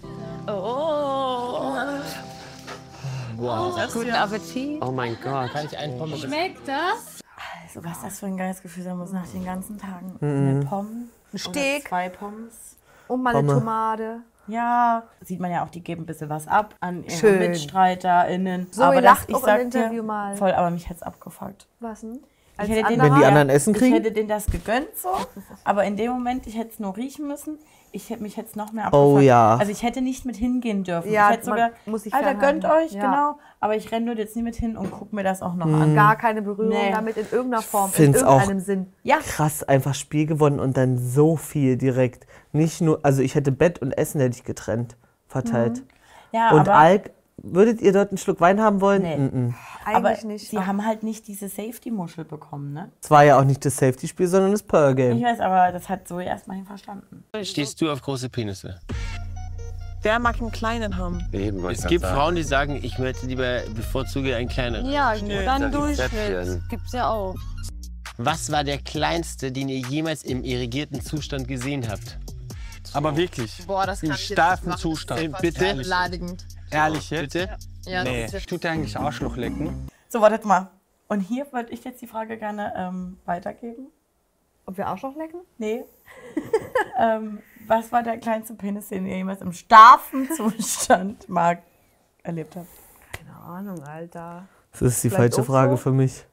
Wow. 3.37 3.93
Guten 3.93 4.11
Appetit. 4.13 4.83
Oh 4.83 4.91
mein 4.91 5.17
Gott. 5.23 5.51
Kann 5.53 5.67
ich 5.67 5.77
einen 5.77 5.99
Pommes 5.99 6.21
Schmeckt 6.21 6.67
das? 6.67 7.21
Also, 7.65 7.85
was 7.85 8.01
das 8.03 8.21
für 8.21 8.27
ein 8.27 8.37
geiles 8.37 8.63
Gefühl 8.63 8.85
sein 8.85 8.97
muss 8.97 9.13
nach 9.13 9.27
den 9.29 9.45
ganzen 9.45 9.77
Tagen. 9.79 10.17
Mhm. 10.21 10.49
Eine 10.49 10.65
Pommes. 10.65 11.09
Ein 11.35 11.39
Steak. 11.39 11.89
Zwei 11.89 12.09
Pommes. 12.09 12.76
Und 13.09 13.23
mal 13.23 13.35
eine. 13.37 13.53
Tomate. 13.53 14.21
Ja, 14.49 15.03
sieht 15.23 15.41
man 15.41 15.51
ja 15.51 15.65
auch, 15.65 15.71
die 15.71 15.83
geben 15.83 16.03
ein 16.03 16.07
bisschen 16.07 16.31
was 16.31 16.47
ab 16.47 16.75
an 16.81 17.03
ihre 17.03 17.11
Schön. 17.17 17.39
MitstreiterInnen. 17.41 18.73
Zoe 18.73 18.85
aber 18.87 19.01
lacht 19.01 19.29
das, 19.31 19.39
ich 19.39 19.45
auch 19.45 19.49
im 19.55 19.61
Interview 19.63 20.03
mal. 20.03 20.37
Voll, 20.37 20.53
aber 20.53 20.71
mich 20.71 20.85
hätte 20.85 20.97
es 21.01 21.03
abgefuckt. 21.03 21.67
Was 21.81 22.01
denn? 22.03 22.21
Ich 22.55 22.61
Als 22.61 22.69
hätte 22.71 22.89
den? 22.89 23.03
Wenn 23.03 23.15
die 23.17 23.25
anderen 23.25 23.49
Essen 23.51 23.75
Ich 23.75 23.81
kriegen? 23.81 23.95
hätte 23.95 24.13
denen 24.13 24.29
das 24.29 24.47
gegönnt 24.47 24.89
so, 24.97 25.09
aber 25.65 25.85
in 25.85 25.97
dem 25.97 26.13
Moment, 26.13 26.47
ich 26.47 26.57
hätte 26.57 26.71
es 26.71 26.79
nur 26.79 26.97
riechen 26.97 27.27
müssen. 27.27 27.59
Ich 27.93 28.09
hätte 28.11 28.23
mich 28.23 28.37
jetzt 28.37 28.57
noch 28.57 28.73
mehr 28.73 28.89
Oh 28.93 29.09
abgefuckt. 29.17 29.23
ja. 29.25 29.57
Also 29.57 29.73
ich 29.73 29.83
hätte 29.83 30.01
nicht 30.01 30.25
mit 30.25 30.37
hingehen 30.37 30.85
dürfen. 30.85 31.11
Ja, 31.11 31.31
ich 31.31 31.37
hätte 31.39 31.51
man 31.51 31.59
sogar, 31.59 31.71
muss 31.87 32.03
sich 32.05 32.15
Alter, 32.15 32.35
gönnt 32.35 32.65
euch, 32.65 32.93
Ja. 32.93 33.01
genau. 33.11 33.39
Aber 33.59 33.75
ich 33.75 33.91
renne 33.91 34.07
dort 34.07 34.19
jetzt 34.19 34.37
nie 34.37 34.43
mit 34.43 34.55
hin 34.55 34.77
und 34.77 34.91
gucke 34.91 35.15
mir 35.17 35.23
das 35.25 35.41
auch 35.43 35.55
noch 35.55 35.67
Mhm. 35.67 35.75
an. 35.83 35.95
Gar 35.95 36.17
keine 36.17 36.43
Berührung 36.43 36.69
Nee. 36.69 36.91
damit 36.93 37.17
in 37.17 37.27
irgendeiner 37.31 37.63
Form, 37.63 37.87
in 37.87 37.93
find's 37.95 38.23
auch 38.23 38.35
irgendeinem 38.41 38.61
Sinn. 38.61 38.93
Ja. 39.03 39.19
Krass, 39.19 39.63
einfach 39.63 39.95
Spiel 39.95 40.27
gewonnen 40.27 40.61
und 40.61 40.77
dann 40.77 40.99
so 40.99 41.37
viel 41.37 41.77
direkt. 41.77 42.27
Nicht 42.53 42.81
nur, 42.83 43.01
also 43.03 43.23
ich 43.23 43.35
hätte 43.35 43.53
Bett 43.53 43.81
und 43.81 43.93
Essen 43.93 44.21
hätte 44.21 44.37
ich 44.37 44.45
getrennt, 44.45 44.97
verteilt. 45.27 45.83
Ja, 46.33 46.51
und 46.53 46.61
aber, 46.61 46.75
Alk, 46.75 47.11
würdet 47.39 47.81
ihr 47.81 47.93
dort 47.93 48.11
einen 48.11 48.19
Schluck 48.19 48.41
Wein 48.41 48.61
haben 48.61 48.81
wollen? 48.81 49.03
Nee. 49.03 49.17
Mm 49.17 49.29
-mm. 49.49 49.55
aber 49.87 50.09
Eigentlich 50.09 50.25
nicht. 50.25 50.51
sie 50.51 50.59
haben 50.59 50.85
halt 50.85 51.03
nicht 51.03 51.27
diese 51.27 51.49
Safety-Muschel 51.49 52.25
bekommen, 52.25 52.73
ne? 52.75 52.91
Es 53.03 53.11
war 53.11 53.25
ja 53.25 53.39
auch 53.39 53.45
nicht 53.45 53.65
das 53.65 53.77
Safety-Spiel, 53.77 54.27
sondern 54.27 54.53
das 54.53 54.63
Pearl 54.63 54.99
Ich 54.99 55.23
weiß, 55.23 55.41
aber 55.41 55.73
das 55.73 55.89
hat 55.89 56.07
so 56.09 56.21
erstmal 56.21 56.59
nicht 56.59 56.67
verstanden. 56.67 57.25
Stehst 57.43 57.81
du 57.81 57.91
auf 57.91 58.03
große 58.03 58.29
Penisse? 58.29 58.81
Der 60.07 60.21
mag 60.21 60.41
einen 60.41 60.53
kleinen 60.53 60.97
haben. 60.99 61.27
Eben, 61.33 61.63
wollte 61.63 61.81
Es 61.81 61.89
gibt 61.89 62.05
grad 62.05 62.15
Frauen, 62.15 62.37
die 62.37 62.45
sagen, 62.45 62.79
ich 62.81 62.97
möchte 62.97 63.27
lieber 63.27 63.63
bevorzuge 63.75 64.37
einen 64.37 64.49
kleineren. 64.49 64.89
Ja, 64.89 65.17
Nö. 65.21 65.45
dann 65.45 65.73
Durchschnitt. 65.73 66.11
Zäpfchen. 66.13 66.65
Gibt's 66.71 66.93
ja 66.93 67.11
auch. 67.11 67.35
Was 68.17 68.53
war 68.53 68.63
der 68.63 68.79
kleinste, 68.79 69.51
den 69.51 69.69
ihr 69.69 69.81
jemals 69.81 70.23
im 70.23 70.45
irrigierten 70.45 71.01
Zustand 71.01 71.49
gesehen 71.49 71.89
habt? 71.91 72.21
Aber 72.93 73.17
wirklich. 73.17 73.67
Boah, 73.67 73.85
das 73.85 74.01
kann 74.03 74.11
Im 74.11 74.17
starken. 74.17 74.77
Zustand. 74.77 75.23
Äh, 75.23 75.33
bitte? 75.41 75.75
Beleidigend. 75.75 76.47
Ehrlich 76.71 77.11
jetzt? 77.11 77.33
Bitte? 77.33 77.57
Ja, 77.87 78.05
Nee. 78.05 78.27
das 78.27 78.35
ist 78.35 78.49
Tut 78.49 78.63
der 78.63 78.71
eigentlich 78.71 78.97
Arschloch 78.97 79.37
lecken? 79.37 79.89
So, 80.09 80.21
wartet 80.21 80.45
mal. 80.45 80.71
Und 81.09 81.19
hier 81.19 81.53
würde 81.53 81.73
ich 81.73 81.83
jetzt 81.83 82.01
die 82.01 82.07
Frage 82.07 82.39
gerne 82.39 82.73
ähm, 82.77 83.19
weitergeben. 83.25 83.89
Ob 84.67 84.77
wir 84.77 84.87
Arschloch 84.87 85.17
lecken? 85.17 85.41
Nee. 85.59 85.83
ähm, 87.01 87.41
was 87.67 87.93
war 87.93 88.03
der 88.03 88.19
kleinste 88.19 88.55
Penis, 88.55 88.89
den 88.89 89.07
ihr 89.07 89.17
jemals 89.17 89.41
im 89.41 89.53
starken 89.53 90.29
Zustand 90.37 91.29
mal 91.29 91.63
erlebt 92.23 92.57
habt? 92.57 92.69
Keine 93.13 93.37
Ahnung, 93.37 93.83
Alter. 93.83 94.47
Das 94.73 94.83
ist 94.83 95.05
die 95.05 95.11
Vielleicht 95.11 95.35
falsche 95.35 95.47
Frage 95.47 95.73
so? 95.73 95.77
für 95.79 95.93
mich. 95.93 96.27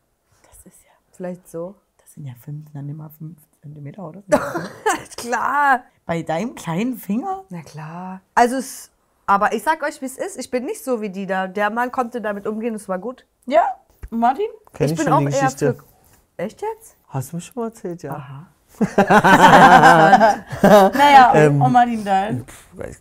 Das 0.44 0.66
ist 0.66 0.84
ja, 0.84 0.92
Vielleicht 1.12 1.48
so. 1.48 1.76
das 1.98 2.14
sind 2.14 2.26
ja 2.26 2.34
fünf, 2.36 2.72
dann 2.74 2.90
immer 2.90 3.10
fünf 3.10 3.38
Zentimeter, 3.62 4.08
oder? 4.08 4.24
Klar. 5.18 5.84
Bei 6.06 6.22
deinem 6.22 6.56
kleinen 6.56 6.98
Finger? 6.98 7.46
Na 7.50 7.62
klar. 7.62 8.22
Also 8.36 8.58
es, 8.58 8.92
aber 9.26 9.54
ich 9.54 9.64
sag 9.64 9.82
euch, 9.84 10.02
wie 10.02 10.06
es 10.06 10.18
ist. 10.18 10.38
Ich 10.38 10.52
bin 10.52 10.66
nicht 10.66 10.84
so 10.84 11.00
wie 11.00 11.10
die 11.10 11.26
da. 11.26 11.48
Der 11.48 11.70
Mann 11.70 11.94
konnte 11.94 12.20
damit 12.20 12.46
umgehen, 12.46 12.76
es 12.76 12.90
war 12.90 13.00
gut. 13.00 13.26
Ja, 13.46 13.64
Martin? 14.10 14.48
Kenn 14.74 14.88
ich, 14.88 14.92
ich 14.92 14.98
bin 14.98 15.08
schon 15.08 15.14
auch 15.14 15.30
die 15.30 15.36
eher 15.36 15.50
für. 15.50 15.78
Echt 16.36 16.62
jetzt? 16.62 16.98
Hast 17.08 17.32
du 17.32 17.38
mir 17.38 17.42
schon 17.42 17.54
mal 17.56 17.68
erzählt, 17.68 18.04
ja. 18.04 18.16
Aha. 18.16 18.48
Naja, 20.62 21.32
Ähm, 21.36 21.58
Martin 21.58 22.04
Dahl. 22.06 22.44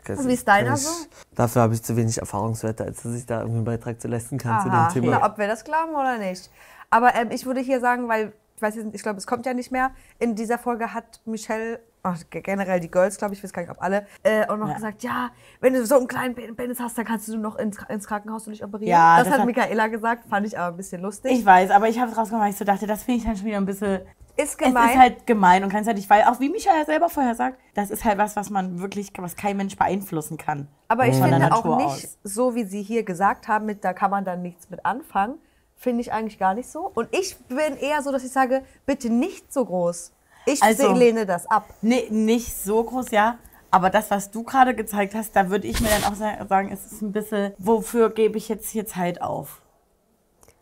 Also 0.08 0.28
wie 0.28 0.32
ist 0.34 0.46
deiner 0.46 0.76
so? 0.76 0.88
Dafür 1.34 1.62
habe 1.62 1.74
ich 1.74 1.82
zu 1.82 1.96
wenig 1.96 2.18
Erfahrungswerte, 2.18 2.84
als 2.84 3.02
dass 3.02 3.14
ich 3.14 3.26
da 3.26 3.38
irgendwie 3.40 3.56
einen 3.56 3.64
Beitrag 3.64 4.00
zu 4.00 4.08
leisten 4.08 4.38
kann 4.38 4.60
zu 4.62 4.68
Aha, 4.68 4.88
dem 4.88 5.02
Thema. 5.02 5.18
na, 5.20 5.26
ob 5.26 5.38
wir 5.38 5.46
das 5.46 5.64
glauben 5.64 5.94
oder 5.94 6.18
nicht. 6.18 6.50
Aber 6.90 7.14
ähm, 7.14 7.28
ich 7.30 7.46
würde 7.46 7.60
hier 7.60 7.80
sagen, 7.80 8.08
weil, 8.08 8.32
ich 8.56 8.62
weiß 8.62 8.74
jetzt 8.76 8.84
nicht, 8.84 8.94
ich 8.96 9.02
glaube, 9.02 9.18
es 9.18 9.26
kommt 9.26 9.46
ja 9.46 9.54
nicht 9.54 9.72
mehr, 9.72 9.90
in 10.18 10.34
dieser 10.34 10.58
Folge 10.58 10.92
hat 10.92 11.20
Michelle, 11.24 11.80
ach, 12.02 12.18
ge- 12.30 12.42
generell 12.42 12.80
die 12.80 12.90
Girls, 12.90 13.16
glaube 13.16 13.32
ich, 13.32 13.40
ich 13.40 13.44
weiß 13.44 13.52
gar 13.52 13.62
nicht, 13.62 13.70
ob 13.70 13.80
alle, 13.82 14.06
äh, 14.22 14.46
auch 14.46 14.56
noch 14.58 14.68
Ja. 14.68 14.74
gesagt, 14.74 15.02
ja, 15.02 15.30
wenn 15.60 15.72
du 15.72 15.86
so 15.86 15.96
einen 15.96 16.06
kleinen 16.06 16.34
Pen- 16.34 16.54
Penis 16.54 16.78
hast, 16.80 16.98
dann 16.98 17.06
kannst 17.06 17.28
du 17.28 17.38
noch 17.38 17.56
ins, 17.56 17.78
ins 17.88 18.06
Krankenhaus 18.06 18.46
und 18.46 18.52
dich 18.52 18.62
operieren. 18.62 18.90
Ja, 18.90 19.16
das, 19.16 19.24
das 19.24 19.34
hat 19.34 19.40
hat- 19.40 19.46
Michaela 19.46 19.86
gesagt, 19.88 20.26
fand 20.28 20.46
ich 20.46 20.58
aber 20.58 20.74
ein 20.74 20.76
bisschen 20.76 21.00
lustig. 21.00 21.32
Ich 21.32 21.46
weiß, 21.46 21.70
aber 21.70 21.88
ich 21.88 21.98
habe 21.98 22.10
es 22.12 22.16
rausgemacht, 22.18 22.44
weil 22.44 22.50
ich 22.50 22.58
so 22.58 22.64
dachte, 22.66 22.86
das 22.86 23.04
finde 23.04 23.18
ich 23.20 23.24
dann 23.24 23.36
schon 23.36 23.46
wieder 23.46 23.56
ein 23.56 23.64
bisschen. 23.66 24.00
Ist 24.36 24.52
Es 24.52 24.56
gemein. 24.58 24.90
ist 24.90 24.96
halt 24.98 25.26
gemein 25.26 25.62
und 25.62 25.68
gleichzeitig, 25.70 26.08
weil 26.08 26.22
auch 26.24 26.40
wie 26.40 26.48
Michael 26.48 26.86
selber 26.86 27.08
vorher 27.10 27.34
sagt, 27.34 27.58
das 27.74 27.90
ist 27.90 28.04
halt 28.04 28.18
was, 28.18 28.34
was 28.36 28.48
man 28.50 28.80
wirklich, 28.80 29.12
was 29.18 29.36
kein 29.36 29.56
Mensch 29.56 29.76
beeinflussen 29.76 30.36
kann. 30.38 30.68
Aber 30.88 31.06
ich 31.06 31.16
finde 31.16 31.52
auch 31.54 31.76
nicht, 31.76 31.86
aus. 31.86 32.18
so 32.24 32.54
wie 32.54 32.64
Sie 32.64 32.82
hier 32.82 33.02
gesagt 33.02 33.48
haben, 33.48 33.66
mit 33.66 33.84
da 33.84 33.92
kann 33.92 34.10
man 34.10 34.24
dann 34.24 34.42
nichts 34.42 34.70
mit 34.70 34.84
anfangen, 34.86 35.34
finde 35.76 36.00
ich 36.00 36.12
eigentlich 36.12 36.38
gar 36.38 36.54
nicht 36.54 36.68
so. 36.70 36.90
Und 36.94 37.08
ich 37.12 37.36
bin 37.48 37.76
eher 37.80 38.02
so, 38.02 38.10
dass 38.12 38.24
ich 38.24 38.32
sage, 38.32 38.62
bitte 38.86 39.10
nicht 39.10 39.52
so 39.52 39.64
groß. 39.64 40.12
Ich 40.46 40.62
Also- 40.62 40.92
lehne 40.92 41.24
das 41.26 41.46
ab. 41.50 41.66
Nee, 41.82 42.08
nicht 42.10 42.56
so 42.56 42.82
groß, 42.84 43.10
ja. 43.10 43.38
Aber 43.70 43.88
das, 43.88 44.10
was 44.10 44.30
du 44.30 44.42
gerade 44.42 44.74
gezeigt 44.74 45.14
hast, 45.14 45.34
da 45.34 45.48
würde 45.48 45.66
ich 45.66 45.80
mir 45.80 45.88
dann 45.88 46.04
auch 46.04 46.14
sa- 46.14 46.44
sagen, 46.46 46.70
es 46.72 46.92
ist 46.92 47.00
ein 47.00 47.12
bisschen, 47.12 47.54
wofür 47.58 48.10
gebe 48.10 48.36
ich 48.36 48.48
jetzt 48.50 48.68
hier 48.68 48.86
Zeit 48.86 49.22
auf? 49.22 49.61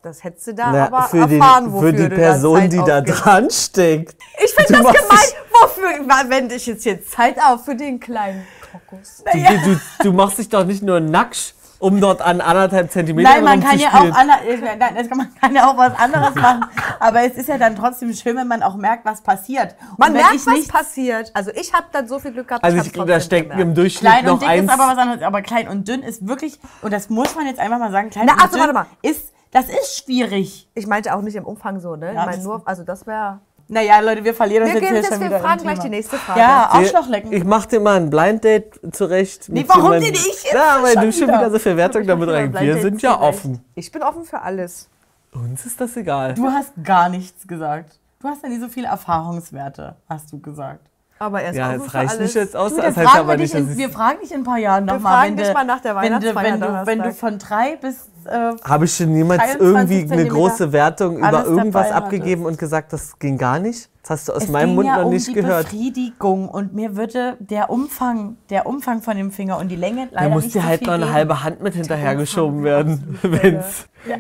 Das 0.03 0.25
hättest 0.25 0.47
du 0.47 0.55
da 0.55 0.73
Na, 0.73 0.87
aber 0.87 1.03
für, 1.03 1.27
den, 1.27 1.41
erfahren, 1.41 1.73
wofür 1.73 1.91
für 1.91 1.97
die 1.97 2.09
du 2.09 2.17
Person, 2.17 2.55
da 2.55 2.61
Zeit 2.61 2.73
die 2.73 2.79
da 2.79 3.01
dran 3.03 3.51
steckt. 3.51 4.17
Ich 4.43 4.55
finde 4.55 4.83
das 4.83 4.93
gemein. 4.95 5.19
Wofür 5.53 6.31
wende 6.31 6.55
ich 6.55 6.67
jetzt 6.67 6.85
hier 6.85 7.05
Zeit 7.05 7.37
auf 7.39 7.67
für 7.67 7.77
den 7.77 8.01
kleinen 8.01 8.47
Kokos? 8.73 9.23
Du, 9.31 9.39
du, 9.39 9.75
du, 9.75 9.81
du 10.05 10.13
machst 10.15 10.39
dich 10.39 10.49
doch 10.49 10.65
nicht 10.65 10.83
nur 10.83 11.01
nackt, 11.01 11.55
um 11.81 12.01
dort 12.01 12.23
an 12.23 12.41
anderthalb 12.41 12.91
Zentimeter 12.91 13.29
Nein, 13.29 13.45
man 13.45 13.61
kann 13.63 13.79
ja 13.79 13.89
auch 13.89 14.15
ander, 14.15 14.39
äh, 14.47 14.77
nein, 14.79 14.95
das 14.95 15.09
kann, 15.09 15.19
man 15.19 15.35
kann 15.35 15.55
ja 15.55 15.71
auch 15.71 15.77
was 15.77 15.99
anderes 15.99 16.35
machen. 16.41 16.65
Aber 16.99 17.23
es 17.23 17.35
ist 17.35 17.51
ja 17.51 17.59
dann 17.59 17.77
trotzdem 17.77 18.15
schön, 18.15 18.37
wenn 18.37 18.49
man 18.49 18.63
auch 18.63 18.77
merkt, 18.77 19.05
was 19.05 19.21
passiert. 19.21 19.77
Und 19.91 19.99
Man 19.99 20.13
merkt, 20.15 20.35
ich 20.35 20.47
was 20.47 20.55
nicht 20.55 20.73
passiert. 20.73 21.31
Also 21.35 21.51
ich 21.55 21.75
habe 21.75 21.87
dann 21.93 22.09
so 22.09 22.19
viel 22.19 22.33
Glück 22.33 22.49
gehabt. 22.49 22.65
Also 22.65 22.79
ich 22.79 22.91
glaube, 22.91 23.13
trotzdem 23.13 23.15
da 23.19 23.21
stecken 23.21 23.51
gemerkt. 23.51 23.69
im 23.69 23.75
Durchschnitt 23.75 24.11
klein 24.13 24.25
noch 24.25 24.33
und 24.35 24.43
dick 24.43 24.49
eins. 24.49 24.65
ist 24.65 24.79
aber 24.81 24.93
was 24.93 24.99
anderes. 24.99 25.23
Aber 25.23 25.43
klein 25.43 25.69
und 25.69 25.87
dünn 25.89 26.03
ist 26.03 26.27
wirklich, 26.27 26.59
und 26.81 26.91
das 26.91 27.11
muss 27.11 27.35
man 27.35 27.45
jetzt 27.47 27.61
einfach 27.61 27.79
mal 27.79 27.91
sagen, 27.91 28.09
klein 28.09 28.25
Na, 28.27 28.33
und 28.35 28.41
also, 28.41 28.53
dünn 28.53 28.61
warte 28.61 28.73
mal. 28.73 28.87
ist, 29.03 29.33
das 29.51 29.69
ist 29.69 30.03
schwierig. 30.05 30.69
Ich 30.75 30.87
meinte 30.87 31.15
auch 31.15 31.23
nicht 31.23 31.35
im 31.37 31.45
Umfang 31.45 31.81
so, 31.81 31.97
ne? 31.97 32.13
Ja, 32.15 32.21
ich 32.21 32.27
meine 32.27 32.43
nur, 32.43 32.63
also 32.67 32.83
das 32.85 33.07
wäre. 33.07 33.41
Naja, 33.69 34.01
Leute, 34.01 34.25
wir 34.25 34.35
verlieren 34.35 34.65
uns 34.65 34.73
Wir 34.73 34.81
jetzt 34.81 34.89
gehen 34.89 34.95
hier 34.97 35.03
jetzt, 35.03 35.13
schon 35.13 35.21
wir 35.21 35.27
wieder 35.29 35.37
im 35.37 35.43
fragen 35.45 35.63
gleich 35.63 35.75
Thema. 35.75 35.85
die 35.85 35.91
nächste 35.91 36.17
Frage. 36.17 36.41
Ja, 36.41 36.69
Arschlochlecken. 36.73 37.33
Ich 37.33 37.45
mach 37.45 37.67
dir 37.67 37.79
mal 37.79 37.97
ein 37.99 38.11
Blind 38.11 38.43
Date 38.43 38.81
zurecht. 38.93 39.49
Nee, 39.49 39.65
warum 39.69 39.93
denn 39.93 40.03
ich 40.13 40.27
jetzt 40.43 40.53
Ja, 40.53 40.79
weil 40.83 40.97
du 40.97 41.13
schon 41.13 41.29
wieder? 41.29 41.39
wieder 41.39 41.51
so 41.53 41.59
viel 41.61 41.77
Wertung 41.77 42.05
damit 42.05 42.29
rein. 42.31 42.53
Wir 42.53 42.81
sind 42.83 43.01
ja 43.01 43.21
offen. 43.21 43.65
Ich 43.77 43.93
bin 43.93 44.03
offen 44.03 44.25
für 44.25 44.41
alles. 44.43 44.89
Uns 45.33 45.65
ist 45.67 45.81
das 45.81 45.97
egal. 45.97 46.35
Du 46.35 46.49
hast 46.49 46.73
gar 46.83 47.09
nichts 47.09 47.47
gesagt. 47.47 48.01
Du 48.21 48.27
hast 48.27 48.43
ja 48.43 48.49
nie 48.49 48.59
so 48.59 48.69
viele 48.69 48.89
Erfahrungswerte, 48.89 49.95
hast 50.09 50.33
du 50.33 50.41
gesagt. 50.41 50.90
Aber 51.23 51.43
er 51.43 51.51
ist 51.51 51.57
Ja, 51.57 51.69
offen 51.75 51.83
für 51.83 51.95
reicht 51.95 52.11
alles. 52.13 52.23
nicht 52.23 52.35
jetzt 52.35 52.57
aus. 52.57 52.71
Du, 52.75 52.77
Das 52.81 52.97
heißt 52.97 53.09
fragen 53.11 53.19
aber 53.21 53.33
wir, 53.33 53.37
nicht, 53.37 53.55
in, 53.55 53.77
wir 53.77 53.91
fragen 53.91 54.21
dich 54.23 54.33
in 54.33 54.39
ein 54.41 54.45
paar 54.45 54.57
Jahren 54.57 54.87
Wir 54.87 54.95
nochmal. 54.95 55.13
fragen 55.13 55.31
wenn 55.33 55.37
dich 55.37 55.47
du- 55.49 55.53
mal 55.53 55.65
nach 55.65 55.81
der 55.81 55.95
wenn 55.97 56.19
du, 56.19 56.35
wenn, 56.35 56.61
du, 56.61 56.87
wenn 56.87 56.99
du 57.03 57.13
von 57.13 57.39
drei 57.39 57.77
bis 57.77 58.09
äh, 58.25 58.53
Habe 58.65 58.87
ich 58.87 58.97
schon 58.97 59.13
niemals 59.13 59.39
23 59.59 59.61
irgendwie 59.67 60.13
eine 60.15 60.27
große 60.27 60.73
Wertung 60.73 61.19
über 61.19 61.45
irgendwas 61.45 61.91
abgegeben 61.93 62.47
und 62.47 62.57
gesagt, 62.59 62.95
das 62.95 63.19
ging 63.19 63.37
gar 63.37 63.59
nicht? 63.59 63.91
Das 64.03 64.11
hast 64.13 64.29
du 64.29 64.33
aus 64.33 64.45
es 64.45 64.49
meinem 64.49 64.69
ging 64.69 64.75
Mund 64.77 64.87
ja 64.87 64.97
noch 64.97 65.05
um 65.05 65.13
nicht 65.13 65.27
die 65.29 65.35
gehört. 65.35 65.65
Befriedigung 65.65 66.49
und 66.49 66.73
mir 66.75 66.97
würde 66.97 67.37
der 67.39 67.69
Umfang, 67.69 68.39
der 68.49 68.65
Umfang 68.65 69.03
von 69.03 69.15
dem 69.19 69.31
Finger 69.31 69.59
und 69.59 69.69
die 69.69 69.77
Länge 69.77 70.09
leider 70.13 70.29
Da 70.31 70.35
muss 70.35 70.45
nicht 70.45 70.55
dir 70.55 70.63
so 70.63 70.69
halt 70.69 70.81
noch 70.87 70.95
eine 70.95 71.13
halbe 71.13 71.45
Hand 71.45 71.63
mit 71.63 71.75
hinterhergeschoben 71.75 72.65
werden. 72.65 73.19
Wenn's 73.23 73.87
Ja. 74.09 74.17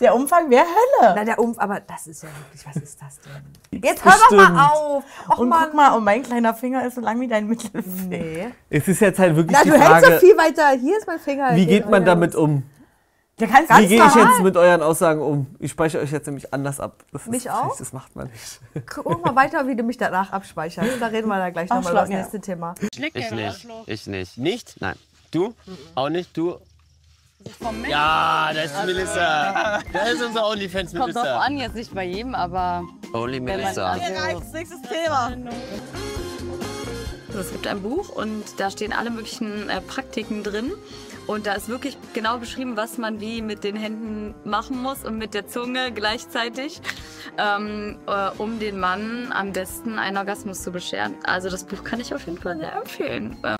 Der 0.00 0.14
Umfang 0.14 0.50
wäre 0.50 0.64
Hölle. 0.64 1.14
Na, 1.14 1.24
der 1.24 1.38
Umf, 1.38 1.58
aber 1.58 1.80
das 1.80 2.06
ist 2.06 2.22
ja 2.22 2.28
wirklich, 2.28 2.66
was 2.66 2.76
ist 2.76 3.00
das 3.00 3.20
denn? 3.20 3.80
Jetzt 3.82 4.04
hör 4.04 4.12
doch 4.12 4.30
mal 4.36 4.66
auf. 4.66 5.04
Och, 5.28 5.38
und 5.38 5.48
Mann. 5.48 5.64
guck 5.66 5.74
mal, 5.74 5.96
und 5.96 6.04
mein 6.04 6.22
kleiner 6.22 6.54
Finger 6.54 6.84
ist 6.84 6.96
so 6.96 7.00
lang 7.00 7.20
wie 7.20 7.28
dein 7.28 7.46
Mittelfinger. 7.46 8.08
Nee. 8.08 8.48
es 8.70 8.88
ist 8.88 9.00
jetzt 9.00 9.18
halt 9.18 9.36
wirklich 9.36 9.56
Na, 9.56 9.62
die 9.62 9.70
du 9.70 9.78
hältst 9.80 10.10
doch 10.10 10.18
viel 10.18 10.36
weiter. 10.36 10.70
Hier 10.70 10.98
ist 10.98 11.06
mein 11.06 11.20
Finger. 11.20 11.54
wie 11.54 11.66
geht 11.66 11.88
man 11.88 12.04
damit 12.04 12.34
um? 12.34 12.64
Der 13.40 13.48
kannst 13.48 13.68
Wie 13.78 13.88
gehe 13.88 14.04
ich 14.04 14.14
jetzt 14.14 14.40
mit 14.42 14.56
euren 14.56 14.80
Aussagen 14.80 15.20
um? 15.20 15.46
Ich 15.58 15.72
speichere 15.72 16.02
euch 16.02 16.12
jetzt 16.12 16.26
nämlich 16.26 16.54
anders 16.54 16.78
ab. 16.78 17.04
Das 17.10 17.26
Mich 17.26 17.46
ist, 17.46 17.52
auch? 17.52 17.76
Das 17.76 17.92
macht 17.92 18.14
man 18.14 18.28
nicht. 18.28 18.60
Guck 18.86 19.24
mal 19.24 19.34
weiter, 19.34 19.66
wie 19.66 19.74
du 19.74 19.82
mich 19.82 19.96
danach 19.96 20.32
abspeicherst. 20.32 21.00
Da 21.00 21.06
reden 21.08 21.26
wir 21.28 21.38
dann 21.38 21.52
gleich 21.52 21.68
nochmal 21.68 21.92
über 21.92 22.00
das 22.02 22.10
nächste 22.10 22.40
Thema. 22.40 22.76
Ich 22.80 23.00
nicht. 23.00 23.66
Ich 23.86 24.06
nicht. 24.06 24.38
Nicht? 24.38 24.80
Nein. 24.80 24.94
Du? 25.32 25.52
Auch 25.96 26.10
nicht? 26.10 26.36
Du? 26.36 26.58
Ja, 27.88 28.50
da 28.54 28.60
ist 28.62 28.74
Melissa. 28.86 29.80
Da 29.92 29.98
ist 30.00 30.22
unser 30.22 30.46
OnlyFans 30.48 30.92
Kommt 30.92 31.14
drauf 31.14 31.22
Melissa. 31.24 31.40
an, 31.40 31.56
jetzt 31.58 31.74
nicht 31.74 31.94
bei 31.94 32.04
jedem, 32.04 32.34
aber 32.34 32.82
Only 33.12 33.40
Melissa. 33.40 33.92
also, 33.92 34.42
Nächstes 34.52 34.80
Thema. 34.82 35.32
es 37.38 37.52
gibt 37.52 37.66
ein 37.66 37.82
Buch 37.82 38.08
und 38.10 38.44
da 38.58 38.70
stehen 38.70 38.92
alle 38.92 39.10
möglichen 39.10 39.68
äh, 39.68 39.80
Praktiken 39.80 40.42
drin. 40.42 40.72
Und 41.26 41.46
da 41.46 41.54
ist 41.54 41.68
wirklich 41.70 41.96
genau 42.12 42.36
beschrieben, 42.36 42.76
was 42.76 42.98
man 42.98 43.18
wie 43.18 43.40
mit 43.40 43.64
den 43.64 43.76
Händen 43.76 44.34
machen 44.44 44.82
muss 44.82 45.04
und 45.04 45.16
mit 45.16 45.32
der 45.32 45.46
Zunge 45.48 45.90
gleichzeitig, 45.90 46.82
ähm, 47.38 47.98
äh, 48.06 48.28
um 48.36 48.58
den 48.58 48.78
Mann 48.78 49.32
am 49.32 49.52
besten 49.54 49.98
einen 49.98 50.18
Orgasmus 50.18 50.62
zu 50.62 50.70
bescheren. 50.70 51.14
Also 51.24 51.48
das 51.48 51.64
Buch 51.64 51.82
kann 51.82 51.98
ich 52.00 52.14
auf 52.14 52.26
jeden 52.26 52.36
Fall 52.38 52.58
sehr 52.58 52.74
empfehlen. 52.74 53.38
Äh, 53.42 53.56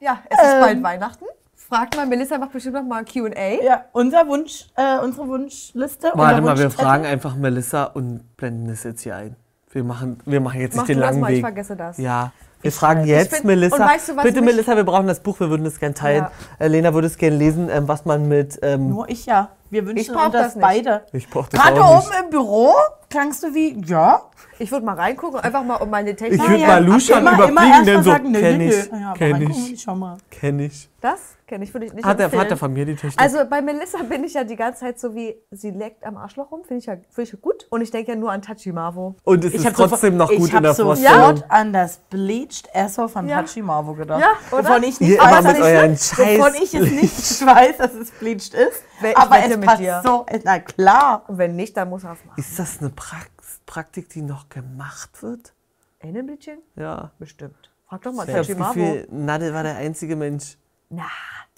Ja, 0.00 0.22
es 0.28 0.38
ist 0.38 0.52
Ähm. 0.54 0.60
bald 0.60 0.82
Weihnachten. 0.82 1.24
Fragt 1.68 1.96
mal, 1.96 2.06
Melissa 2.06 2.38
macht 2.38 2.52
bestimmt 2.52 2.74
noch 2.76 2.84
mal 2.84 2.98
ein 2.98 3.04
Q&A. 3.06 3.62
Ja, 3.64 3.84
unser 3.92 4.26
Wunsch, 4.28 4.66
äh, 4.76 4.98
unsere 5.02 5.26
Wunschliste. 5.26 6.12
Warte 6.14 6.36
unser 6.40 6.54
mal, 6.54 6.58
wir 6.58 6.70
fragen 6.70 7.04
einfach 7.04 7.34
Melissa 7.34 7.84
und 7.84 8.36
blenden 8.36 8.68
das 8.68 8.84
jetzt 8.84 9.02
hier 9.02 9.16
ein. 9.16 9.34
Wir 9.70 9.82
machen, 9.82 10.18
wir 10.24 10.40
machen 10.40 10.60
jetzt 10.60 10.76
Mach 10.76 10.84
nicht 10.84 10.90
den 10.96 11.00
langen 11.00 11.20
mal, 11.20 11.30
ich 11.30 11.38
Weg. 11.38 11.44
vergesse 11.44 11.74
das. 11.76 11.98
Ja. 11.98 12.32
Wir 12.62 12.72
fragen 12.72 13.04
jetzt 13.04 13.34
find- 13.34 13.44
Melissa. 13.44 13.76
und 13.76 13.82
weißt 13.90 14.08
du, 14.10 14.16
was 14.16 14.22
Bitte, 14.24 14.42
Melissa, 14.42 14.76
wir 14.76 14.84
brauchen 14.84 15.06
das 15.08 15.20
Buch, 15.20 15.38
wir 15.40 15.50
würden 15.50 15.66
es 15.66 15.78
gerne 15.78 15.94
teilen. 15.94 16.26
Ja. 16.60 16.64
Äh, 16.64 16.68
Lena 16.68 16.94
würde 16.94 17.06
es 17.08 17.16
gerne 17.18 17.36
lesen, 17.36 17.68
ähm, 17.68 17.86
was 17.88 18.04
man 18.04 18.28
mit. 18.28 18.58
Ähm, 18.62 18.88
Nur 18.90 19.08
ich 19.08 19.26
ja. 19.26 19.50
Wir 19.68 19.84
wünschen 19.84 19.98
Ich 19.98 20.08
uns 20.10 20.32
das, 20.32 20.54
das 20.54 20.60
beide. 20.60 21.02
ich 21.12 21.28
brauche 21.28 21.50
das 21.50 21.60
Gerade 21.60 21.82
auch 21.84 21.96
nicht. 21.98 22.08
oben 22.16 22.24
im 22.24 22.30
Büro 22.30 22.72
klangst 23.10 23.42
du 23.42 23.54
wie, 23.54 23.80
ja. 23.86 24.22
Ich 24.58 24.70
würde 24.72 24.86
mal 24.86 24.94
reingucken, 24.94 25.40
einfach 25.40 25.62
mal 25.64 25.76
um 25.76 25.90
meine 25.90 26.14
Technik. 26.16 26.40
Ich 26.40 26.48
würde 26.48 26.60
ja, 26.62 26.66
mal 26.68 26.84
Luschan 26.84 27.18
immer- 27.20 27.32
immer 27.34 27.48
überfliegen, 27.50 27.72
erst 27.72 27.86
denn 27.88 28.02
so. 28.02 28.10
sagen, 28.10 28.32
kenn 28.32 28.60
ich. 28.60 28.86
Ja, 28.90 29.12
kenn 29.14 29.42
ich, 29.50 29.72
ich 29.74 29.82
schon 29.82 29.98
mal. 29.98 30.16
kenn 30.30 30.60
ich. 30.60 30.88
Das 31.00 31.20
kenne 31.46 31.62
ich, 31.64 31.72
würde 31.72 31.86
ich 31.86 31.92
nicht 31.92 32.04
Hat 32.04 32.18
der. 32.18 32.30
Vater 32.30 32.56
von 32.56 32.72
mir 32.72 32.84
die 32.86 32.94
Technik. 32.96 33.20
Also 33.20 33.38
bei 33.48 33.60
Melissa 33.62 33.98
bin 34.02 34.24
ich 34.24 34.34
ja 34.34 34.42
die 34.44 34.56
ganze 34.56 34.80
Zeit 34.80 34.98
so 34.98 35.14
wie, 35.14 35.36
sie 35.50 35.70
leckt 35.70 36.04
am 36.04 36.16
Arschloch 36.16 36.50
rum, 36.50 36.62
finde 36.66 36.78
ich, 36.80 36.86
ja, 36.86 36.94
find 37.10 37.28
ich 37.28 37.32
ja 37.34 37.38
gut. 37.40 37.66
Und 37.70 37.82
ich 37.82 37.90
denke 37.90 38.12
ja 38.12 38.16
nur 38.16 38.32
an 38.32 38.42
Tachimavo. 38.42 39.14
und 39.22 39.44
es 39.44 39.54
Ich 39.54 39.64
ist 39.64 39.76
trotzdem 39.76 40.16
noch 40.16 40.30
ich 40.30 40.38
gut 40.38 40.52
in 40.54 40.62
der 40.62 40.74
sofort 40.74 40.98
Vorstellung. 40.98 41.42
an 41.48 41.72
das 41.72 41.98
Bleached 42.10 42.68
Esso 42.72 43.06
von 43.08 43.28
Ja. 43.28 43.36
Hachimavo 43.36 43.92
gedacht. 43.94 44.20
Ja, 44.20 44.56
oder? 44.56 44.68
Wovon 44.68 44.82
ich 44.84 44.98
nicht 45.00 45.10
Ihr 45.12 45.18
weiß, 45.18 45.40
immer 45.40 45.52
dass 45.52 46.08
Scheiß 46.08 46.38
wovon 46.38 46.54
ich 46.54 46.74
es 46.74 46.90
nicht 46.90 47.46
weiß, 47.46 47.76
dass 47.76 47.94
es 47.94 48.10
Bleached 48.12 48.54
ist. 48.54 48.82
Ich 49.02 49.16
aber 49.16 49.36
es 49.44 49.60
passt 49.60 49.82
so, 50.04 50.24
na 50.44 50.58
klar. 50.58 51.24
Und 51.28 51.38
wenn 51.38 51.54
nicht, 51.54 51.76
dann 51.76 51.90
muss 51.90 52.02
er 52.02 52.12
es 52.14 52.24
machen. 52.24 52.38
Ist 52.40 52.58
das 52.58 52.78
eine 52.80 52.88
Prax 52.96 53.60
Praktik, 53.66 54.08
die 54.08 54.22
noch 54.22 54.48
gemacht 54.48 55.22
wird? 55.22 55.54
Innenbleaching? 56.00 56.58
Ja. 56.74 57.12
Bestimmt. 57.18 57.70
Frag 57.88 58.02
doch 58.02 58.12
mal. 58.12 58.26
Gefühl, 58.26 59.06
Nadel 59.10 59.54
war 59.54 59.62
der 59.62 59.76
einzige 59.76 60.16
Mensch. 60.16 60.56
Na, 60.88 61.04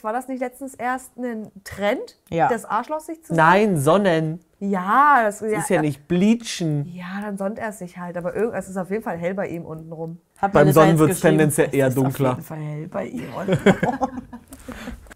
war 0.02 0.12
das 0.12 0.28
nicht 0.28 0.40
letztens 0.40 0.74
erst 0.74 1.16
ein 1.16 1.50
Trend, 1.64 2.18
Ja. 2.30 2.48
das 2.48 2.64
Arschloch 2.64 3.00
sich 3.00 3.22
zu 3.24 3.34
Nein, 3.34 3.78
Sonnen. 3.78 4.40
Ja, 4.60 5.22
das 5.24 5.38
Das 5.40 5.50
ist 5.52 5.70
ja 5.70 5.80
nicht 5.82 6.08
bleachen. 6.08 6.86
Ja, 6.86 7.20
dann 7.22 7.38
sonnt 7.38 7.58
er 7.58 7.72
sich 7.72 7.98
halt. 7.98 8.16
Aber 8.16 8.34
es 8.54 8.68
ist 8.68 8.76
auf 8.76 8.90
jeden 8.90 9.02
Fall 9.02 9.16
hell 9.16 9.34
bei 9.34 9.48
ihm 9.48 9.64
unten 9.64 9.92
rum. 9.92 10.20
Hat 10.36 10.52
Beim 10.52 10.72
Sonnen 10.72 10.90
jetzt 10.90 10.98
wird 10.98 11.10
es 11.12 11.20
tendenziell 11.20 11.74
eher 11.74 11.86
es 11.88 11.94
ist 11.94 11.98
dunkler. 12.02 12.32
Auf 12.32 12.36
jeden 12.36 12.46
Fall 12.46 12.58
hell 12.58 12.88
bei 12.88 13.06
ihr. 13.06 13.28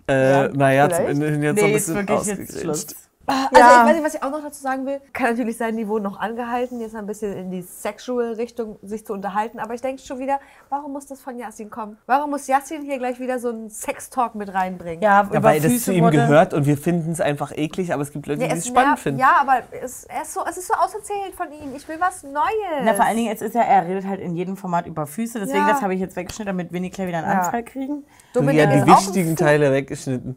Äh, 0.08 0.48
naja, 0.48 0.86
vielleicht. 0.86 0.96
zum 0.96 1.10
Ende 1.10 1.30
hin 1.30 1.42
jetzt 1.42 1.54
nee, 1.56 1.62
noch 1.62 1.68
ein 1.68 1.74
ist 1.74 1.86
bisschen 1.86 2.08
wirklich 2.08 2.26
jetzt. 2.26 2.60
Schluss. 2.60 2.86
Also 3.26 3.60
Ja. 3.60 3.82
ich 3.82 3.88
weiß 3.88 3.94
nicht, 3.96 4.04
was 4.04 4.14
ich 4.14 4.22
auch 4.22 4.30
noch 4.30 4.42
dazu 4.42 4.60
sagen 4.60 4.84
will. 4.84 5.00
Kann 5.12 5.30
natürlich 5.30 5.56
sein, 5.56 5.76
die 5.76 5.86
wurden 5.86 6.02
noch 6.02 6.18
angehalten, 6.18 6.80
jetzt 6.80 6.96
ein 6.96 7.06
bisschen 7.06 7.32
in 7.36 7.50
die 7.50 7.62
Sexual-Richtung 7.62 8.78
sich 8.82 9.06
zu 9.06 9.12
unterhalten. 9.12 9.58
Aber 9.60 9.74
ich 9.74 9.80
denke 9.80 10.02
schon 10.02 10.18
wieder, 10.18 10.40
warum 10.70 10.92
muss 10.92 11.06
das 11.06 11.20
von 11.20 11.38
Yassin 11.38 11.70
kommen? 11.70 11.98
Warum 12.06 12.30
muss 12.30 12.46
Yassin 12.48 12.82
hier 12.82 12.98
gleich 12.98 13.20
wieder 13.20 13.38
so 13.38 13.50
einen 13.50 13.70
Sex-Talk 13.70 14.34
mit 14.34 14.52
reinbringen? 14.52 15.02
Ja, 15.02 15.28
Ja, 15.32 15.42
weil 15.42 15.60
das 15.60 15.82
zu 15.84 15.92
ihm 15.92 16.04
wurde- 16.04 16.16
gehört 16.16 16.52
und 16.52 16.66
wir 16.66 16.76
finden 16.76 17.12
es 17.12 17.20
einfach 17.20 17.52
eklig, 17.56 17.92
aber 17.92 18.02
es 18.02 18.10
gibt 18.12 18.26
Leute, 18.26 18.42
Ja, 18.42 18.48
die 18.48 18.58
es 18.58 18.66
spannend 18.66 18.98
finden. 18.98 19.20
Ja, 19.20 19.36
aber 19.40 19.60
es, 19.82 20.04
er 20.04 20.22
ist 20.22 20.34
so, 20.34 20.40
es 20.48 20.56
ist 20.56 20.66
so 20.68 20.74
auserzählt 20.74 21.34
von 21.36 21.46
ihm. 21.52 21.74
Ich 21.76 21.86
will 21.88 21.96
was 22.00 22.24
Neues. 22.24 22.34
Na, 22.82 22.94
vor 22.94 23.04
allen 23.04 23.16
Dingen, 23.16 23.28
jetzt 23.28 23.42
ist 23.42 23.54
er, 23.54 23.62
er 23.64 23.86
redet 23.86 24.06
halt 24.06 24.20
in 24.20 24.34
jedem 24.34 24.56
Format 24.56 24.86
über 24.86 25.06
Füße, 25.06 25.38
deswegen 25.38 25.58
Ja. 25.66 25.68
das 25.70 25.82
habe 25.82 25.94
ich 25.94 26.00
jetzt 26.00 26.16
weggeschnitten, 26.16 26.46
damit 26.56 26.72
wir 26.72 26.80
nicht 26.80 26.94
gleich 26.94 27.06
wieder 27.08 27.18
einen 27.18 27.30
Ja. 27.30 27.40
Anfall 27.42 27.62
kriegen. 27.62 28.04
Dominik 28.34 28.56
ja, 28.58 28.66
die 28.66 28.86
wichtigen 28.90 29.36
Teile 29.36 29.70
weggeschnitten. 29.72 30.36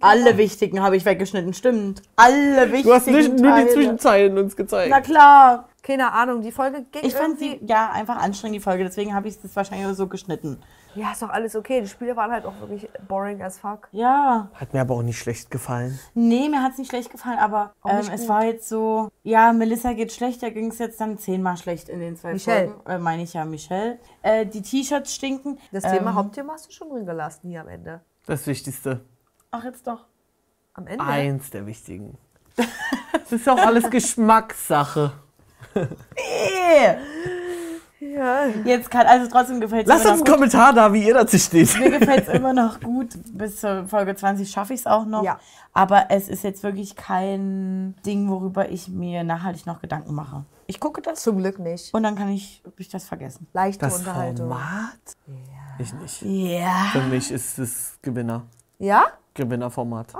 Alle 0.00 0.36
wichtigen 0.36 0.82
habe 0.82 0.96
ich 0.96 1.04
weggeschnitten, 1.04 1.54
stimmt. 1.54 2.02
Alle 2.16 2.70
wichtigen 2.72 2.88
Du 2.88 2.94
hast 2.94 3.06
nicht 3.06 3.38
nur 3.38 3.56
die. 3.56 3.68
Zwischenzeilen 3.68 4.38
uns 4.38 4.56
gezeigt. 4.56 4.90
Na 4.90 5.00
klar. 5.00 5.66
Keine 5.82 6.12
Ahnung, 6.12 6.42
die 6.42 6.52
Folge 6.52 6.84
ging 6.92 7.00
Ich 7.04 7.14
fand 7.14 7.38
sie 7.38 7.58
ja 7.66 7.90
einfach 7.90 8.16
anstrengend, 8.18 8.56
die 8.56 8.60
Folge. 8.60 8.84
Deswegen 8.84 9.14
habe 9.14 9.28
ich 9.28 9.40
das 9.40 9.56
wahrscheinlich 9.56 9.86
auch 9.88 9.94
so 9.94 10.08
geschnitten. 10.08 10.58
Ja, 10.94 11.12
ist 11.12 11.22
doch 11.22 11.30
alles 11.30 11.56
okay. 11.56 11.80
Die 11.80 11.88
Spiele 11.88 12.14
waren 12.16 12.30
halt 12.30 12.44
auch 12.44 12.52
wirklich 12.60 12.86
boring 13.08 13.40
as 13.42 13.58
fuck. 13.58 13.88
Ja. 13.92 14.50
Hat 14.52 14.74
mir 14.74 14.82
aber 14.82 14.94
auch 14.96 15.02
nicht 15.02 15.18
schlecht 15.18 15.50
gefallen. 15.50 15.98
Nee, 16.12 16.50
mir 16.50 16.62
hat 16.62 16.72
es 16.72 16.78
nicht 16.78 16.90
schlecht 16.90 17.10
gefallen, 17.10 17.38
aber 17.38 17.72
ähm, 17.88 18.04
es 18.12 18.28
war 18.28 18.44
jetzt 18.44 18.68
so, 18.68 19.08
ja, 19.22 19.54
Melissa 19.54 19.94
geht 19.94 20.12
schlecht, 20.12 20.42
da 20.42 20.50
ging 20.50 20.68
es 20.70 20.78
jetzt 20.78 21.00
dann 21.00 21.16
zehnmal 21.16 21.56
schlecht 21.56 21.88
in 21.88 22.00
den 22.00 22.16
zwei 22.16 22.34
Michelle. 22.34 22.68
Folgen. 22.72 22.90
Äh, 22.90 22.98
meine 22.98 23.22
ich 23.22 23.32
ja, 23.32 23.46
Michelle. 23.46 23.98
Äh, 24.20 24.44
die 24.44 24.60
T-Shirts 24.60 25.14
stinken. 25.14 25.58
Das 25.72 25.84
Thema 25.84 26.10
Ähm, 26.10 26.14
Hauptthema 26.14 26.52
hast 26.52 26.66
du 26.66 26.72
schon 26.72 26.90
drin 26.90 27.06
gelassen 27.06 27.48
hier 27.48 27.62
am 27.62 27.68
Ende. 27.68 28.02
Das 28.26 28.46
Wichtigste. 28.46 29.00
Ach, 29.50 29.64
jetzt 29.64 29.86
doch. 29.86 30.06
Am 30.74 30.86
Ende? 30.86 31.04
Eins 31.04 31.50
der 31.50 31.66
wichtigen. 31.66 32.16
Das 33.12 33.32
ist 33.32 33.48
auch 33.48 33.58
alles 33.58 33.88
Geschmackssache. 33.90 35.12
Eh. 35.74 36.96
Ja. 38.00 38.46
Jetzt 38.64 38.90
kann, 38.90 39.06
also 39.06 39.30
trotzdem 39.30 39.60
gefällt 39.60 39.82
es 39.82 39.88
Lasst 39.88 40.04
mir 40.04 40.12
uns 40.12 40.20
einen 40.20 40.24
gut. 40.26 40.34
Kommentar 40.34 40.72
da, 40.72 40.90
wie 40.92 41.06
ihr 41.06 41.12
dazu 41.12 41.38
steht. 41.38 41.78
Mir 41.78 41.98
gefällt 41.98 42.26
es 42.26 42.34
immer 42.34 42.54
noch 42.54 42.80
gut. 42.80 43.10
Bis 43.32 43.60
zur 43.60 43.86
Folge 43.86 44.16
20 44.16 44.50
schaffe 44.50 44.72
ich 44.72 44.80
es 44.80 44.86
auch 44.86 45.04
noch. 45.04 45.22
Aber 45.74 46.06
es 46.08 46.28
ist 46.28 46.42
jetzt 46.42 46.62
wirklich 46.62 46.96
kein 46.96 47.94
Ding, 48.06 48.28
worüber 48.30 48.70
ich 48.70 48.88
mir 48.88 49.22
nachhaltig 49.22 49.66
noch 49.66 49.82
Gedanken 49.82 50.14
mache. 50.14 50.44
Ich 50.66 50.80
gucke 50.80 51.02
das. 51.02 51.22
Zum 51.22 51.36
Glück 51.38 51.58
nicht. 51.58 51.92
Und 51.92 52.02
dann 52.02 52.16
kann 52.16 52.30
ich, 52.30 52.62
ich 52.78 52.88
das 52.88 53.04
vergessen. 53.04 53.46
Leichte 53.52 53.80
Das 53.80 53.98
Unterhaltung. 53.98 54.48
Format? 54.48 55.16
Ich 55.78 55.92
nicht. 55.92 56.22
Ja. 56.22 56.86
Für 56.92 57.02
mich 57.02 57.30
ist 57.30 57.58
es 57.58 57.98
Gewinner. 58.00 58.44
Ja? 58.78 59.04
Gewinnerformat. 59.34 60.14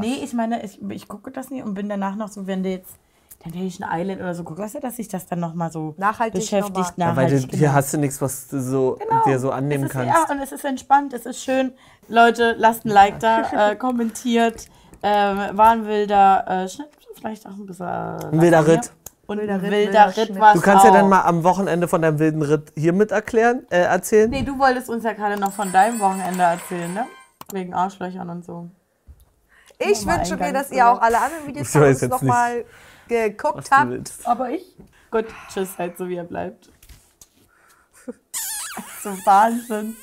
Nee, 0.00 0.20
ich 0.22 0.32
meine, 0.32 0.64
ich, 0.64 0.80
ich 0.90 1.08
gucke 1.08 1.30
das 1.30 1.50
nie 1.50 1.62
und 1.62 1.74
bin 1.74 1.88
danach 1.88 2.16
noch 2.16 2.28
so, 2.28 2.46
wenn 2.46 2.62
du 2.62 2.70
jetzt 2.70 2.96
Temptation 3.42 3.88
Island 3.90 4.20
oder 4.20 4.34
so 4.34 4.44
guckst, 4.44 4.74
du, 4.74 4.80
dass 4.80 4.96
sich 4.96 5.08
das 5.08 5.26
dann 5.26 5.40
nochmal 5.40 5.70
so 5.70 5.94
Nachhaltig 5.98 6.40
beschäftigt. 6.40 6.94
Ja, 6.96 7.16
weil 7.16 7.28
du, 7.28 7.34
Nachhaltig, 7.34 7.50
hier 7.50 7.58
genau. 7.58 7.72
hast 7.72 7.92
du 7.92 7.98
nichts, 7.98 8.20
was 8.20 8.48
du 8.48 8.60
so, 8.60 8.98
dir 9.26 9.38
so 9.38 9.50
annehmen 9.50 9.84
ist, 9.84 9.90
kannst. 9.90 10.14
Ja, 10.14 10.32
und 10.32 10.40
es 10.40 10.52
ist 10.52 10.64
entspannt, 10.64 11.12
es 11.12 11.26
ist 11.26 11.42
schön. 11.42 11.72
Leute, 12.08 12.54
lasst 12.56 12.84
ein 12.84 12.90
Like 12.90 13.18
da, 13.18 13.70
äh, 13.70 13.76
kommentiert. 13.76 14.66
Ähm, 15.02 15.56
war 15.56 15.70
ein 15.70 15.86
wilder 15.86 16.46
äh, 16.64 16.68
Schnitt, 16.68 16.88
vielleicht 17.16 17.44
auch 17.46 17.50
ein 17.50 17.66
bisschen. 17.66 17.86
Äh, 17.86 17.90
Ein 17.90 18.40
wilder 18.40 18.58
Lasagne. 18.58 18.74
Ritt. 18.78 18.92
Und 19.26 19.38
Wilder 19.38 19.54
ein 19.54 19.60
Ritt, 19.60 19.70
wilder 19.70 20.06
wilder 20.06 20.16
Ritt 20.16 20.40
war 20.40 20.54
Du 20.54 20.60
kannst 20.60 20.84
ja 20.84 20.90
dann 20.90 21.08
mal 21.08 21.22
am 21.22 21.42
Wochenende 21.42 21.88
von 21.88 22.02
deinem 22.02 22.18
wilden 22.18 22.42
Ritt 22.42 22.72
hier 22.76 22.92
mit 22.92 23.12
erklären, 23.12 23.66
äh, 23.70 23.78
erzählen. 23.78 24.28
Nee, 24.30 24.42
du 24.42 24.58
wolltest 24.58 24.88
uns 24.88 25.04
ja 25.04 25.12
gerade 25.12 25.40
noch 25.40 25.52
von 25.52 25.72
deinem 25.72 25.98
Wochenende 26.00 26.42
erzählen, 26.42 26.92
ne? 26.92 27.06
Wegen 27.52 27.74
Arschlöchern 27.74 28.30
und 28.30 28.44
so. 28.44 28.70
Ich 29.78 30.00
Nochmal 30.00 30.18
wünsche 30.18 30.36
mir, 30.36 30.52
dass 30.52 30.70
ihr 30.70 30.88
auch 30.88 31.00
alle 31.00 31.20
anderen 31.20 31.46
Videos 31.46 31.70
von 31.70 31.82
uns 31.82 32.02
nochmal 32.02 32.64
geguckt 33.08 33.70
habt. 33.70 34.12
Aber 34.24 34.50
ich? 34.50 34.76
Gut, 35.10 35.26
tschüss, 35.52 35.76
halt 35.78 35.98
so 35.98 36.08
wie 36.08 36.16
er 36.16 36.24
bleibt. 36.24 36.70
so 39.02 39.10
Wahnsinn. 39.24 39.96